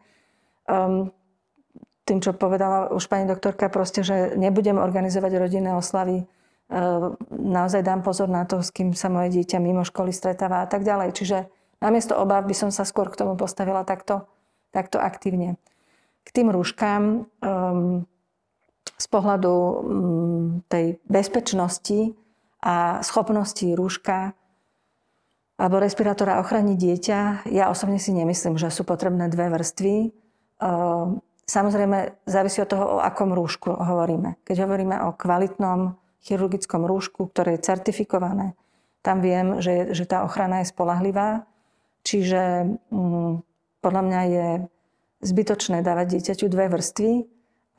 Um, 0.67 1.15
tým, 2.07 2.23
čo 2.23 2.31
povedala 2.31 2.87
už 2.95 3.11
pani 3.11 3.27
doktorka, 3.27 3.67
proste, 3.67 3.99
že 3.99 4.39
nebudem 4.39 4.79
organizovať 4.79 5.31
rodinné 5.35 5.75
oslavy, 5.75 6.23
e, 6.23 6.25
naozaj 7.27 7.83
dám 7.83 7.99
pozor 7.99 8.31
na 8.31 8.47
to, 8.47 8.63
s 8.63 8.71
kým 8.71 8.95
sa 8.95 9.11
moje 9.11 9.35
dieťa 9.35 9.59
mimo 9.59 9.83
školy 9.83 10.15
stretáva 10.15 10.63
a 10.63 10.67
tak 10.71 10.87
ďalej. 10.87 11.11
Čiže 11.11 11.37
namiesto 11.83 12.15
obav 12.15 12.47
by 12.47 12.55
som 12.55 12.71
sa 12.71 12.87
skôr 12.87 13.11
k 13.11 13.19
tomu 13.19 13.35
postavila 13.35 13.83
takto, 13.83 14.23
takto 14.71 15.03
aktívne. 15.03 15.59
K 16.23 16.29
tým 16.31 16.47
rúškám 16.47 17.27
um, 17.27 18.07
z 18.95 19.05
pohľadu 19.11 19.53
um, 19.53 20.47
tej 20.71 20.99
bezpečnosti 21.11 22.15
a 22.63 23.03
schopnosti 23.03 23.67
rúška 23.75 24.31
alebo 25.57 25.81
respirátora 25.81 26.37
ochraniť 26.37 26.77
dieťa, 26.77 27.19
ja 27.49 27.73
osobne 27.73 27.97
si 27.97 28.13
nemyslím, 28.13 28.61
že 28.61 28.69
sú 28.69 28.85
potrebné 28.85 29.25
dve 29.25 29.49
vrstvy. 29.49 29.95
Um, 30.61 31.25
Samozrejme, 31.47 32.27
závisí 32.27 32.59
od 32.59 32.69
toho, 32.69 32.85
o 32.85 32.97
akom 32.99 33.31
rúšku 33.31 33.71
hovoríme. 33.71 34.35
Keď 34.43 34.67
hovoríme 34.67 34.99
o 35.07 35.15
kvalitnom 35.15 35.95
chirurgickom 36.19 36.83
rúšku, 36.83 37.31
ktoré 37.31 37.55
je 37.55 37.71
certifikované, 37.71 38.59
tam 38.99 39.23
viem, 39.23 39.63
že, 39.63 39.95
že 39.95 40.03
tá 40.03 40.27
ochrana 40.27 40.59
je 40.59 40.75
spolahlivá. 40.75 41.47
Čiže 42.03 42.67
mm, 42.91 43.33
podľa 43.79 44.03
mňa 44.03 44.21
je 44.27 44.47
zbytočné 45.23 45.79
dávať 45.79 46.19
dieťaťu 46.19 46.51
dve 46.51 46.67
vrstvy. 46.67 47.11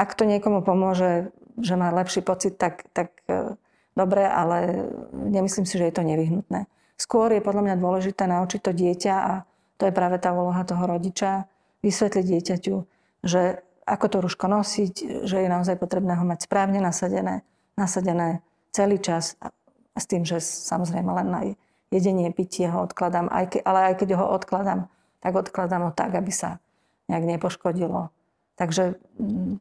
Ak 0.01 0.17
to 0.17 0.25
niekomu 0.25 0.65
pomôže, 0.65 1.29
že 1.61 1.77
má 1.77 1.93
lepší 1.93 2.25
pocit, 2.25 2.57
tak, 2.57 2.89
tak 2.97 3.13
e, 3.29 3.53
dobre, 3.93 4.25
ale 4.25 4.89
nemyslím 5.13 5.69
si, 5.69 5.77
že 5.77 5.93
je 5.93 5.95
to 5.95 6.09
nevyhnutné. 6.09 6.65
Skôr 6.97 7.31
je 7.37 7.45
podľa 7.45 7.63
mňa 7.69 7.77
dôležité 7.77 8.25
naučiť 8.25 8.61
to 8.65 8.73
dieťa 8.73 9.15
a 9.15 9.33
to 9.77 9.87
je 9.87 9.93
práve 9.93 10.17
tá 10.19 10.35
úloha 10.35 10.65
toho 10.65 10.83
rodiča, 10.89 11.47
vysvetliť 11.85 12.25
dieťaťu, 12.25 12.75
že 13.23 13.63
ako 13.89 14.07
to 14.09 14.17
rúško 14.21 14.47
nosiť, 14.47 15.25
že 15.25 15.37
je 15.41 15.49
naozaj 15.49 15.81
potrebné 15.81 16.15
ho 16.15 16.25
mať 16.25 16.45
správne 16.45 16.79
nasadené, 16.85 17.43
nasadené 17.75 18.45
celý 18.71 19.01
čas 19.01 19.41
s 19.97 20.05
tým, 20.05 20.29
že 20.29 20.39
samozrejme 20.45 21.09
len 21.09 21.29
na 21.29 21.41
jedenie, 21.89 22.29
pitie 22.31 22.69
ho 22.69 22.85
odkladám, 22.85 23.33
aj 23.33 23.45
ke, 23.49 23.59
ale 23.65 23.93
aj 23.93 23.95
keď 24.05 24.21
ho 24.21 24.27
odkladám, 24.37 24.93
tak 25.25 25.33
odkladám 25.35 25.89
ho 25.89 25.93
tak, 25.97 26.15
aby 26.15 26.31
sa 26.31 26.61
nejak 27.09 27.25
nepoškodilo. 27.25 28.13
Takže 28.61 29.01
mm, 29.17 29.57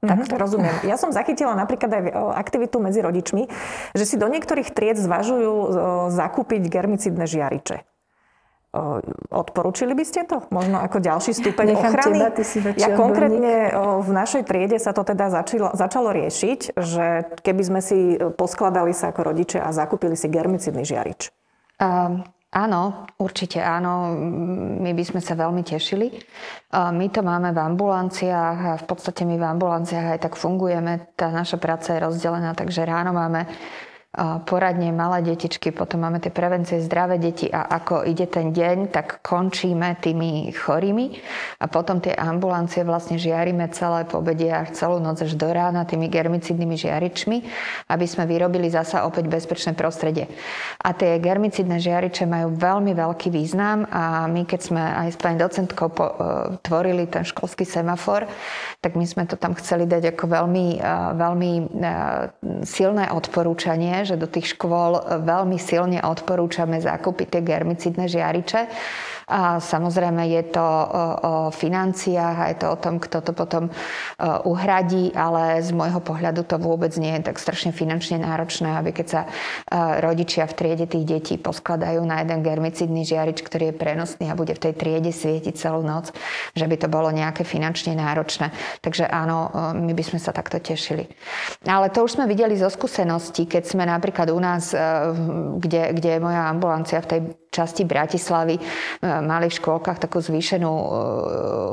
tak 0.00 0.24
to 0.32 0.40
rozumiem. 0.40 0.72
Ja 0.88 0.96
som 0.96 1.12
zachytila 1.12 1.52
napríklad 1.52 1.92
aj 1.92 2.02
aktivitu 2.40 2.80
medzi 2.80 3.04
rodičmi, 3.04 3.52
že 3.92 4.04
si 4.08 4.16
do 4.16 4.32
niektorých 4.32 4.72
tried 4.72 4.96
zvažujú 4.96 5.76
zakúpiť 6.08 6.62
germicidné 6.72 7.28
žiariče. 7.28 7.84
Odporúčili 9.34 9.98
by 9.98 10.04
ste 10.06 10.22
to? 10.30 10.46
Možno 10.54 10.78
ako 10.78 11.02
ďalší 11.02 11.34
stupeň 11.34 11.74
Nechám 11.74 11.90
ochrany? 11.90 12.18
Teba, 12.22 12.30
ty 12.30 12.44
si 12.46 12.58
ja 12.78 12.94
konkrétne 12.94 13.74
v 13.98 14.10
našej 14.14 14.46
triede 14.46 14.78
sa 14.78 14.94
to 14.94 15.02
teda 15.02 15.26
začalo, 15.26 15.74
začalo 15.74 16.14
riešiť, 16.14 16.78
že 16.78 17.06
keby 17.42 17.62
sme 17.66 17.80
si 17.82 18.14
poskladali 18.38 18.94
sa 18.94 19.10
ako 19.10 19.34
rodičia 19.34 19.66
a 19.66 19.74
zakúpili 19.74 20.14
si 20.14 20.30
germicidný 20.30 20.86
žiarič. 20.86 21.34
Um, 21.82 22.22
áno, 22.54 23.10
určite 23.18 23.58
áno. 23.58 24.14
My 24.78 24.94
by 24.94 25.02
sme 25.02 25.18
sa 25.18 25.34
veľmi 25.34 25.66
tešili. 25.66 26.14
Uh, 26.70 26.94
my 26.94 27.10
to 27.10 27.26
máme 27.26 27.50
v 27.50 27.58
ambulanciách 27.58 28.58
a 28.70 28.72
v 28.78 28.84
podstate 28.86 29.26
my 29.26 29.34
v 29.34 29.50
ambulanciách 29.50 30.14
aj 30.14 30.30
tak 30.30 30.38
fungujeme. 30.38 31.10
Tá 31.18 31.34
naša 31.34 31.58
práca 31.58 31.98
je 31.98 32.06
rozdelená, 32.06 32.54
takže 32.54 32.86
ráno 32.86 33.10
máme 33.10 33.50
poradne 34.18 34.90
malé 34.90 35.22
detičky, 35.22 35.70
potom 35.70 36.02
máme 36.02 36.18
tie 36.18 36.34
prevencie 36.34 36.82
zdravé 36.82 37.22
deti 37.22 37.46
a 37.46 37.62
ako 37.62 38.02
ide 38.02 38.26
ten 38.26 38.50
deň, 38.50 38.90
tak 38.90 39.22
končíme 39.22 39.94
tými 40.02 40.50
chorými 40.50 41.14
a 41.62 41.70
potom 41.70 42.02
tie 42.02 42.18
ambulancie 42.18 42.82
vlastne 42.82 43.22
žiarime 43.22 43.70
celé 43.70 44.02
pobedie 44.02 44.50
až 44.50 44.74
celú 44.74 44.98
noc 44.98 45.22
až 45.22 45.38
do 45.38 45.46
rána 45.46 45.86
tými 45.86 46.10
germicidnými 46.10 46.74
žiaričmi, 46.74 47.38
aby 47.86 48.06
sme 48.10 48.26
vyrobili 48.26 48.66
zasa 48.66 49.06
opäť 49.06 49.30
bezpečné 49.30 49.78
prostredie. 49.78 50.26
A 50.82 50.90
tie 50.90 51.22
germicidné 51.22 51.78
žiariče 51.78 52.26
majú 52.26 52.58
veľmi 52.58 52.90
veľký 52.98 53.30
význam 53.30 53.86
a 53.94 54.26
my 54.26 54.42
keď 54.42 54.60
sme 54.60 54.82
aj 54.82 55.08
s 55.14 55.18
pani 55.22 55.38
docentkou 55.38 55.86
po, 55.94 56.06
uh, 56.10 56.12
tvorili 56.66 57.06
ten 57.06 57.22
školský 57.22 57.62
semafor, 57.62 58.26
tak 58.82 58.98
my 58.98 59.06
sme 59.06 59.22
to 59.30 59.38
tam 59.38 59.54
chceli 59.54 59.86
dať 59.86 60.18
ako 60.18 60.24
veľmi, 60.26 60.82
uh, 60.82 61.14
veľmi 61.14 61.52
uh, 61.62 62.66
silné 62.66 63.06
odporúčanie, 63.14 63.99
že 64.04 64.20
do 64.20 64.28
tých 64.28 64.56
škôl 64.56 65.22
veľmi 65.24 65.56
silne 65.60 66.00
odporúčame 66.02 66.80
zakúpiť 66.80 67.38
tie 67.38 67.42
germicidné 67.44 68.04
žiariče. 68.10 68.60
A 69.30 69.62
samozrejme 69.62 70.26
je 70.26 70.42
to 70.50 70.66
o, 70.66 70.86
financiách 71.54 72.36
a 72.36 72.50
je 72.50 72.56
to 72.58 72.66
o 72.74 72.76
tom, 72.76 72.98
kto 72.98 73.22
to 73.22 73.30
potom 73.30 73.70
uhradí, 74.44 75.14
ale 75.14 75.62
z 75.62 75.70
môjho 75.70 76.02
pohľadu 76.02 76.42
to 76.42 76.58
vôbec 76.58 76.90
nie 76.98 77.14
je 77.14 77.30
tak 77.30 77.38
strašne 77.38 77.70
finančne 77.70 78.18
náročné, 78.18 78.74
aby 78.74 78.90
keď 78.90 79.06
sa 79.06 79.20
rodičia 80.02 80.50
v 80.50 80.56
triede 80.58 80.86
tých 80.90 81.06
detí 81.06 81.34
poskladajú 81.38 82.02
na 82.02 82.26
jeden 82.26 82.42
germicidný 82.42 83.06
žiarič, 83.06 83.46
ktorý 83.46 83.70
je 83.70 83.78
prenosný 83.78 84.26
a 84.26 84.34
bude 84.34 84.58
v 84.58 84.62
tej 84.66 84.74
triede 84.74 85.14
svietiť 85.14 85.54
celú 85.54 85.86
noc, 85.86 86.10
že 86.58 86.66
by 86.66 86.76
to 86.76 86.88
bolo 86.90 87.14
nejaké 87.14 87.46
finančne 87.46 87.94
náročné. 87.94 88.50
Takže 88.82 89.06
áno, 89.06 89.54
my 89.78 89.92
by 89.94 90.02
sme 90.02 90.18
sa 90.18 90.34
takto 90.34 90.58
tešili. 90.58 91.06
Ale 91.62 91.94
to 91.94 92.02
už 92.02 92.18
sme 92.18 92.26
videli 92.26 92.58
zo 92.58 92.66
skúseností, 92.66 93.46
keď 93.46 93.62
sme 93.62 93.86
napríklad 93.86 94.34
u 94.34 94.40
nás, 94.42 94.74
kde, 95.60 95.94
kde 95.94 96.10
je 96.18 96.20
moja 96.20 96.50
ambulancia 96.50 96.98
v 97.04 97.10
tej 97.10 97.20
časti 97.50 97.82
Bratislavy 97.82 98.56
e, 98.56 98.62
mali 99.02 99.50
v 99.50 99.58
škôlkach 99.58 99.98
takú 99.98 100.22
zvýšenú 100.22 100.70
e, 100.70 100.86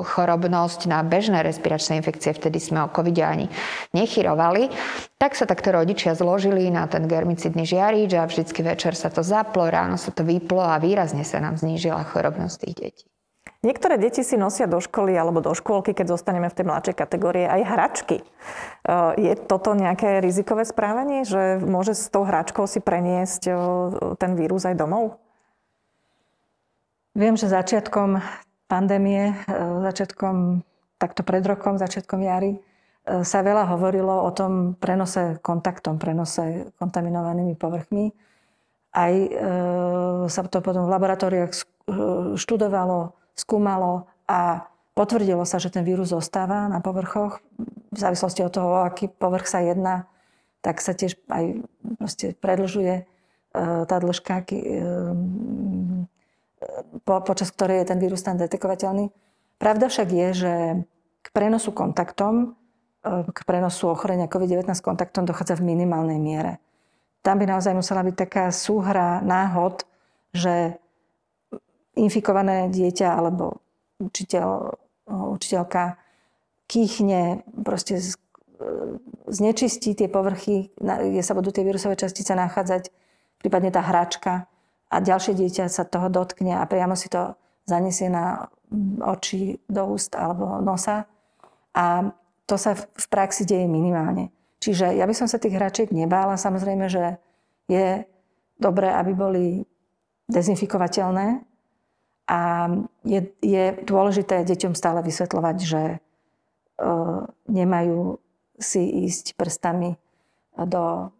chorobnosť 0.09 0.89
na 0.89 1.05
bežné 1.05 1.45
respiračné 1.45 2.01
infekcie, 2.01 2.33
vtedy 2.33 2.57
sme 2.57 2.81
o 2.81 2.89
covid 2.89 3.17
ani 3.21 3.45
nechyrovali, 3.93 4.73
tak 5.21 5.37
sa 5.37 5.45
takto 5.45 5.69
rodičia 5.69 6.17
zložili 6.17 6.73
na 6.73 6.89
ten 6.89 7.05
germicidný 7.05 7.63
žiarič 7.63 8.11
a 8.17 8.25
vždycky 8.25 8.65
večer 8.65 8.97
sa 8.97 9.13
to 9.13 9.21
zaplo, 9.21 9.69
ráno 9.69 10.01
sa 10.01 10.09
to 10.09 10.25
vyplo 10.25 10.65
a 10.65 10.81
výrazne 10.81 11.21
sa 11.21 11.37
nám 11.37 11.61
znížila 11.61 12.09
chorobnosť 12.09 12.57
tých 12.57 12.75
detí. 12.75 13.05
Niektoré 13.65 13.97
deti 13.97 14.21
si 14.21 14.37
nosia 14.37 14.69
do 14.69 14.77
školy 14.77 15.17
alebo 15.17 15.41
do 15.41 15.49
škôlky, 15.49 15.97
keď 15.97 16.13
zostaneme 16.13 16.45
v 16.45 16.57
tej 16.61 16.65
mladšej 16.69 16.95
kategórie, 16.97 17.45
aj 17.45 17.61
hračky. 17.69 18.17
E, 18.21 18.25
je 19.13 19.33
toto 19.45 19.77
nejaké 19.77 20.25
rizikové 20.25 20.65
správanie, 20.65 21.21
že 21.21 21.61
môže 21.61 21.93
s 21.93 22.09
tou 22.09 22.25
hračkou 22.25 22.65
si 22.65 22.81
preniesť 22.81 23.45
ten 24.17 24.33
vírus 24.33 24.65
aj 24.65 24.73
domov? 24.73 25.26
Viem, 27.17 27.33
že 27.33 27.49
začiatkom 27.49 28.21
pandémie, 28.69 29.33
e, 29.33 29.57
začiatkom, 29.89 30.61
takto 31.01 31.25
pred 31.25 31.41
rokom, 31.41 31.81
začiatkom 31.81 32.21
jary, 32.21 32.53
e, 32.53 32.59
sa 33.25 33.41
veľa 33.41 33.73
hovorilo 33.73 34.21
o 34.21 34.29
tom 34.29 34.77
prenose 34.77 35.41
kontaktom, 35.41 35.97
prenose 35.97 36.69
kontaminovanými 36.77 37.57
povrchmi. 37.57 38.13
Aj 38.93 39.09
e, 39.17 39.29
sa 40.29 40.45
to 40.45 40.61
potom 40.61 40.85
v 40.85 40.93
laboratóriách 40.93 41.57
študovalo, 42.37 43.17
skúmalo 43.33 44.05
a 44.29 44.69
potvrdilo 44.93 45.41
sa, 45.41 45.57
že 45.57 45.73
ten 45.73 45.81
vírus 45.81 46.13
zostáva 46.13 46.69
na 46.69 46.85
povrchoch. 46.85 47.41
V 47.89 47.97
závislosti 47.97 48.45
od 48.45 48.53
toho, 48.53 48.67
o 48.77 48.85
aký 48.85 49.09
povrch 49.09 49.49
sa 49.49 49.65
jedná, 49.65 50.05
tak 50.61 50.85
sa 50.85 50.93
tiež 50.93 51.17
aj 51.33 51.65
predlžuje 52.43 53.09
tá 53.57 53.95
dĺžka 53.97 54.43
po, 57.03 57.23
počas 57.23 57.51
ktorej 57.51 57.83
je 57.83 57.89
ten 57.93 57.99
vírus 57.99 58.21
tam 58.21 58.37
detekovateľný. 58.37 59.09
Pravda 59.57 59.89
však 59.89 60.07
je, 60.11 60.27
že 60.33 60.53
k 61.23 61.27
prenosu 61.33 61.73
kontaktom, 61.73 62.53
e, 63.03 63.25
k 63.31 63.39
prenosu 63.47 63.89
ochorenia 63.89 64.29
COVID-19 64.29 64.69
kontaktom 64.83 65.25
dochádza 65.25 65.57
v 65.57 65.73
minimálnej 65.73 66.19
miere. 66.21 66.61
Tam 67.25 67.41
by 67.41 67.49
naozaj 67.49 67.73
musela 67.73 68.05
byť 68.05 68.15
taká 68.15 68.45
súhra 68.53 69.19
náhod, 69.25 69.83
že 70.31 70.77
infikované 71.97 72.69
dieťa 72.69 73.09
alebo 73.09 73.57
učiteľ, 73.97 74.77
učiteľka 75.09 75.97
kýchne, 76.69 77.41
proste 77.65 77.97
e, 77.97 78.03
znečistí 79.27 79.97
tie 79.97 80.07
povrchy, 80.07 80.69
kde 80.77 81.23
sa 81.25 81.33
budú 81.33 81.49
tie 81.49 81.65
vírusové 81.65 81.97
častice 81.97 82.37
nachádzať, 82.37 82.93
prípadne 83.41 83.73
tá 83.73 83.81
hračka 83.81 84.45
a 84.87 84.95
ďalšie 85.03 85.35
dieťa 85.35 85.67
sa 85.67 85.83
toho 85.83 86.07
dotkne 86.07 86.55
a 86.55 86.63
priamo 86.63 86.95
si 86.95 87.11
to 87.11 87.35
zaniesie 87.67 88.07
na 88.07 88.47
oči, 89.03 89.59
do 89.67 89.83
úst 89.91 90.15
alebo 90.15 90.63
nosa. 90.63 91.07
A 91.75 92.11
to 92.47 92.55
sa 92.55 92.73
v 92.75 93.05
praxi 93.11 93.43
deje 93.43 93.67
minimálne. 93.67 94.31
Čiže 94.63 94.95
ja 94.95 95.03
by 95.03 95.13
som 95.13 95.27
sa 95.27 95.37
tých 95.37 95.59
hračiek 95.59 95.91
nebála. 95.91 96.39
Samozrejme, 96.39 96.87
že 96.87 97.19
je 97.67 98.07
dobré, 98.57 98.89
aby 98.89 99.11
boli 99.13 99.45
dezinfikovateľné. 100.31 101.43
A 102.27 102.39
je, 103.07 103.21
je 103.39 103.63
dôležité 103.87 104.43
deťom 104.43 104.75
stále 104.75 104.99
vysvetľovať, 104.99 105.57
že 105.63 105.83
e, 105.87 105.97
nemajú 107.47 108.19
si 108.59 109.07
ísť 109.07 109.39
prstami 109.39 109.95
do 110.57 111.13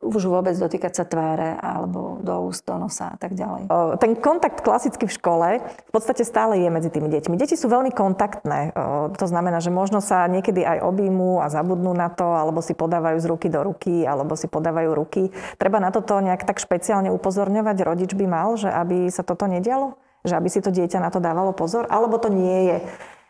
už 0.00 0.22
vôbec 0.32 0.56
dotýkať 0.56 0.92
sa 0.96 1.04
tváre 1.04 1.60
alebo 1.60 2.18
do 2.24 2.48
úst, 2.48 2.64
do 2.64 2.72
nosa 2.80 3.12
a 3.12 3.16
tak 3.20 3.36
ďalej. 3.36 3.68
Ten 4.00 4.16
kontakt 4.16 4.64
klasicky 4.64 5.04
v 5.04 5.12
škole 5.12 5.48
v 5.60 5.92
podstate 5.92 6.24
stále 6.24 6.56
je 6.56 6.72
medzi 6.72 6.88
tými 6.88 7.12
deťmi. 7.12 7.36
Deti 7.36 7.52
sú 7.52 7.68
veľmi 7.68 7.92
kontaktné. 7.92 8.72
To 9.12 9.26
znamená, 9.28 9.60
že 9.60 9.68
možno 9.68 10.00
sa 10.00 10.24
niekedy 10.24 10.64
aj 10.64 10.80
objímu 10.80 11.44
a 11.44 11.52
zabudnú 11.52 11.92
na 11.92 12.08
to, 12.08 12.24
alebo 12.24 12.64
si 12.64 12.72
podávajú 12.72 13.20
z 13.20 13.26
ruky 13.28 13.48
do 13.52 13.60
ruky, 13.60 14.08
alebo 14.08 14.40
si 14.40 14.48
podávajú 14.48 14.90
ruky. 14.96 15.28
Treba 15.60 15.84
na 15.84 15.92
toto 15.92 16.16
nejak 16.16 16.48
tak 16.48 16.56
špeciálne 16.56 17.12
upozorňovať. 17.12 17.76
Rodič 17.84 18.16
by 18.16 18.24
mal, 18.24 18.56
že 18.56 18.72
aby 18.72 19.12
sa 19.12 19.20
toto 19.20 19.44
nedialo? 19.44 20.00
Že 20.24 20.36
aby 20.36 20.48
si 20.48 20.60
to 20.64 20.72
dieťa 20.72 21.00
na 21.00 21.12
to 21.12 21.20
dávalo 21.20 21.52
pozor? 21.52 21.84
Alebo 21.92 22.16
to 22.16 22.32
nie 22.32 22.72
je 22.72 22.76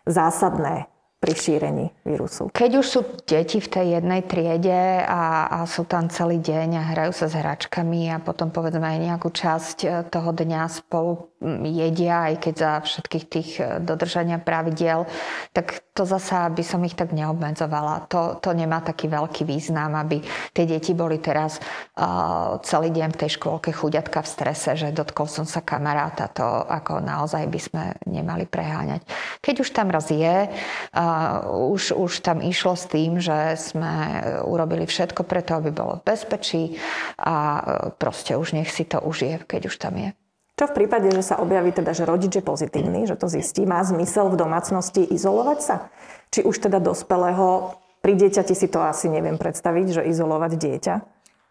zásadné? 0.06 0.86
Pri 1.20 1.36
šírení 1.36 1.86
vírusu. 2.02 2.48
Keď 2.48 2.70
už 2.80 2.86
sú 2.88 3.00
deti 3.28 3.60
v 3.60 3.68
tej 3.68 3.86
jednej 4.00 4.24
triede 4.24 5.04
a, 5.04 5.52
a 5.52 5.58
sú 5.68 5.84
tam 5.84 6.08
celý 6.08 6.40
deň 6.40 6.80
a 6.80 6.88
hrajú 6.96 7.12
sa 7.12 7.28
s 7.28 7.36
hračkami 7.36 8.08
a 8.08 8.18
potom 8.24 8.48
povedzme 8.48 8.82
aj 8.82 8.98
nejakú 8.98 9.28
časť 9.28 9.76
e, 9.84 9.88
toho 10.08 10.32
dňa 10.32 10.62
spolu 10.72 11.29
jedia, 11.64 12.28
aj 12.28 12.34
keď 12.36 12.54
za 12.54 12.72
všetkých 12.84 13.24
tých 13.32 13.50
e, 13.56 13.80
dodržania 13.80 14.36
pravidiel, 14.36 15.08
tak 15.56 15.80
to 15.96 16.04
zasa 16.04 16.52
by 16.52 16.60
som 16.60 16.84
ich 16.84 16.92
tak 16.92 17.16
neobmedzovala. 17.16 18.08
To, 18.12 18.36
to 18.40 18.52
nemá 18.52 18.84
taký 18.84 19.08
veľký 19.08 19.48
význam, 19.48 19.96
aby 19.96 20.20
tie 20.52 20.64
deti 20.64 20.96
boli 20.96 21.20
teraz 21.20 21.58
uh, 21.60 22.56
celý 22.64 22.88
deň 22.94 23.08
v 23.12 23.20
tej 23.20 23.30
škôlke 23.36 23.74
chuďatka 23.74 24.22
v 24.24 24.32
strese, 24.32 24.70
že 24.78 24.96
dotkol 24.96 25.28
som 25.28 25.44
sa 25.44 25.60
kamaráta. 25.60 26.30
To 26.40 26.64
ako 26.64 27.04
naozaj 27.04 27.44
by 27.50 27.60
sme 27.60 27.84
nemali 28.08 28.48
preháňať. 28.48 29.04
Keď 29.44 29.54
už 29.60 29.68
tam 29.76 29.92
raz 29.92 30.08
je, 30.08 30.48
uh, 30.48 31.36
už, 31.68 31.92
už 31.92 32.12
tam 32.24 32.40
išlo 32.40 32.78
s 32.78 32.88
tým, 32.88 33.20
že 33.20 33.58
sme 33.58 34.24
urobili 34.46 34.88
všetko 34.88 35.26
preto, 35.26 35.58
aby 35.58 35.74
bolo 35.74 36.00
v 36.00 36.06
bezpečí 36.06 36.62
a 37.20 37.60
proste 37.98 38.38
už 38.38 38.56
nech 38.56 38.72
si 38.72 38.86
to 38.88 39.02
užije, 39.02 39.44
keď 39.44 39.68
už 39.68 39.76
tam 39.76 40.00
je. 40.00 40.19
Čo 40.60 40.68
v 40.68 40.84
prípade, 40.84 41.08
že 41.08 41.24
sa 41.24 41.40
objaví 41.40 41.72
teda, 41.72 41.96
že 41.96 42.04
rodič 42.04 42.36
je 42.36 42.44
pozitívny, 42.44 43.08
že 43.08 43.16
to 43.16 43.32
zistí, 43.32 43.64
má 43.64 43.80
zmysel 43.80 44.28
v 44.28 44.36
domácnosti 44.36 45.00
izolovať 45.08 45.58
sa? 45.64 45.88
Či 46.28 46.44
už 46.44 46.68
teda 46.68 46.76
dospelého, 46.84 47.80
pri 48.04 48.12
dieťati 48.12 48.52
si 48.52 48.68
to 48.68 48.84
asi 48.84 49.08
neviem 49.08 49.40
predstaviť, 49.40 49.86
že 49.88 50.02
izolovať 50.12 50.52
dieťa? 50.60 50.94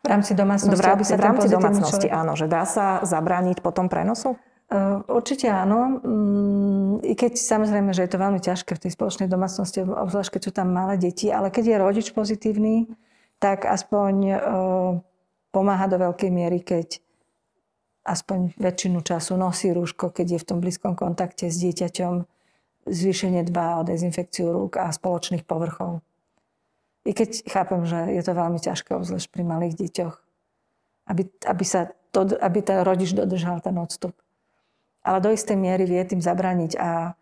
V 0.05 0.07
rámci 0.13 0.37
domácnosti, 0.37 0.77
v, 0.77 0.85
rámci, 0.85 1.11
v 1.17 1.23
rámci 1.25 1.47
domácnosti, 1.49 2.05
človek... 2.05 2.21
áno, 2.21 2.37
že 2.37 2.45
dá 2.45 2.69
sa 2.69 3.01
zabrániť 3.01 3.65
potom 3.65 3.89
prenosu? 3.89 4.37
Určite 5.09 5.49
áno. 5.49 6.05
Mm, 6.05 6.93
I 7.01 7.17
keď 7.17 7.33
samozrejme, 7.33 7.89
že 7.97 8.05
je 8.05 8.13
to 8.13 8.21
veľmi 8.21 8.37
ťažké 8.37 8.77
v 8.77 8.81
tej 8.85 8.91
spoločnej 8.93 9.25
domácnosti, 9.25 9.89
obzvlášť 9.89 10.37
keď 10.37 10.41
sú 10.45 10.51
tam 10.53 10.69
malé 10.69 11.01
deti, 11.01 11.33
ale 11.33 11.49
keď 11.49 11.65
je 11.65 11.81
rodič 11.81 12.07
pozitívny, 12.13 12.85
tak 13.41 13.65
aspoň 13.65 14.37
pomáha 15.49 15.89
do 15.89 15.97
veľkej 15.97 16.29
miery, 16.29 16.61
keď 16.61 17.01
aspoň 18.03 18.55
väčšinu 18.57 18.99
času 19.03 19.35
nosí 19.35 19.69
rúško, 19.69 20.11
keď 20.13 20.37
je 20.37 20.39
v 20.41 20.47
tom 20.47 20.59
blízkom 20.63 20.93
kontakte 20.95 21.51
s 21.51 21.59
dieťaťom, 21.61 22.25
zvýšenie 22.89 23.45
dbá 23.45 23.79
o 23.79 23.85
dezinfekciu 23.85 24.49
rúk 24.49 24.79
a 24.81 24.89
spoločných 24.89 25.45
povrchov. 25.45 26.01
I 27.05 27.11
keď 27.13 27.45
chápem, 27.47 27.85
že 27.85 28.11
je 28.15 28.21
to 28.23 28.33
veľmi 28.33 28.59
ťažké, 28.59 28.91
obzvlášť 28.95 29.29
pri 29.29 29.43
malých 29.45 29.75
deťoch, 29.77 30.15
aby, 31.09 31.23
aby, 31.45 31.65
sa 31.65 31.89
to, 32.13 32.27
aby 32.39 32.59
ten 32.61 32.81
rodič 32.81 33.13
dodržal 33.13 33.61
ten 33.61 33.77
odstup 33.77 34.13
ale 35.03 35.17
do 35.23 35.29
istej 35.31 35.55
miery 35.55 35.87
vie 35.87 36.01
tým 36.03 36.21
zabraniť 36.21 36.71
a 36.77 37.15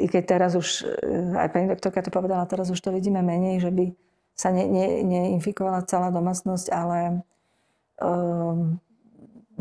i 0.00 0.06
keď 0.08 0.22
teraz 0.24 0.52
už, 0.56 0.84
e, 0.84 1.36
aj 1.36 1.48
pani 1.52 1.66
doktorka 1.70 2.02
to 2.02 2.10
povedala, 2.12 2.48
teraz 2.48 2.68
už 2.68 2.80
to 2.80 2.90
vidíme 2.92 3.22
menej, 3.22 3.62
že 3.62 3.70
by 3.70 3.92
sa 4.34 4.50
ne, 4.50 4.64
ne, 4.66 5.04
neinfikovala 5.04 5.86
celá 5.86 6.08
domácnosť, 6.10 6.66
ale 6.72 7.22
um, 8.00 8.80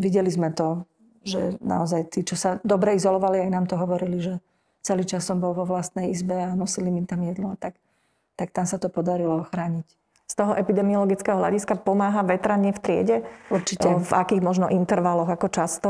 videli 0.01 0.27
sme 0.33 0.49
to, 0.49 0.83
že 1.21 1.61
naozaj 1.61 2.09
tí, 2.09 2.25
čo 2.25 2.33
sa 2.33 2.57
dobre 2.65 2.97
izolovali, 2.97 3.45
aj 3.45 3.51
nám 3.53 3.65
to 3.69 3.77
hovorili, 3.77 4.17
že 4.17 4.41
celý 4.81 5.05
čas 5.05 5.21
som 5.21 5.37
bol 5.37 5.53
vo 5.53 5.69
vlastnej 5.69 6.09
izbe 6.09 6.33
a 6.33 6.57
nosili 6.57 6.89
mi 6.89 7.05
tam 7.05 7.21
jedlo, 7.21 7.53
tak, 7.61 7.77
tak 8.33 8.49
tam 8.49 8.65
sa 8.65 8.81
to 8.81 8.89
podarilo 8.89 9.45
ochrániť. 9.45 9.85
Z 10.25 10.33
toho 10.33 10.55
epidemiologického 10.55 11.37
hľadiska 11.37 11.83
pomáha 11.83 12.23
vetranie 12.23 12.71
v 12.71 12.79
triede? 12.79 13.17
Určite. 13.51 13.99
V 13.99 14.11
akých 14.15 14.41
možno 14.41 14.71
intervaloch, 14.71 15.27
ako 15.27 15.47
často? 15.51 15.89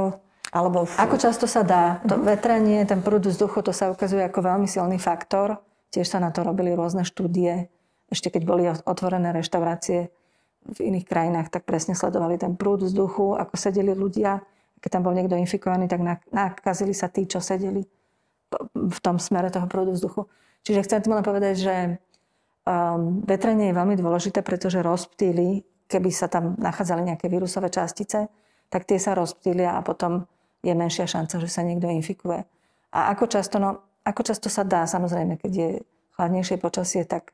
Alebo 0.49 0.83
v... 0.83 0.91
Ako 0.97 1.15
často 1.21 1.45
sa 1.45 1.61
dá. 1.61 2.01
To 2.09 2.17
vetranie, 2.19 2.83
ten 2.83 3.05
prúd 3.05 3.23
vzduchu, 3.23 3.61
to 3.61 3.71
sa 3.71 3.93
ukazuje 3.93 4.25
ako 4.25 4.41
veľmi 4.41 4.65
silný 4.65 4.97
faktor. 4.97 5.61
Tiež 5.93 6.09
sa 6.09 6.17
na 6.17 6.33
to 6.33 6.41
robili 6.41 6.73
rôzne 6.73 7.05
štúdie. 7.05 7.69
Ešte 8.09 8.33
keď 8.33 8.41
boli 8.43 8.65
otvorené 8.67 9.31
reštaurácie, 9.31 10.11
v 10.65 10.79
iných 10.93 11.05
krajinách, 11.09 11.49
tak 11.49 11.65
presne 11.65 11.97
sledovali 11.97 12.37
ten 12.37 12.53
prúd 12.53 12.85
vzduchu, 12.85 13.37
ako 13.37 13.53
sedeli 13.57 13.97
ľudia. 13.97 14.41
Keď 14.81 14.89
tam 14.89 15.03
bol 15.05 15.13
niekto 15.13 15.37
infikovaný, 15.37 15.89
tak 15.89 16.01
nakazili 16.33 16.93
sa 16.93 17.09
tí, 17.09 17.25
čo 17.25 17.41
sedeli 17.41 17.85
v 18.73 18.99
tom 18.99 19.17
smere 19.17 19.49
toho 19.49 19.65
prúdu 19.65 19.95
vzduchu. 19.95 20.27
Čiže 20.61 20.83
chcem 20.85 20.99
tým 21.01 21.15
len 21.17 21.25
povedať, 21.25 21.55
že 21.57 21.75
um, 22.67 23.23
vetrenie 23.25 23.71
je 23.71 23.77
veľmi 23.77 23.95
dôležité, 23.97 24.45
pretože 24.45 24.83
rozptýli, 24.83 25.63
keby 25.89 26.09
sa 26.13 26.27
tam 26.29 26.59
nachádzali 26.59 27.01
nejaké 27.07 27.31
vírusové 27.31 27.71
častice, 27.73 28.29
tak 28.71 28.87
tie 28.87 29.01
sa 29.01 29.17
rozptýlia 29.17 29.75
a 29.75 29.81
potom 29.83 30.27
je 30.61 30.73
menšia 30.77 31.09
šanca, 31.09 31.41
že 31.41 31.49
sa 31.49 31.65
niekto 31.65 31.89
infikuje. 31.89 32.45
A 32.93 33.11
ako 33.15 33.25
často, 33.27 33.57
no, 33.57 33.81
ako 34.05 34.21
často 34.21 34.47
sa 34.47 34.61
dá, 34.61 34.85
samozrejme, 34.85 35.41
keď 35.41 35.51
je 35.51 35.69
chladnejšie 36.15 36.57
počasie, 36.61 37.03
tak 37.07 37.33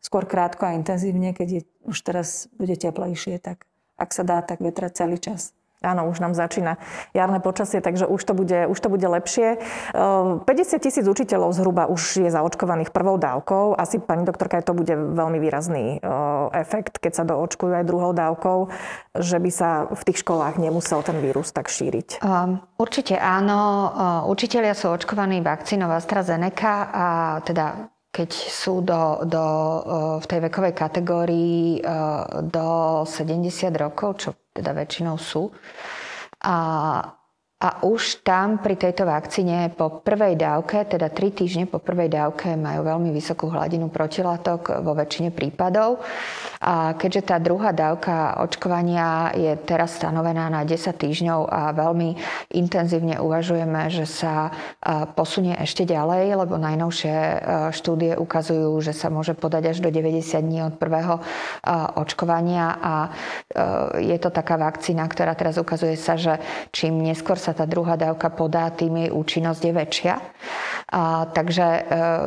skôr 0.00 0.24
krátko 0.24 0.66
a 0.66 0.76
intenzívne, 0.76 1.34
keď 1.34 1.48
je, 1.48 1.60
už 1.84 1.98
teraz 2.02 2.46
bude 2.56 2.74
teplejšie, 2.78 3.38
tak 3.42 3.68
ak 3.98 4.14
sa 4.14 4.22
dá, 4.22 4.38
tak 4.40 4.62
vetrať 4.62 4.92
celý 4.94 5.18
čas. 5.18 5.52
Áno, 5.78 6.10
už 6.10 6.18
nám 6.18 6.34
začína 6.34 6.74
jarné 7.14 7.38
počasie, 7.38 7.78
takže 7.78 8.10
už 8.10 8.18
to 8.26 8.34
bude, 8.34 8.66
už 8.66 8.78
to 8.82 8.90
bude 8.90 9.06
lepšie. 9.06 9.62
50 9.94 10.42
ehm, 10.42 10.82
tisíc 10.82 11.06
učiteľov 11.06 11.54
zhruba 11.54 11.86
už 11.86 12.26
je 12.26 12.30
zaočkovaných 12.34 12.90
prvou 12.90 13.14
dávkou. 13.14 13.78
Asi, 13.78 14.02
pani 14.02 14.26
doktorka, 14.26 14.58
to 14.58 14.74
bude 14.74 14.90
veľmi 14.90 15.38
výrazný 15.38 16.02
ehm, 16.02 16.50
efekt, 16.50 16.98
keď 16.98 17.12
sa 17.14 17.24
doočkujú 17.30 17.78
aj 17.78 17.86
druhou 17.86 18.10
dávkou, 18.10 18.74
že 19.22 19.38
by 19.38 19.50
sa 19.54 19.86
v 19.86 20.02
tých 20.02 20.26
školách 20.26 20.58
nemusel 20.58 20.98
ten 21.06 21.22
vírus 21.22 21.54
tak 21.54 21.70
šíriť. 21.70 22.26
Um, 22.26 22.58
určite 22.74 23.14
áno. 23.14 23.90
Učitelia 24.26 24.74
sú 24.74 24.90
očkovaní 24.90 25.38
vakcínou 25.46 25.94
AstraZeneca 25.94 26.90
a 26.90 27.06
teda 27.46 27.86
keď 28.08 28.30
sú 28.32 28.80
do, 28.80 29.22
do, 29.28 29.46
v 30.18 30.26
tej 30.26 30.40
vekovej 30.48 30.74
kategórii 30.74 31.84
do 32.48 32.68
70 33.04 33.44
rokov, 33.76 34.10
čo 34.24 34.28
teda 34.50 34.72
väčšinou 34.72 35.20
sú. 35.20 35.52
A 36.42 36.56
a 37.58 37.82
už 37.82 38.22
tam 38.22 38.62
pri 38.62 38.78
tejto 38.78 39.02
vakcíne 39.02 39.74
po 39.74 39.98
prvej 39.98 40.38
dávke, 40.38 40.86
teda 40.86 41.10
3 41.10 41.42
týždne 41.42 41.66
po 41.66 41.82
prvej 41.82 42.06
dávke 42.06 42.54
majú 42.54 42.86
veľmi 42.86 43.10
vysokú 43.10 43.50
hladinu 43.50 43.90
protilátok 43.90 44.78
vo 44.86 44.94
väčšine 44.94 45.34
prípadov. 45.34 45.98
A 46.62 46.94
keďže 46.94 47.34
tá 47.34 47.42
druhá 47.42 47.74
dávka 47.74 48.38
očkovania 48.46 49.34
je 49.34 49.58
teraz 49.66 49.98
stanovená 49.98 50.46
na 50.46 50.62
10 50.62 50.86
týždňov 50.94 51.50
a 51.50 51.74
veľmi 51.74 52.14
intenzívne 52.54 53.18
uvažujeme, 53.18 53.90
že 53.90 54.06
sa 54.06 54.54
posunie 55.18 55.58
ešte 55.58 55.82
ďalej, 55.82 56.38
lebo 56.38 56.62
najnovšie 56.62 57.16
štúdie 57.74 58.14
ukazujú, 58.14 58.70
že 58.86 58.94
sa 58.94 59.10
môže 59.10 59.34
podať 59.34 59.74
až 59.74 59.78
do 59.82 59.90
90 59.90 60.46
dní 60.46 60.62
od 60.62 60.78
prvého 60.78 61.18
očkovania 61.98 62.78
a 62.78 62.94
je 63.98 64.14
to 64.22 64.30
taká 64.30 64.54
vakcína, 64.54 65.10
ktorá 65.10 65.34
teraz 65.34 65.58
ukazuje 65.58 65.98
sa, 65.98 66.14
že 66.14 66.38
čím 66.70 67.02
neskôr 67.02 67.34
sa 67.34 67.47
sa 67.48 67.56
tá 67.56 67.64
druhá 67.64 67.96
dávka 67.96 68.28
podá, 68.28 68.68
tým 68.68 69.08
jej 69.08 69.08
účinnosť 69.08 69.62
je 69.64 69.72
väčšia. 69.72 70.14
A, 70.92 71.24
takže 71.32 71.64
e, 71.64 71.80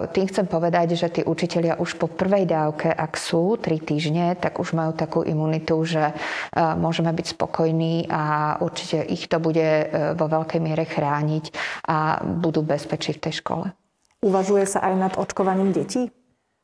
tým 0.09 0.25
chcem 0.25 0.45
povedať, 0.49 0.97
že 0.97 1.13
tí 1.13 1.21
učitelia 1.21 1.77
už 1.77 2.01
po 2.01 2.09
prvej 2.09 2.49
dávke, 2.49 2.89
ak 2.89 3.13
sú 3.13 3.61
3 3.61 3.77
týždne, 3.85 4.33
tak 4.33 4.57
už 4.57 4.73
majú 4.73 4.97
takú 4.97 5.21
imunitu, 5.21 5.77
že 5.85 6.09
e, 6.09 6.13
môžeme 6.57 7.13
byť 7.13 7.37
spokojní 7.37 8.09
a 8.09 8.57
určite 8.65 9.05
ich 9.05 9.29
to 9.29 9.37
bude 9.37 9.61
e, 9.61 9.85
vo 10.17 10.25
veľkej 10.25 10.57
miere 10.57 10.89
chrániť 10.89 11.53
a 11.85 12.25
budú 12.25 12.65
bezpečí 12.65 13.13
v 13.13 13.21
tej 13.29 13.33
škole. 13.45 13.65
Uvažuje 14.25 14.65
sa 14.65 14.85
aj 14.85 14.93
nad 14.97 15.13
očkovaním 15.17 15.73
detí? 15.73 16.13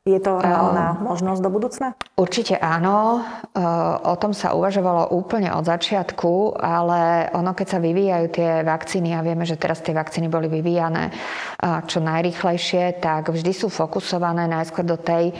Je 0.08 0.24
to 0.24 0.39
reálna 0.39 0.95
uh, 0.95 1.03
možnosť 1.03 1.41
do 1.43 1.51
budúcna? 1.51 1.88
Určite 2.16 2.55
áno. 2.55 3.20
Uh, 3.51 3.99
o 4.08 4.16
tom 4.16 4.32
sa 4.32 4.55
uvažovalo 4.55 5.12
úplne 5.12 5.51
od 5.51 5.68
začiatku, 5.68 6.55
ale 6.55 7.28
ono, 7.36 7.51
keď 7.51 7.68
sa 7.68 7.84
vyvíjajú 7.84 8.28
tie 8.32 8.64
vakcíny 8.64 9.12
a 9.12 9.20
vieme, 9.20 9.43
že 9.43 9.60
teraz 9.60 9.84
tie 9.84 9.91
vakcíny 9.91 10.32
boli 10.32 10.47
vyvíjané 10.47 11.12
uh, 11.12 11.84
čo 11.84 11.99
najrychlejšie, 11.99 13.03
tak 13.03 13.28
vždy 13.28 13.51
sú 13.51 13.68
fokusované 13.68 14.47
najskôr 14.47 14.88
do 14.88 14.95
tej 14.95 15.36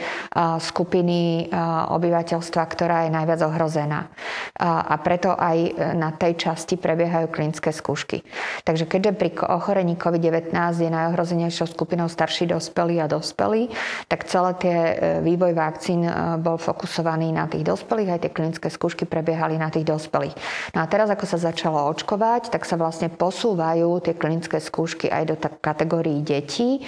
skupiny 0.58 1.48
obyvateľstva, 1.88 2.62
ktorá 2.68 3.06
je 3.06 3.14
najviac 3.14 3.40
ohrozená. 3.46 4.10
A 4.58 4.94
preto 5.00 5.32
aj 5.32 5.78
na 5.94 6.10
tej 6.12 6.34
časti 6.36 6.74
prebiehajú 6.74 7.30
klinické 7.30 7.70
skúšky. 7.70 8.26
Takže 8.66 8.90
keďže 8.90 9.12
pri 9.14 9.30
ochorení 9.46 9.94
COVID-19 9.94 10.52
je 10.54 10.90
najohrozenejšou 10.90 11.70
skupinou 11.70 12.10
starší 12.10 12.50
dospelí 12.50 12.98
a 12.98 13.06
dospelí, 13.06 13.70
tak 14.10 14.26
celé 14.26 14.57
tie 14.58 14.76
e, 14.76 14.94
vývoj 15.22 15.54
vakcín 15.54 16.02
e, 16.04 16.12
bol 16.42 16.58
fokusovaný 16.58 17.30
na 17.30 17.46
tých 17.46 17.62
dospelých, 17.62 18.10
aj 18.12 18.20
tie 18.26 18.34
klinické 18.34 18.68
skúšky 18.68 19.06
prebiehali 19.06 19.54
na 19.54 19.70
tých 19.70 19.86
dospelých. 19.86 20.34
No 20.74 20.82
a 20.82 20.86
teraz, 20.90 21.06
ako 21.08 21.24
sa 21.24 21.38
začalo 21.38 21.86
očkovať, 21.94 22.50
tak 22.50 22.66
sa 22.66 22.74
vlastne 22.74 23.08
posúvajú 23.08 24.02
tie 24.02 24.18
klinické 24.18 24.58
skúšky 24.58 25.06
aj 25.06 25.22
do 25.30 25.36
kategórií 25.62 26.20
detí. 26.26 26.78
E, 26.78 26.80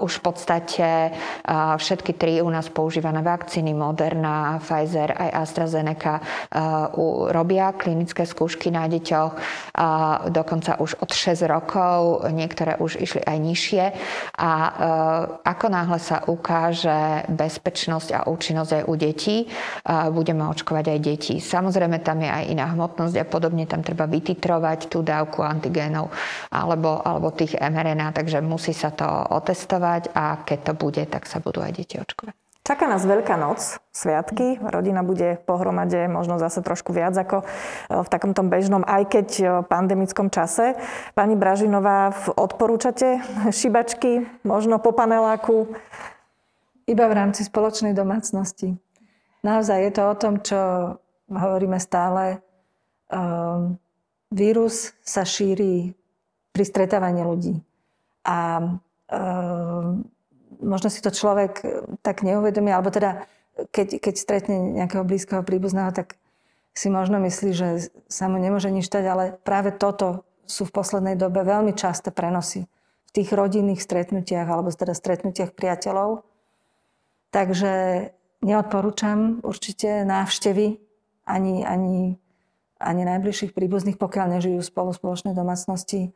už 0.00 0.20
v 0.20 0.22
podstate 0.22 0.88
všetky 1.80 2.18
tri 2.18 2.44
u 2.44 2.50
nás 2.52 2.68
používané 2.68 3.24
vakcíny, 3.24 3.72
Moderna, 3.72 4.60
Pfizer 4.60 5.14
aj 5.14 5.30
AstraZeneca, 5.32 6.20
robia 7.30 7.72
klinické 7.72 8.26
skúšky 8.26 8.68
na 8.74 8.90
deťoch, 8.90 9.32
dokonca 10.30 10.78
už 10.82 11.00
od 11.00 11.10
6 11.10 11.46
rokov, 11.46 12.26
niektoré 12.34 12.76
už 12.78 13.00
išli 13.00 13.22
aj 13.24 13.38
nižšie. 13.38 13.84
A 14.36 14.50
ako 15.46 15.66
náhle 15.70 15.98
sa 16.02 16.22
ukáže, 16.26 16.89
že 16.90 17.30
bezpečnosť 17.30 18.08
a 18.10 18.20
účinnosť 18.26 18.82
aj 18.82 18.82
u 18.90 18.94
detí. 18.98 19.36
Budeme 19.86 20.50
očkovať 20.50 20.84
aj 20.90 20.98
deti. 20.98 21.34
Samozrejme, 21.38 22.02
tam 22.02 22.26
je 22.26 22.30
aj 22.30 22.44
iná 22.50 22.66
hmotnosť 22.74 23.16
a 23.22 23.26
podobne. 23.26 23.70
Tam 23.70 23.86
treba 23.86 24.10
vytitrovať 24.10 24.90
tú 24.90 25.06
dávku 25.06 25.46
antigénov 25.46 26.10
alebo, 26.50 26.98
alebo 27.06 27.30
tých 27.30 27.54
mRNA, 27.54 28.10
takže 28.10 28.42
musí 28.42 28.74
sa 28.74 28.90
to 28.90 29.06
otestovať 29.06 30.10
a 30.12 30.42
keď 30.42 30.58
to 30.66 30.72
bude, 30.74 31.02
tak 31.06 31.30
sa 31.30 31.38
budú 31.38 31.62
aj 31.62 31.72
deti 31.78 31.96
očkovať. 31.96 32.34
Čaká 32.60 32.86
nás 32.86 33.02
Veľká 33.02 33.34
noc, 33.34 33.82
sviatky. 33.90 34.60
Rodina 34.62 35.02
bude 35.02 35.42
pohromade 35.42 36.06
možno 36.06 36.38
zase 36.38 36.62
trošku 36.62 36.94
viac 36.94 37.16
ako 37.16 37.42
e, 37.42 37.44
v 38.04 38.08
takomto 38.12 38.46
bežnom, 38.46 38.84
aj 38.84 39.02
keď 39.10 39.28
e, 39.40 39.44
pandemickom 39.66 40.30
čase. 40.30 40.78
Pani 41.16 41.34
Bražinová, 41.34 42.14
odporúčate 42.36 43.24
šibačky, 43.58 44.28
možno 44.46 44.78
po 44.78 44.92
paneláku? 44.94 45.72
Iba 46.90 47.06
v 47.06 47.14
rámci 47.14 47.46
spoločnej 47.46 47.94
domácnosti. 47.94 48.74
Naozaj 49.46 49.78
je 49.78 49.92
to 49.94 50.02
o 50.02 50.18
tom, 50.18 50.34
čo 50.42 50.58
hovoríme 51.30 51.78
stále. 51.78 52.42
Um, 53.06 53.78
vírus 54.34 54.90
sa 55.06 55.22
šíri 55.22 55.94
pri 56.50 56.64
stretávaní 56.66 57.22
ľudí. 57.22 57.62
A 58.26 58.58
um, 58.58 60.02
možno 60.58 60.90
si 60.90 60.98
to 60.98 61.14
človek 61.14 61.62
tak 62.02 62.26
neuvedomí, 62.26 62.74
alebo 62.74 62.90
teda 62.90 63.22
keď, 63.70 64.02
keď 64.02 64.14
stretne 64.18 64.56
nejakého 64.82 65.06
blízkeho 65.06 65.46
príbuzného, 65.46 65.94
tak 65.94 66.18
si 66.74 66.90
možno 66.90 67.18
myslí, 67.22 67.50
že 67.54 67.68
sa 68.06 68.30
mu 68.30 68.38
nemôže 68.38 68.70
nič 68.70 68.90
stať, 68.90 69.04
ale 69.06 69.24
práve 69.42 69.74
toto 69.74 70.26
sú 70.46 70.66
v 70.66 70.74
poslednej 70.74 71.14
dobe 71.14 71.46
veľmi 71.46 71.74
časté 71.74 72.10
prenosy 72.10 72.66
v 73.06 73.10
tých 73.14 73.30
rodinných 73.34 73.82
stretnutiach 73.82 74.46
alebo 74.46 74.70
teda 74.70 74.94
stretnutiach 74.94 75.54
priateľov. 75.54 76.26
Takže 77.30 77.72
neodporúčam 78.42 79.38
určite 79.46 80.02
návštevy 80.02 80.82
ani, 81.26 81.62
ani, 81.62 82.18
ani 82.82 83.02
najbližších 83.06 83.54
príbuzných, 83.54 84.00
pokiaľ 84.00 84.38
nežijú 84.38 84.58
spolu 84.66 84.90
spoločnej 84.90 85.34
domácnosti. 85.34 86.10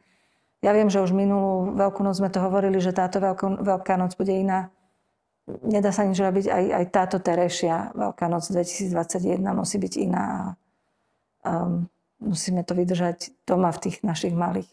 Ja 0.64 0.72
viem, 0.72 0.88
že 0.88 1.04
už 1.04 1.12
minulú 1.12 1.76
Veľkú 1.76 2.00
noc 2.02 2.18
sme 2.18 2.32
to 2.32 2.40
hovorili, 2.40 2.80
že 2.80 2.96
táto 2.96 3.20
veľko, 3.20 3.62
Veľká 3.62 3.94
noc 4.00 4.16
bude 4.16 4.32
iná. 4.32 4.72
Nedá 5.60 5.92
sa 5.92 6.08
nič 6.08 6.16
robiť, 6.16 6.48
aj, 6.48 6.64
aj 6.72 6.84
táto 6.88 7.16
terejšia 7.20 7.92
Veľká 7.92 8.26
noc 8.32 8.48
2021 8.48 9.44
musí 9.52 9.76
byť 9.76 9.94
iná. 10.00 10.56
Um, 11.44 11.92
musíme 12.18 12.64
to 12.64 12.72
vydržať 12.72 13.36
doma 13.44 13.68
v 13.70 13.82
tých 13.84 14.00
našich 14.00 14.32
malých 14.32 14.66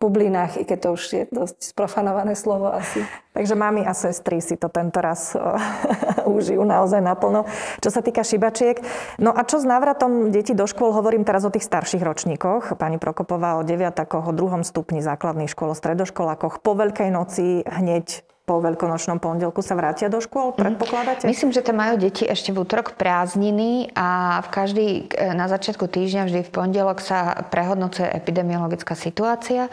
bublinách, 0.00 0.56
i 0.56 0.64
keď 0.64 0.78
to 0.80 0.88
už 0.96 1.02
je 1.12 1.22
dosť 1.28 1.76
sprofanované 1.76 2.32
slovo 2.32 2.72
asi. 2.72 3.04
Takže 3.36 3.52
mami 3.52 3.84
a 3.84 3.92
sestry 3.92 4.40
si 4.40 4.56
to 4.56 4.72
tento 4.72 4.98
raz 4.98 5.36
užijú 6.40 6.64
naozaj 6.64 7.04
naplno. 7.04 7.44
Čo 7.84 7.92
sa 7.92 8.00
týka 8.00 8.24
šibačiek. 8.24 8.80
No 9.20 9.30
a 9.30 9.44
čo 9.44 9.60
s 9.60 9.68
návratom 9.68 10.32
detí 10.32 10.56
do 10.56 10.64
škôl? 10.64 10.96
Hovorím 10.96 11.28
teraz 11.28 11.44
o 11.44 11.52
tých 11.52 11.68
starších 11.68 12.00
ročníkoch. 12.00 12.80
Pani 12.80 12.96
Prokopová 12.96 13.60
o 13.60 13.62
deviatakoch, 13.62 14.32
o 14.32 14.34
druhom 14.34 14.64
stupni 14.64 15.04
základných 15.04 15.52
škôl, 15.52 15.76
o 15.76 15.78
stredoškolákoch. 15.78 16.64
Po 16.64 16.72
Veľkej 16.72 17.12
noci 17.12 17.60
hneď 17.68 18.24
po 18.50 18.58
veľkonočnom 18.58 19.22
pondelku 19.22 19.62
sa 19.62 19.78
vrátia 19.78 20.10
do 20.10 20.18
škôl, 20.18 20.50
mhm. 20.50 20.58
predpokladáte? 20.58 21.22
Myslím, 21.30 21.54
že 21.54 21.62
tam 21.62 21.78
majú 21.78 21.94
deti 22.02 22.26
ešte 22.26 22.50
v 22.50 22.66
útorok 22.66 22.98
prázdniny 22.98 23.94
a 23.94 24.42
v 24.42 24.48
každý, 24.50 24.86
e, 25.14 25.30
na 25.38 25.46
začiatku 25.46 25.86
týždňa 25.86 26.26
vždy 26.26 26.40
v 26.42 26.50
pondelok 26.50 26.98
sa 26.98 27.46
prehodnocuje 27.46 28.10
epidemiologická 28.10 28.98
situácia. 28.98 29.70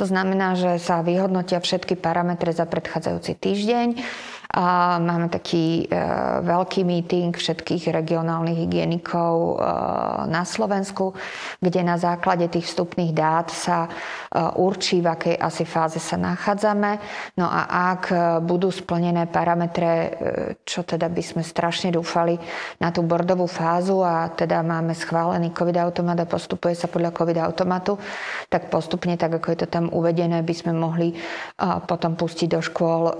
To 0.00 0.08
znamená, 0.08 0.56
že 0.56 0.80
sa 0.80 1.04
vyhodnotia 1.04 1.60
všetky 1.60 2.00
parametre 2.00 2.48
za 2.56 2.64
predchádzajúci 2.64 3.36
týždeň 3.36 3.88
Máme 4.54 5.34
taký 5.34 5.90
veľký 6.46 6.86
meeting 6.86 7.34
všetkých 7.34 7.90
regionálnych 7.90 8.62
hygienikov 8.62 9.58
na 10.30 10.46
Slovensku, 10.46 11.10
kde 11.58 11.82
na 11.82 11.98
základe 11.98 12.46
tých 12.46 12.70
vstupných 12.70 13.10
dát 13.10 13.50
sa 13.50 13.90
určí, 14.54 15.02
v 15.02 15.10
akej 15.10 15.36
asi 15.42 15.66
fáze 15.66 15.98
sa 15.98 16.14
nachádzame. 16.14 17.02
No 17.34 17.50
a 17.50 17.66
ak 17.98 18.02
budú 18.46 18.70
splnené 18.70 19.26
parametre, 19.26 20.14
čo 20.62 20.86
teda 20.86 21.10
by 21.10 21.22
sme 21.22 21.42
strašne 21.42 21.90
dúfali 21.90 22.38
na 22.78 22.94
tú 22.94 23.02
bordovú 23.02 23.50
fázu 23.50 24.06
a 24.06 24.30
teda 24.30 24.62
máme 24.62 24.94
schválený 24.94 25.50
COVID 25.50 25.82
automat 25.82 26.22
a 26.22 26.30
postupuje 26.30 26.78
sa 26.78 26.86
podľa 26.86 27.10
COVID 27.10 27.42
automatu, 27.42 27.98
tak 28.46 28.70
postupne, 28.70 29.18
tak 29.18 29.34
ako 29.34 29.50
je 29.50 29.58
to 29.66 29.68
tam 29.70 29.90
uvedené, 29.90 30.46
by 30.46 30.54
sme 30.54 30.78
mohli 30.78 31.10
potom 31.90 32.14
pustiť 32.14 32.54
do 32.54 32.62
škôl 32.62 33.18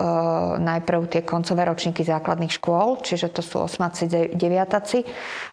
najprv 0.62 1.03
tie 1.11 1.22
koncové 1.24 1.64
ročníky 1.64 2.04
základných 2.04 2.60
škôl, 2.60 3.00
čiže 3.02 3.32
to 3.34 3.42
sú 3.42 3.64
osmáci, 3.66 4.06
deviataci 4.32 5.02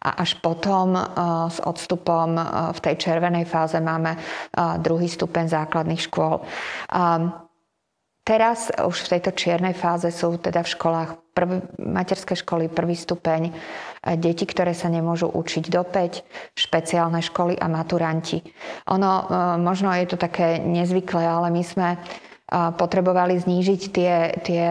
a 0.06 0.22
až 0.22 0.38
potom 0.44 0.94
s 1.48 1.58
odstupom 1.64 2.36
v 2.76 2.80
tej 2.84 2.96
červenej 3.00 3.50
fáze 3.50 3.80
máme 3.80 4.20
druhý 4.84 5.10
stupeň 5.10 5.48
základných 5.50 6.06
škôl. 6.06 6.44
Teraz 8.22 8.70
už 8.70 9.10
v 9.10 9.12
tejto 9.18 9.34
čiernej 9.34 9.74
fáze 9.74 10.14
sú 10.14 10.38
teda 10.38 10.62
v 10.62 10.72
školách 10.78 11.10
prv, 11.34 11.66
materské 11.82 12.38
školy, 12.38 12.70
prvý 12.70 12.94
stupeň, 12.94 13.50
deti, 14.22 14.46
ktoré 14.46 14.78
sa 14.78 14.94
nemôžu 14.94 15.26
učiť 15.26 15.74
do 15.74 15.82
5, 15.82 16.54
špeciálne 16.54 17.18
školy 17.18 17.58
a 17.58 17.66
maturanti. 17.66 18.46
Ono, 18.94 19.26
možno 19.58 19.90
je 19.98 20.06
to 20.06 20.22
také 20.22 20.62
nezvyklé, 20.62 21.26
ale 21.26 21.50
my 21.50 21.64
sme 21.66 21.98
potrebovali 22.52 23.40
znížiť 23.40 23.82
tie, 23.96 24.14
tie, 24.44 24.64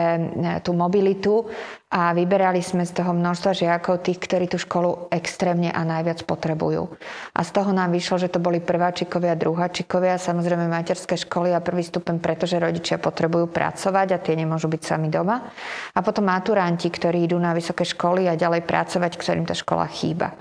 tú 0.61 0.77
mobilitu 0.77 1.49
a 1.91 2.15
vyberali 2.15 2.63
sme 2.63 2.87
z 2.87 3.03
toho 3.03 3.11
množstva 3.11 3.51
žiakov 3.51 4.07
tých, 4.07 4.23
ktorí 4.23 4.47
tú 4.47 4.63
školu 4.63 5.11
extrémne 5.11 5.75
a 5.75 5.83
najviac 5.83 6.23
potrebujú. 6.23 6.87
A 7.35 7.43
z 7.43 7.51
toho 7.51 7.75
nám 7.75 7.91
vyšlo, 7.91 8.23
že 8.23 8.31
to 8.31 8.39
boli 8.39 8.63
prváčikovia, 8.63 9.35
druháčikovia, 9.35 10.15
samozrejme 10.15 10.71
materské 10.71 11.19
školy 11.19 11.51
a 11.51 11.59
prvý 11.59 11.83
stupeň, 11.83 12.23
pretože 12.23 12.63
rodičia 12.63 13.03
potrebujú 13.03 13.51
pracovať 13.51 14.09
a 14.15 14.23
tie 14.23 14.39
nemôžu 14.39 14.71
byť 14.71 14.83
sami 14.87 15.11
doma. 15.11 15.51
A 15.91 15.99
potom 15.99 16.31
maturanti, 16.31 16.87
ktorí 16.95 17.27
idú 17.27 17.43
na 17.43 17.51
vysoké 17.51 17.83
školy 17.83 18.31
a 18.31 18.39
ďalej 18.39 18.63
pracovať, 18.71 19.19
ktorým 19.19 19.51
tá 19.51 19.59
škola 19.59 19.91
chýba. 19.91 20.39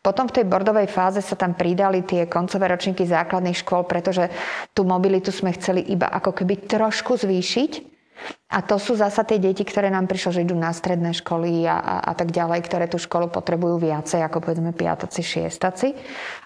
Potom 0.00 0.24
v 0.24 0.40
tej 0.40 0.48
bordovej 0.48 0.88
fáze 0.88 1.20
sa 1.20 1.36
tam 1.36 1.52
pridali 1.52 2.00
tie 2.00 2.24
koncové 2.24 2.64
ročníky 2.64 3.04
základných 3.04 3.60
škôl, 3.60 3.84
pretože 3.84 4.32
tú 4.72 4.88
mobilitu 4.88 5.28
sme 5.28 5.52
chceli 5.52 5.84
iba 5.84 6.08
ako 6.08 6.32
keby 6.32 6.64
trošku 6.64 7.20
zvýšiť 7.20 7.98
a 8.48 8.64
to 8.64 8.80
sú 8.80 8.96
zasa 8.96 9.28
tie 9.28 9.36
deti, 9.36 9.60
ktoré 9.60 9.92
nám 9.92 10.08
prišlo, 10.08 10.40
že 10.40 10.40
idú 10.40 10.56
na 10.56 10.72
stredné 10.72 11.12
školy 11.12 11.68
a, 11.68 11.76
a, 11.76 11.94
a 12.00 12.12
tak 12.16 12.32
ďalej, 12.32 12.64
ktoré 12.64 12.88
tú 12.88 12.96
školu 12.96 13.28
potrebujú 13.28 13.76
viacej, 13.76 14.24
ako 14.24 14.40
povedzme 14.40 14.72
piataci, 14.72 15.20
šiestaci. 15.20 15.92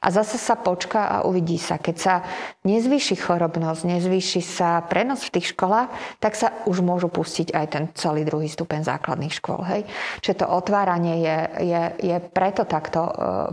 A 0.02 0.10
zase 0.10 0.34
sa 0.34 0.58
počká 0.58 1.06
a 1.06 1.16
uvidí 1.22 1.62
sa. 1.62 1.78
Keď 1.78 1.96
sa 2.02 2.26
nezvýši 2.66 3.22
chorobnosť, 3.22 3.86
nezvýši 3.86 4.42
sa 4.42 4.82
prenos 4.82 5.22
v 5.22 5.38
tých 5.38 5.54
školách, 5.54 5.94
tak 6.18 6.34
sa 6.34 6.50
už 6.66 6.82
môžu 6.82 7.06
pustiť 7.06 7.54
aj 7.54 7.66
ten 7.70 7.84
celý 7.94 8.26
druhý 8.26 8.50
stupeň 8.50 8.82
základných 8.82 9.38
škôl. 9.38 9.62
Hej? 9.62 9.86
Čiže 10.26 10.42
to 10.42 10.46
otváranie 10.50 11.22
je, 11.22 11.38
je, 11.70 11.82
je 12.02 12.16
preto 12.34 12.66
takto 12.66 13.06
e, 13.06 13.12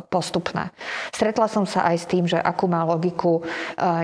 postupné. 0.09 0.73
Stretla 1.13 1.45
som 1.45 1.69
sa 1.69 1.85
aj 1.85 1.95
s 2.01 2.09
tým, 2.09 2.25
že 2.25 2.41
akú 2.41 2.65
má 2.65 2.81
logiku 2.81 3.45
e, 3.45 3.53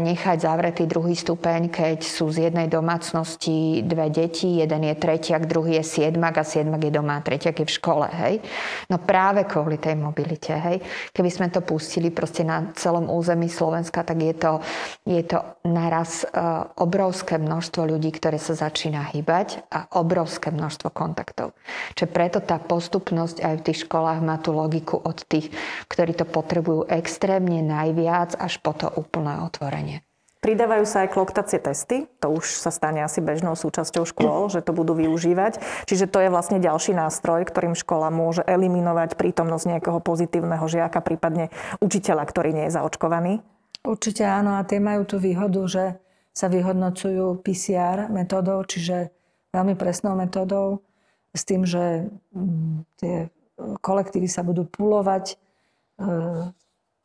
nechať 0.06 0.38
zavretý 0.46 0.86
druhý 0.86 1.18
stupeň, 1.18 1.74
keď 1.74 2.06
sú 2.06 2.30
z 2.30 2.54
jednej 2.54 2.70
domácnosti 2.70 3.82
dve 3.82 4.14
deti 4.14 4.35
detí, 4.36 4.60
jeden 4.60 4.84
je 4.84 4.96
tretiak, 5.00 5.48
druhý 5.48 5.80
je 5.80 5.84
siedmak 5.88 6.36
a 6.36 6.44
siedmak 6.44 6.84
je 6.84 6.92
doma, 6.92 7.24
tretiak 7.24 7.64
je 7.64 7.66
v 7.72 7.76
škole, 7.80 8.08
hej. 8.12 8.44
No 8.92 9.00
práve 9.00 9.48
kvôli 9.48 9.80
tej 9.80 9.96
mobilite, 9.96 10.52
hej. 10.52 10.84
Keby 11.16 11.32
sme 11.32 11.48
to 11.48 11.64
pustili 11.64 12.12
proste 12.12 12.44
na 12.44 12.76
celom 12.76 13.08
území 13.08 13.48
Slovenska, 13.48 14.04
tak 14.04 14.20
je 14.20 14.36
to, 14.36 14.60
je 15.08 15.24
to 15.24 15.40
naraz 15.64 16.28
uh, 16.28 16.68
obrovské 16.84 17.40
množstvo 17.40 17.88
ľudí, 17.88 18.12
ktoré 18.12 18.36
sa 18.36 18.60
začína 18.60 19.08
hýbať 19.16 19.64
a 19.72 19.88
obrovské 19.96 20.52
množstvo 20.52 20.92
kontaktov. 20.92 21.56
Čiže 21.96 22.12
preto 22.12 22.44
tá 22.44 22.60
postupnosť 22.60 23.40
aj 23.40 23.54
v 23.64 23.66
tých 23.72 23.88
školách 23.88 24.20
má 24.20 24.36
tú 24.44 24.52
logiku 24.52 25.00
od 25.00 25.24
tých, 25.24 25.48
ktorí 25.88 26.12
to 26.12 26.28
potrebujú 26.28 26.92
extrémne 26.92 27.64
najviac 27.64 28.36
až 28.36 28.60
po 28.60 28.76
to 28.76 28.92
úplné 29.00 29.40
otvorenie. 29.40 30.05
Pridávajú 30.46 30.86
sa 30.86 31.02
aj 31.02 31.18
kloktacie 31.18 31.58
testy, 31.58 32.06
to 32.22 32.30
už 32.30 32.46
sa 32.62 32.70
stane 32.70 33.02
asi 33.02 33.18
bežnou 33.18 33.58
súčasťou 33.58 34.06
škôl, 34.06 34.46
že 34.54 34.62
to 34.62 34.78
budú 34.78 34.94
využívať. 34.94 35.58
Čiže 35.90 36.06
to 36.06 36.22
je 36.22 36.30
vlastne 36.30 36.62
ďalší 36.62 36.94
nástroj, 36.94 37.50
ktorým 37.50 37.74
škola 37.74 38.14
môže 38.14 38.46
eliminovať 38.46 39.18
prítomnosť 39.18 39.66
nejakého 39.74 39.98
pozitívneho 40.06 40.62
žiaka, 40.70 41.02
prípadne 41.02 41.50
učiteľa, 41.82 42.30
ktorý 42.30 42.54
nie 42.54 42.70
je 42.70 42.78
zaočkovaný. 42.78 43.42
Určite 43.82 44.22
áno 44.22 44.62
a 44.62 44.66
tie 44.70 44.78
majú 44.78 45.10
tú 45.10 45.18
výhodu, 45.18 45.66
že 45.66 45.98
sa 46.30 46.46
vyhodnocujú 46.46 47.42
PCR 47.42 48.14
metódou, 48.14 48.62
čiže 48.70 49.10
veľmi 49.50 49.74
presnou 49.74 50.14
metódou, 50.14 50.86
s 51.34 51.42
tým, 51.42 51.66
že 51.66 52.06
mm, 52.38 52.86
tie 53.02 53.34
kolektívy 53.82 54.30
sa 54.30 54.46
budú 54.46 54.70
pulovať, 54.70 55.42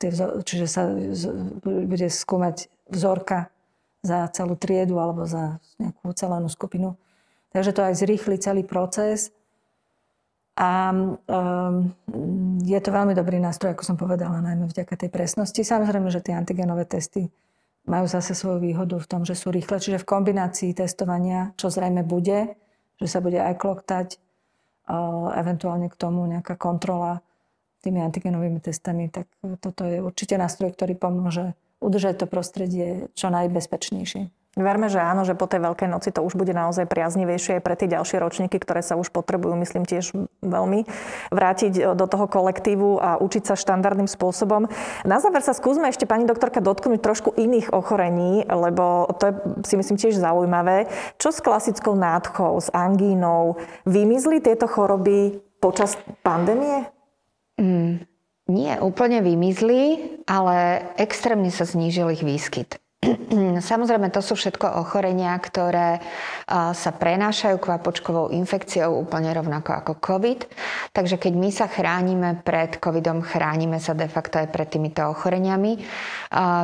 e, 0.09 0.41
čiže 0.41 0.67
sa 0.67 0.89
bude 1.65 2.09
skúmať 2.09 2.73
vzorka 2.89 3.53
za 4.01 4.25
celú 4.33 4.57
triedu 4.57 4.97
alebo 4.97 5.29
za 5.29 5.61
nejakú 5.77 6.11
celenú 6.17 6.49
skupinu. 6.49 6.97
Takže 7.53 7.71
to 7.77 7.81
aj 7.85 7.95
zrýchli 8.01 8.41
celý 8.41 8.63
proces. 8.65 9.35
A 10.61 10.93
um, 10.93 11.89
je 12.61 12.77
to 12.85 12.91
veľmi 12.93 13.17
dobrý 13.17 13.41
nástroj, 13.41 13.73
ako 13.73 13.85
som 13.87 13.97
povedala, 13.97 14.45
najmä 14.45 14.69
vďaka 14.69 14.93
tej 14.93 15.09
presnosti. 15.09 15.65
Samozrejme, 15.65 16.13
že 16.13 16.21
tie 16.21 16.37
antigenové 16.37 16.85
testy 16.85 17.33
majú 17.89 18.05
zase 18.05 18.37
svoju 18.37 18.61
výhodu 18.61 19.01
v 19.01 19.09
tom, 19.09 19.25
že 19.25 19.33
sú 19.33 19.49
rýchle. 19.49 19.81
Čiže 19.81 20.05
v 20.05 20.09
kombinácii 20.11 20.77
testovania, 20.77 21.57
čo 21.57 21.73
zrejme 21.73 22.05
bude, 22.05 22.61
že 23.01 23.07
sa 23.09 23.25
bude 23.25 23.41
aj 23.41 23.57
kloktať, 23.57 24.09
uh, 24.93 25.33
eventuálne 25.33 25.89
k 25.89 25.97
tomu 25.97 26.29
nejaká 26.29 26.61
kontrola 26.61 27.25
tými 27.81 28.05
antigenovými 28.05 28.61
testami, 28.61 29.09
tak 29.09 29.27
toto 29.61 29.89
je 29.89 30.05
určite 30.05 30.37
nástroj, 30.37 30.77
ktorý 30.77 30.95
pomôže 30.97 31.57
udržať 31.81 32.25
to 32.25 32.27
prostredie 32.29 33.09
čo 33.17 33.33
najbezpečnejšie. 33.33 34.29
Verme, 34.59 34.91
že 34.91 34.99
áno, 34.99 35.23
že 35.23 35.39
po 35.39 35.47
tej 35.47 35.63
Veľkej 35.63 35.87
noci 35.87 36.11
to 36.11 36.27
už 36.27 36.35
bude 36.35 36.51
naozaj 36.51 36.91
priaznivejšie 36.91 37.63
aj 37.63 37.63
pre 37.63 37.79
tie 37.79 37.87
ďalšie 37.87 38.19
ročníky, 38.19 38.59
ktoré 38.59 38.83
sa 38.83 38.99
už 38.99 39.15
potrebujú, 39.15 39.55
myslím, 39.63 39.87
tiež 39.87 40.11
veľmi 40.43 40.91
vrátiť 41.31 41.95
do 41.95 42.07
toho 42.11 42.27
kolektívu 42.27 42.99
a 42.99 43.23
učiť 43.23 43.47
sa 43.47 43.55
štandardným 43.55 44.11
spôsobom. 44.11 44.67
Na 45.07 45.23
záver 45.23 45.47
sa 45.47 45.55
skúsme 45.55 45.87
ešte, 45.87 46.03
pani 46.03 46.27
doktorka, 46.27 46.59
dotknúť 46.59 46.99
trošku 46.99 47.31
iných 47.39 47.71
ochorení, 47.71 48.43
lebo 48.51 49.07
to 49.23 49.31
je 49.31 49.33
si 49.71 49.75
myslím 49.79 49.97
tiež 50.03 50.19
zaujímavé. 50.19 50.91
Čo 51.23 51.31
s 51.31 51.39
klasickou 51.39 51.95
nádchou, 51.95 52.59
s 52.59 52.75
angínou? 52.75 53.55
Vymizli 53.87 54.43
tieto 54.43 54.67
choroby 54.67 55.39
počas 55.63 55.95
pandémie? 56.27 56.91
Mm, 57.61 58.09
nie 58.49 58.73
úplne 58.81 59.21
vymizli, 59.21 60.17
ale 60.25 60.81
extrémne 60.97 61.53
sa 61.53 61.69
znížil 61.69 62.09
ich 62.17 62.25
výskyt. 62.25 62.81
Samozrejme, 63.73 64.13
to 64.13 64.21
sú 64.21 64.37
všetko 64.37 64.77
ochorenia, 64.85 65.33
ktoré 65.41 66.05
sa 66.53 66.91
prenášajú 66.93 67.57
kvapočkovou 67.57 68.29
infekciou 68.29 68.93
úplne 68.93 69.33
rovnako 69.33 69.73
ako 69.73 69.93
COVID. 70.05 70.41
Takže 70.93 71.17
keď 71.17 71.33
my 71.33 71.49
sa 71.49 71.65
chránime 71.65 72.45
pred 72.45 72.77
COVIDom, 72.77 73.25
chránime 73.25 73.81
sa 73.81 73.97
de 73.97 74.05
facto 74.05 74.37
aj 74.37 74.53
pred 74.53 74.69
týmito 74.69 75.01
ochoreniami. 75.09 75.81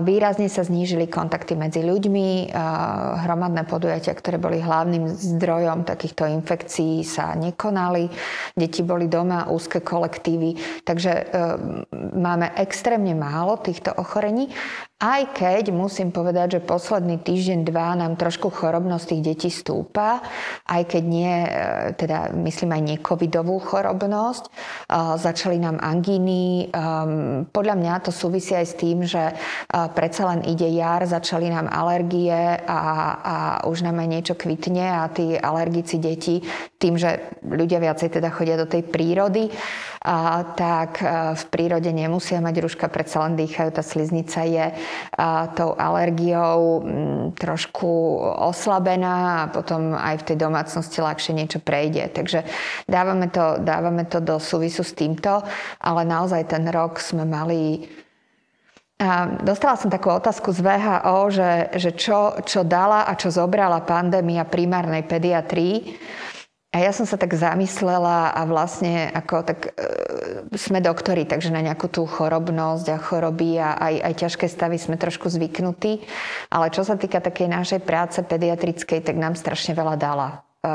Výrazne 0.04 0.52
sa 0.52 0.60
znížili 0.60 1.08
kontakty 1.08 1.56
medzi 1.56 1.80
ľuďmi, 1.80 2.52
hromadné 3.24 3.64
podujatia, 3.64 4.12
ktoré 4.12 4.36
boli 4.36 4.60
hlavným 4.60 5.08
zdrojom 5.08 5.88
takýchto 5.88 6.28
infekcií, 6.28 7.00
sa 7.00 7.32
nekonali. 7.32 8.12
Deti 8.52 8.84
boli 8.84 9.08
doma, 9.08 9.48
úzke 9.48 9.80
kolektívy. 9.80 10.82
Takže 10.84 11.12
e, 11.12 11.24
máme 12.18 12.52
extrémne 12.60 13.16
málo 13.16 13.56
týchto 13.62 13.94
ochorení 13.96 14.52
aj 14.96 15.36
keď 15.36 15.76
musím 15.76 16.08
povedať, 16.08 16.56
že 16.56 16.64
posledný 16.64 17.20
týždeň, 17.20 17.68
dva 17.68 17.92
nám 18.00 18.16
trošku 18.16 18.48
chorobnosť 18.48 19.04
tých 19.12 19.22
detí 19.28 19.50
stúpa, 19.52 20.24
aj 20.64 20.88
keď 20.88 21.02
nie, 21.04 21.34
e, 21.44 21.50
teda 22.00 22.32
myslím 22.32 22.80
aj 22.80 22.82
necovidovú 22.96 23.60
chorobnosť. 23.60 24.48
E, 24.48 24.50
začali 25.20 25.60
nám 25.60 25.84
angíny. 25.84 26.72
Ehm, 26.72 27.44
podľa 27.52 27.76
mňa 27.76 27.94
to 28.08 28.10
súvisí 28.10 28.56
aj 28.56 28.66
s 28.72 28.74
tým, 28.80 29.04
že 29.04 29.20
e, 29.20 29.34
predsa 29.92 30.32
len 30.32 30.48
ide 30.48 30.64
jar, 30.72 31.04
začali 31.04 31.52
nám 31.52 31.68
alergie 31.68 32.56
a, 32.64 32.80
a 33.20 33.36
už 33.68 33.84
nám 33.84 34.00
aj 34.00 34.08
niečo 34.08 34.32
kvitne 34.32 34.96
a 34.96 35.12
tí 35.12 35.36
alergici 35.36 36.00
deti, 36.00 36.40
tým, 36.80 36.96
že 36.96 37.36
ľudia 37.44 37.84
viacej 37.84 38.16
teda 38.16 38.32
chodia 38.32 38.56
do 38.56 38.64
tej 38.64 38.88
prírody, 38.88 39.52
a, 40.08 40.40
tak 40.56 41.04
v 41.36 41.44
prírode 41.52 41.92
nemusia 41.92 42.40
mať 42.40 42.64
ruška, 42.64 42.88
predsa 42.88 43.28
len 43.28 43.36
dýchajú, 43.36 43.70
tá 43.76 43.84
sliznica 43.84 44.40
je 44.46 44.85
tou 45.56 45.72
alergiou 45.76 46.82
trošku 47.34 47.90
oslabená 48.40 49.46
a 49.46 49.50
potom 49.50 49.96
aj 49.96 50.22
v 50.22 50.26
tej 50.32 50.36
domácnosti 50.36 50.98
ľahšie 51.00 51.32
niečo 51.36 51.58
prejde. 51.60 52.08
Takže 52.12 52.44
dávame 52.86 53.28
to, 53.32 53.60
dávame 53.60 54.04
to 54.06 54.20
do 54.20 54.36
súvisu 54.36 54.84
s 54.84 54.92
týmto, 54.92 55.42
ale 55.80 56.02
naozaj 56.04 56.48
ten 56.48 56.68
rok 56.68 57.00
sme 57.00 57.24
mali 57.24 57.88
a 58.96 59.28
dostala 59.44 59.76
som 59.76 59.92
takú 59.92 60.08
otázku 60.08 60.56
z 60.56 60.64
VHO, 60.64 61.28
že, 61.28 61.52
že 61.76 61.90
čo, 61.92 62.40
čo 62.40 62.64
dala 62.64 63.04
a 63.04 63.12
čo 63.12 63.28
zobrala 63.28 63.84
pandémia 63.84 64.48
primárnej 64.48 65.04
pediatrii. 65.04 66.00
A 66.74 66.82
ja 66.82 66.92
som 66.92 67.06
sa 67.08 67.16
tak 67.16 67.32
zamyslela 67.32 68.34
a 68.34 68.42
vlastne 68.44 69.08
ako 69.14 69.34
tak 69.46 69.72
e, 69.72 70.50
sme 70.58 70.82
doktori, 70.82 71.24
takže 71.24 71.54
na 71.54 71.64
nejakú 71.64 71.88
tú 71.88 72.04
chorobnosť 72.04 72.86
a 72.92 72.98
choroby 73.00 73.56
a 73.56 73.78
aj, 73.78 73.94
aj 74.02 74.14
ťažké 74.26 74.46
stavy 74.50 74.76
sme 74.76 75.00
trošku 75.00 75.30
zvyknutí. 75.30 76.04
Ale 76.52 76.74
čo 76.74 76.84
sa 76.84 76.98
týka 76.98 77.22
takej 77.22 77.48
našej 77.48 77.80
práce 77.80 78.20
pediatrickej, 78.20 79.00
tak 79.06 79.16
nám 79.16 79.38
strašne 79.38 79.72
veľa 79.72 79.96
dala. 79.96 80.28
E, 80.60 80.68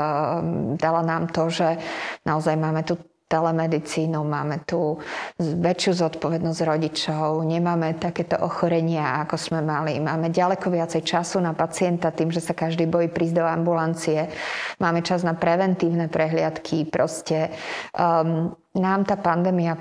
dala 0.80 1.02
nám 1.04 1.30
to, 1.30 1.52
že 1.52 1.78
naozaj 2.24 2.56
máme 2.56 2.82
tu 2.82 2.98
telemedicínou, 3.32 4.20
máme 4.28 4.60
tu 4.68 5.00
väčšiu 5.40 6.04
zodpovednosť 6.04 6.60
rodičov, 6.68 7.40
nemáme 7.48 7.96
takéto 7.96 8.36
ochorenia, 8.44 9.24
ako 9.24 9.40
sme 9.40 9.64
mali. 9.64 9.96
Máme 9.96 10.28
ďaleko 10.28 10.68
viacej 10.68 11.00
času 11.00 11.40
na 11.40 11.56
pacienta 11.56 12.12
tým, 12.12 12.28
že 12.28 12.44
sa 12.44 12.52
každý 12.52 12.84
bojí 12.84 13.08
prísť 13.08 13.40
do 13.40 13.44
ambulancie. 13.48 14.28
Máme 14.76 15.00
čas 15.00 15.24
na 15.24 15.32
preventívne 15.32 16.12
prehliadky. 16.12 16.84
Proste 16.92 17.48
um, 17.96 18.52
nám 18.76 19.08
tá 19.08 19.16
pandémia 19.16 19.80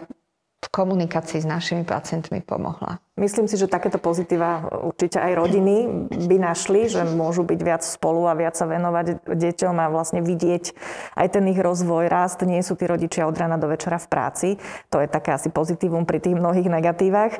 v 0.61 0.67
komunikácii 0.69 1.43
s 1.43 1.47
našimi 1.49 1.83
pacientmi 1.83 2.39
pomohla. 2.45 3.01
Myslím 3.21 3.45
si, 3.45 3.53
že 3.53 3.69
takéto 3.69 4.01
pozitíva 4.01 4.65
určite 4.81 5.21
aj 5.21 5.37
rodiny 5.37 6.09
by 6.09 6.37
našli, 6.41 6.89
že 6.89 7.05
môžu 7.05 7.45
byť 7.45 7.59
viac 7.61 7.85
spolu 7.85 8.25
a 8.25 8.33
viac 8.33 8.57
sa 8.57 8.65
venovať 8.65 9.29
deťom 9.29 9.75
a 9.77 9.93
vlastne 9.93 10.25
vidieť 10.25 10.73
aj 11.13 11.27
ten 11.29 11.45
ich 11.53 11.61
rozvoj, 11.61 12.09
rast. 12.09 12.41
Nie 12.41 12.65
sú 12.65 12.73
tí 12.73 12.89
rodičia 12.89 13.29
od 13.29 13.37
rána 13.37 13.61
do 13.61 13.69
večera 13.69 14.01
v 14.01 14.09
práci. 14.09 14.47
To 14.89 14.97
je 14.97 15.05
také 15.05 15.37
asi 15.37 15.53
pozitívum 15.53 16.09
pri 16.09 16.17
tých 16.17 16.33
mnohých 16.33 16.65
negatívach. 16.65 17.37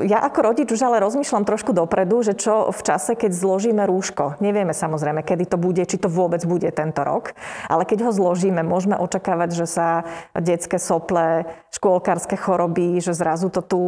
Ja 0.00 0.24
ako 0.24 0.56
rodič 0.56 0.72
už 0.72 0.80
ale 0.80 1.04
rozmýšľam 1.04 1.44
trošku 1.44 1.76
dopredu, 1.76 2.24
že 2.24 2.32
čo 2.32 2.72
v 2.72 2.80
čase, 2.80 3.12
keď 3.12 3.36
zložíme 3.36 3.84
rúško. 3.84 4.40
Nevieme 4.40 4.72
samozrejme, 4.72 5.20
kedy 5.20 5.52
to 5.52 5.60
bude, 5.60 5.84
či 5.84 6.00
to 6.00 6.08
vôbec 6.08 6.40
bude 6.48 6.72
tento 6.72 7.04
rok, 7.04 7.36
ale 7.68 7.84
keď 7.84 8.08
ho 8.08 8.12
zložíme, 8.16 8.64
môžeme 8.64 8.96
očakávať, 8.96 9.50
že 9.52 9.66
sa 9.68 10.08
detské 10.32 10.80
sople, 10.80 11.44
škôlkárske 11.76 12.40
choroby, 12.40 13.04
že 13.04 13.12
zrazu 13.12 13.52
to 13.52 13.60
tu 13.60 13.80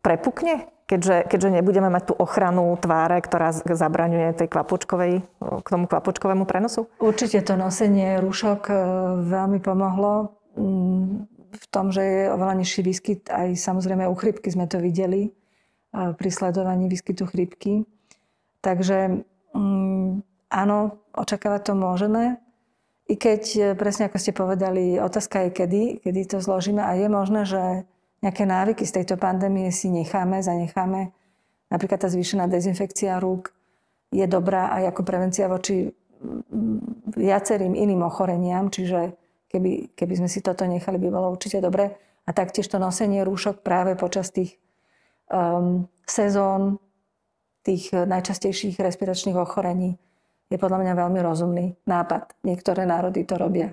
prepukne, 0.00 0.68
keďže, 0.90 1.30
keďže 1.30 1.60
nebudeme 1.60 1.86
mať 1.86 2.10
tú 2.10 2.14
ochranu 2.18 2.74
tváre, 2.74 3.22
ktorá 3.22 3.54
zabraňuje 3.54 4.34
tej 4.34 4.48
kvapočkovej, 4.50 5.12
k 5.38 5.66
tomu 5.70 5.86
kvapočkovému 5.86 6.44
prenosu? 6.50 6.90
Určite 6.98 7.46
to 7.46 7.54
nosenie 7.54 8.18
rúšok 8.18 8.60
e, 8.66 8.74
veľmi 9.22 9.62
pomohlo 9.62 10.34
mm, 10.58 11.06
v 11.54 11.64
tom, 11.70 11.94
že 11.94 12.02
je 12.02 12.22
oveľa 12.34 12.54
nižší 12.58 12.80
výskyt. 12.82 13.30
Aj 13.30 13.46
samozrejme 13.54 14.10
u 14.10 14.14
chrypky 14.18 14.50
sme 14.50 14.66
to 14.66 14.82
videli 14.82 15.28
e, 15.28 15.30
pri 15.92 16.30
sledovaní 16.34 16.90
výskytu 16.90 17.22
chrypky. 17.30 17.86
Takže 18.58 19.22
mm, 19.54 20.10
áno, 20.50 20.78
očakávať 21.14 21.70
to 21.70 21.74
môžeme. 21.78 22.42
I 23.06 23.14
keď, 23.14 23.42
e, 23.54 23.60
presne 23.78 24.10
ako 24.10 24.18
ste 24.18 24.34
povedali, 24.34 24.98
otázka 24.98 25.46
je 25.46 25.50
kedy, 25.54 25.82
kedy 26.02 26.20
to 26.26 26.38
zložíme 26.42 26.82
a 26.82 26.98
je 26.98 27.06
možné, 27.06 27.42
že 27.46 27.62
nejaké 28.20 28.44
návyky 28.44 28.84
z 28.84 29.00
tejto 29.00 29.16
pandémie 29.16 29.72
si 29.72 29.88
necháme, 29.88 30.44
zanecháme. 30.44 31.12
Napríklad 31.72 32.04
tá 32.04 32.08
zvýšená 32.12 32.46
dezinfekcia 32.50 33.16
rúk 33.16 33.52
je 34.12 34.26
dobrá 34.26 34.74
aj 34.76 34.92
ako 34.92 35.00
prevencia 35.06 35.46
voči 35.48 35.88
mm, 35.88 37.14
viacerým 37.16 37.72
iným 37.72 38.04
ochoreniam, 38.04 38.68
čiže 38.68 39.16
keby, 39.48 39.96
keby 39.96 40.14
sme 40.20 40.28
si 40.28 40.44
toto 40.44 40.66
nechali, 40.66 40.98
by 41.00 41.08
bolo 41.08 41.32
určite 41.32 41.62
dobre. 41.62 41.96
A 42.28 42.30
taktiež 42.36 42.68
to 42.68 42.76
nosenie 42.76 43.24
rúšok 43.24 43.64
práve 43.64 43.96
počas 43.96 44.30
tých 44.30 44.60
um, 45.32 45.88
sezón, 46.04 46.78
tých 47.64 47.90
najčastejších 47.94 48.78
respiračných 48.78 49.38
ochorení 49.38 49.96
je 50.50 50.58
podľa 50.58 50.82
mňa 50.82 50.92
veľmi 50.98 51.20
rozumný 51.22 51.66
nápad. 51.86 52.42
Niektoré 52.42 52.82
národy 52.84 53.22
to 53.22 53.38
robia. 53.38 53.70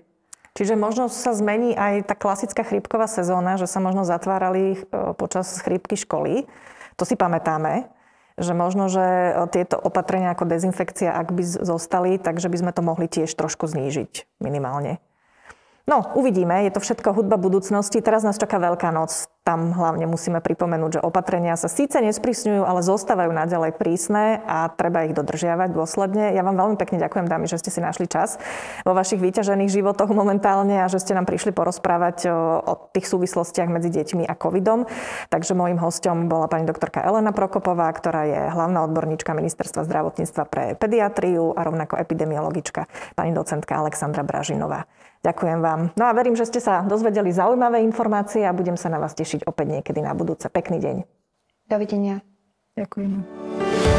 Čiže 0.58 0.74
možno 0.74 1.06
sa 1.06 1.38
zmení 1.38 1.78
aj 1.78 2.10
tá 2.10 2.18
klasická 2.18 2.66
chrípková 2.66 3.06
sezóna, 3.06 3.62
že 3.62 3.70
sa 3.70 3.78
možno 3.78 4.02
zatvárali 4.02 4.74
e, 4.74 4.78
počas 5.14 5.62
chrípky 5.62 5.94
školy. 5.94 6.50
To 6.98 7.06
si 7.06 7.14
pamätáme, 7.14 7.86
že 8.42 8.58
možno, 8.58 8.90
že 8.90 9.06
e, 9.06 9.32
tieto 9.54 9.78
opatrenia 9.78 10.34
ako 10.34 10.50
dezinfekcia, 10.50 11.14
ak 11.14 11.30
by 11.30 11.44
zostali, 11.46 12.18
takže 12.18 12.50
by 12.50 12.58
sme 12.58 12.72
to 12.74 12.82
mohli 12.82 13.06
tiež 13.06 13.30
trošku 13.38 13.70
znížiť 13.70 14.42
minimálne. 14.42 14.98
No, 15.88 16.04
uvidíme, 16.20 16.68
je 16.68 16.76
to 16.76 16.84
všetko 16.84 17.16
hudba 17.16 17.40
budúcnosti. 17.40 18.04
Teraz 18.04 18.20
nás 18.20 18.36
čaká 18.36 18.60
Veľká 18.60 18.92
noc. 18.92 19.32
Tam 19.48 19.72
hlavne 19.72 20.04
musíme 20.04 20.44
pripomenúť, 20.44 21.00
že 21.00 21.06
opatrenia 21.08 21.56
sa 21.56 21.72
síce 21.72 22.04
nesprísňujú, 22.04 22.68
ale 22.68 22.84
zostávajú 22.84 23.32
naďalej 23.32 23.72
prísne 23.80 24.44
a 24.44 24.68
treba 24.68 25.08
ich 25.08 25.16
dodržiavať 25.16 25.72
dôsledne. 25.72 26.36
Ja 26.36 26.44
vám 26.44 26.60
veľmi 26.60 26.76
pekne 26.76 27.00
ďakujem, 27.00 27.32
dámy, 27.32 27.48
že 27.48 27.64
ste 27.64 27.72
si 27.72 27.80
našli 27.80 28.12
čas 28.12 28.36
vo 28.84 28.92
vašich 28.92 29.24
vyťažených 29.24 29.72
životoch 29.72 30.12
momentálne 30.12 30.84
a 30.84 30.92
že 30.92 31.00
ste 31.00 31.16
nám 31.16 31.24
prišli 31.24 31.56
porozprávať 31.56 32.28
o, 32.28 32.92
tých 32.92 33.08
súvislostiach 33.08 33.72
medzi 33.72 33.88
deťmi 33.88 34.28
a 34.28 34.36
covidom. 34.36 34.84
Takže 35.32 35.56
môjim 35.56 35.80
hostom 35.80 36.28
bola 36.28 36.52
pani 36.52 36.68
doktorka 36.68 37.00
Elena 37.00 37.32
Prokopová, 37.32 37.88
ktorá 37.96 38.28
je 38.28 38.42
hlavná 38.52 38.84
odborníčka 38.84 39.32
Ministerstva 39.32 39.88
zdravotníctva 39.88 40.44
pre 40.52 40.76
pediatriu 40.76 41.56
a 41.56 41.64
rovnako 41.64 41.96
epidemiologička 41.96 42.92
pani 43.16 43.32
docentka 43.32 43.80
Alexandra 43.80 44.28
Bražinová. 44.28 44.84
Ďakujem 45.28 45.60
vám. 45.60 45.82
No 46.00 46.08
a 46.08 46.16
verím, 46.16 46.40
že 46.40 46.48
ste 46.48 46.64
sa 46.64 46.88
dozvedeli 46.88 47.36
zaujímavé 47.36 47.84
informácie 47.84 48.48
a 48.48 48.56
budem 48.56 48.80
sa 48.80 48.88
na 48.88 48.96
vás 48.96 49.12
tešiť 49.12 49.44
opäť 49.44 49.84
niekedy 49.84 50.00
na 50.00 50.16
budúce. 50.16 50.48
Pekný 50.48 50.80
deň. 50.80 50.96
Dovidenia. 51.68 52.24
Ďakujem. 52.80 53.97